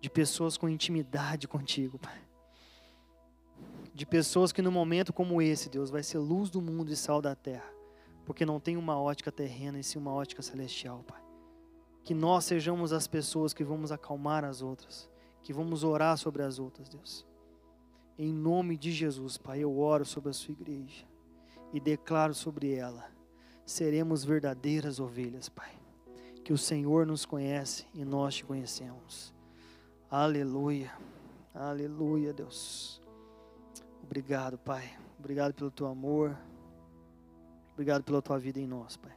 de 0.00 0.08
pessoas 0.08 0.56
com 0.56 0.68
intimidade 0.68 1.46
contigo, 1.46 1.98
Pai. 1.98 2.20
De 3.94 4.06
pessoas 4.06 4.52
que 4.52 4.62
no 4.62 4.72
momento 4.72 5.12
como 5.12 5.40
esse, 5.40 5.68
Deus, 5.68 5.90
vai 5.90 6.02
ser 6.02 6.18
luz 6.18 6.50
do 6.50 6.60
mundo 6.60 6.90
e 6.90 6.96
sal 6.96 7.20
da 7.20 7.34
terra, 7.34 7.70
porque 8.24 8.46
não 8.46 8.58
tem 8.58 8.76
uma 8.76 8.98
ótica 8.98 9.30
terrena 9.30 9.78
e 9.78 9.84
sim 9.84 9.98
uma 9.98 10.12
ótica 10.12 10.42
celestial, 10.42 11.04
Pai. 11.06 11.22
Que 12.02 12.14
nós 12.14 12.44
sejamos 12.44 12.92
as 12.92 13.06
pessoas 13.06 13.52
que 13.52 13.64
vamos 13.64 13.92
acalmar 13.92 14.44
as 14.44 14.62
outras, 14.62 15.10
que 15.42 15.52
vamos 15.52 15.84
orar 15.84 16.16
sobre 16.16 16.42
as 16.42 16.58
outras, 16.58 16.88
Deus. 16.88 17.26
Em 18.18 18.32
nome 18.32 18.76
de 18.76 18.92
Jesus, 18.92 19.36
Pai, 19.36 19.60
eu 19.60 19.78
oro 19.78 20.04
sobre 20.04 20.30
a 20.30 20.32
sua 20.32 20.52
igreja 20.52 21.04
e 21.72 21.80
declaro 21.80 22.34
sobre 22.34 22.72
ela: 22.72 23.10
seremos 23.66 24.24
verdadeiras 24.24 25.00
ovelhas, 25.00 25.48
Pai. 25.48 25.72
Que 26.44 26.52
o 26.52 26.58
Senhor 26.58 27.06
nos 27.06 27.24
conhece 27.24 27.86
e 27.94 28.04
nós 28.04 28.36
te 28.36 28.44
conhecemos. 28.44 29.32
Aleluia, 30.10 30.92
aleluia, 31.54 32.32
Deus. 32.32 33.00
Obrigado, 34.02 34.58
Pai. 34.58 34.96
Obrigado 35.18 35.54
pelo 35.54 35.70
teu 35.70 35.86
amor. 35.86 36.36
Obrigado 37.74 38.04
pela 38.04 38.22
tua 38.22 38.38
vida 38.38 38.60
em 38.60 38.68
nós, 38.68 38.96
Pai. 38.96 39.12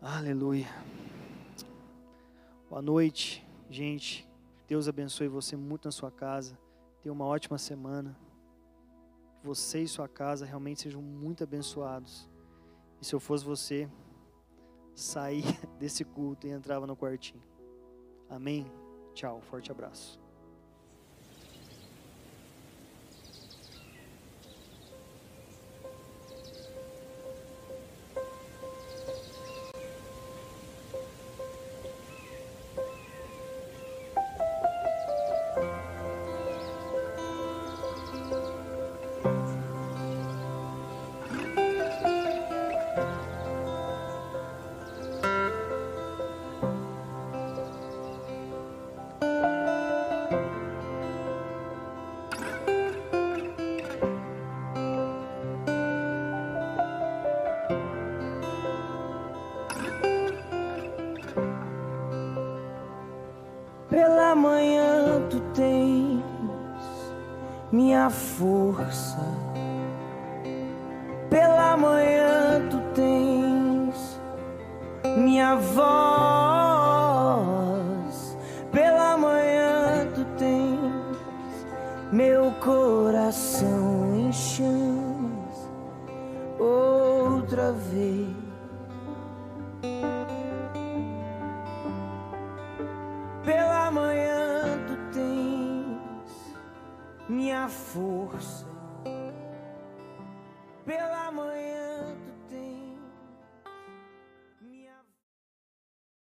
Aleluia. 0.00 0.68
Boa 2.70 2.80
noite, 2.80 3.44
gente. 3.68 4.28
Deus 4.68 4.86
abençoe 4.86 5.26
você 5.26 5.56
muito 5.56 5.86
na 5.86 5.90
sua 5.90 6.10
casa. 6.10 6.56
Tenha 7.02 7.12
uma 7.12 7.24
ótima 7.24 7.58
semana. 7.58 8.16
Você 9.42 9.82
e 9.82 9.88
sua 9.88 10.08
casa 10.08 10.46
realmente 10.46 10.82
sejam 10.82 11.02
muito 11.02 11.42
abençoados. 11.42 12.28
E 13.00 13.04
se 13.04 13.12
eu 13.12 13.18
fosse 13.18 13.44
você, 13.44 13.90
saía 14.94 15.42
desse 15.80 16.04
culto 16.04 16.46
e 16.46 16.50
entrava 16.50 16.86
no 16.86 16.96
quartinho. 16.96 17.42
Amém? 18.30 18.70
Tchau, 19.14 19.40
forte 19.40 19.72
abraço. 19.72 20.25
Minha 68.06 68.10